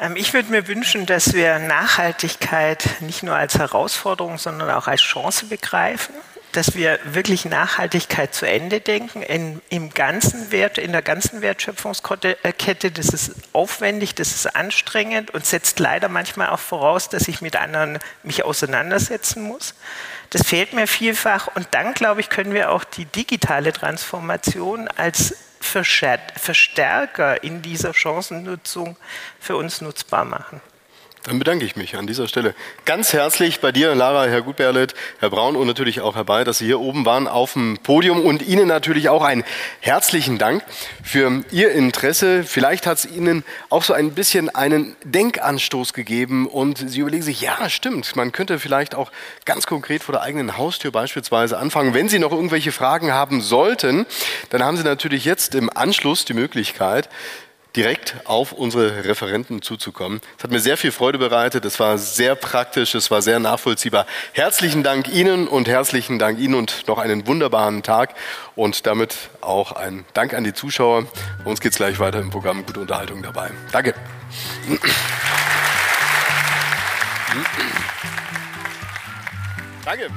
Ähm, 0.00 0.16
ich 0.16 0.32
würde 0.32 0.50
mir 0.50 0.66
wünschen, 0.66 1.06
dass 1.06 1.34
wir 1.34 1.58
Nachhaltigkeit 1.58 2.88
nicht 3.00 3.22
nur 3.22 3.36
als 3.36 3.58
Herausforderung, 3.58 4.38
sondern 4.38 4.70
auch 4.70 4.88
als 4.88 5.02
Chance 5.02 5.46
begreifen 5.46 6.14
dass 6.52 6.74
wir 6.74 6.98
wirklich 7.04 7.44
Nachhaltigkeit 7.44 8.34
zu 8.34 8.46
Ende 8.46 8.80
denken, 8.80 9.22
in, 9.22 9.60
im 9.68 9.90
ganzen 9.90 10.50
Wert, 10.50 10.78
in 10.78 10.92
der 10.92 11.02
ganzen 11.02 11.42
Wertschöpfungskette. 11.42 12.90
Das 12.90 13.08
ist 13.08 13.32
aufwendig, 13.52 14.14
das 14.14 14.32
ist 14.32 14.56
anstrengend 14.56 15.32
und 15.32 15.46
setzt 15.46 15.78
leider 15.78 16.08
manchmal 16.08 16.48
auch 16.48 16.58
voraus, 16.58 17.08
dass 17.08 17.28
ich 17.28 17.40
mit 17.40 17.56
anderen 17.56 17.98
mich 18.22 18.44
auseinandersetzen 18.44 19.42
muss. 19.42 19.74
Das 20.30 20.42
fehlt 20.46 20.72
mir 20.72 20.86
vielfach. 20.86 21.48
Und 21.54 21.68
dann, 21.72 21.94
glaube 21.94 22.20
ich, 22.20 22.28
können 22.28 22.54
wir 22.54 22.72
auch 22.72 22.84
die 22.84 23.04
digitale 23.04 23.72
Transformation 23.72 24.88
als 24.88 25.36
Verstärker 25.60 27.42
in 27.44 27.62
dieser 27.62 27.94
Chancennutzung 27.94 28.96
für 29.38 29.56
uns 29.56 29.80
nutzbar 29.80 30.24
machen. 30.24 30.60
Dann 31.24 31.38
bedanke 31.38 31.66
ich 31.66 31.76
mich 31.76 31.98
an 31.98 32.06
dieser 32.06 32.28
Stelle 32.28 32.54
ganz 32.86 33.12
herzlich 33.12 33.60
bei 33.60 33.72
dir, 33.72 33.94
Lara, 33.94 34.24
Herr 34.24 34.40
Gutberlet, 34.40 34.94
Herr 35.18 35.28
Braun 35.28 35.54
und 35.54 35.66
natürlich 35.66 36.00
auch 36.00 36.16
Herr 36.16 36.24
Bay, 36.24 36.44
dass 36.44 36.56
Sie 36.56 36.64
hier 36.64 36.80
oben 36.80 37.04
waren 37.04 37.28
auf 37.28 37.52
dem 37.52 37.76
Podium 37.82 38.24
und 38.24 38.40
Ihnen 38.40 38.66
natürlich 38.66 39.10
auch 39.10 39.22
einen 39.22 39.44
herzlichen 39.80 40.38
Dank 40.38 40.64
für 41.04 41.44
Ihr 41.50 41.72
Interesse. 41.72 42.42
Vielleicht 42.42 42.86
hat 42.86 43.00
es 43.00 43.04
Ihnen 43.04 43.44
auch 43.68 43.82
so 43.82 43.92
ein 43.92 44.12
bisschen 44.12 44.48
einen 44.48 44.96
Denkanstoß 45.04 45.92
gegeben 45.92 46.46
und 46.46 46.88
Sie 46.88 47.00
überlegen 47.00 47.22
sich, 47.22 47.42
ja, 47.42 47.68
stimmt, 47.68 48.16
man 48.16 48.32
könnte 48.32 48.58
vielleicht 48.58 48.94
auch 48.94 49.12
ganz 49.44 49.66
konkret 49.66 50.02
vor 50.02 50.14
der 50.14 50.22
eigenen 50.22 50.56
Haustür 50.56 50.90
beispielsweise 50.90 51.58
anfangen. 51.58 51.92
Wenn 51.92 52.08
Sie 52.08 52.18
noch 52.18 52.32
irgendwelche 52.32 52.72
Fragen 52.72 53.12
haben 53.12 53.42
sollten, 53.42 54.06
dann 54.48 54.64
haben 54.64 54.78
Sie 54.78 54.84
natürlich 54.84 55.26
jetzt 55.26 55.54
im 55.54 55.68
Anschluss 55.68 56.24
die 56.24 56.32
Möglichkeit, 56.32 57.10
direkt 57.76 58.16
auf 58.24 58.52
unsere 58.52 59.04
Referenten 59.04 59.62
zuzukommen. 59.62 60.20
Es 60.38 60.44
hat 60.44 60.50
mir 60.50 60.60
sehr 60.60 60.76
viel 60.76 60.92
Freude 60.92 61.18
bereitet, 61.18 61.64
es 61.64 61.78
war 61.80 61.98
sehr 61.98 62.34
praktisch, 62.34 62.94
es 62.94 63.10
war 63.10 63.22
sehr 63.22 63.38
nachvollziehbar. 63.38 64.06
Herzlichen 64.32 64.82
Dank 64.82 65.08
Ihnen 65.08 65.48
und 65.48 65.68
herzlichen 65.68 66.18
Dank 66.18 66.38
Ihnen 66.38 66.54
und 66.54 66.86
noch 66.88 66.98
einen 66.98 67.26
wunderbaren 67.26 67.82
Tag 67.82 68.14
und 68.56 68.86
damit 68.86 69.14
auch 69.40 69.72
ein 69.72 70.04
Dank 70.14 70.34
an 70.34 70.44
die 70.44 70.54
Zuschauer. 70.54 71.06
Bei 71.44 71.50
uns 71.50 71.60
geht 71.60 71.72
es 71.72 71.78
gleich 71.78 71.98
weiter 71.98 72.20
im 72.20 72.30
Programm, 72.30 72.64
gute 72.66 72.80
Unterhaltung 72.80 73.22
dabei. 73.22 73.50
Danke. 73.72 73.94
Danke. 79.84 80.10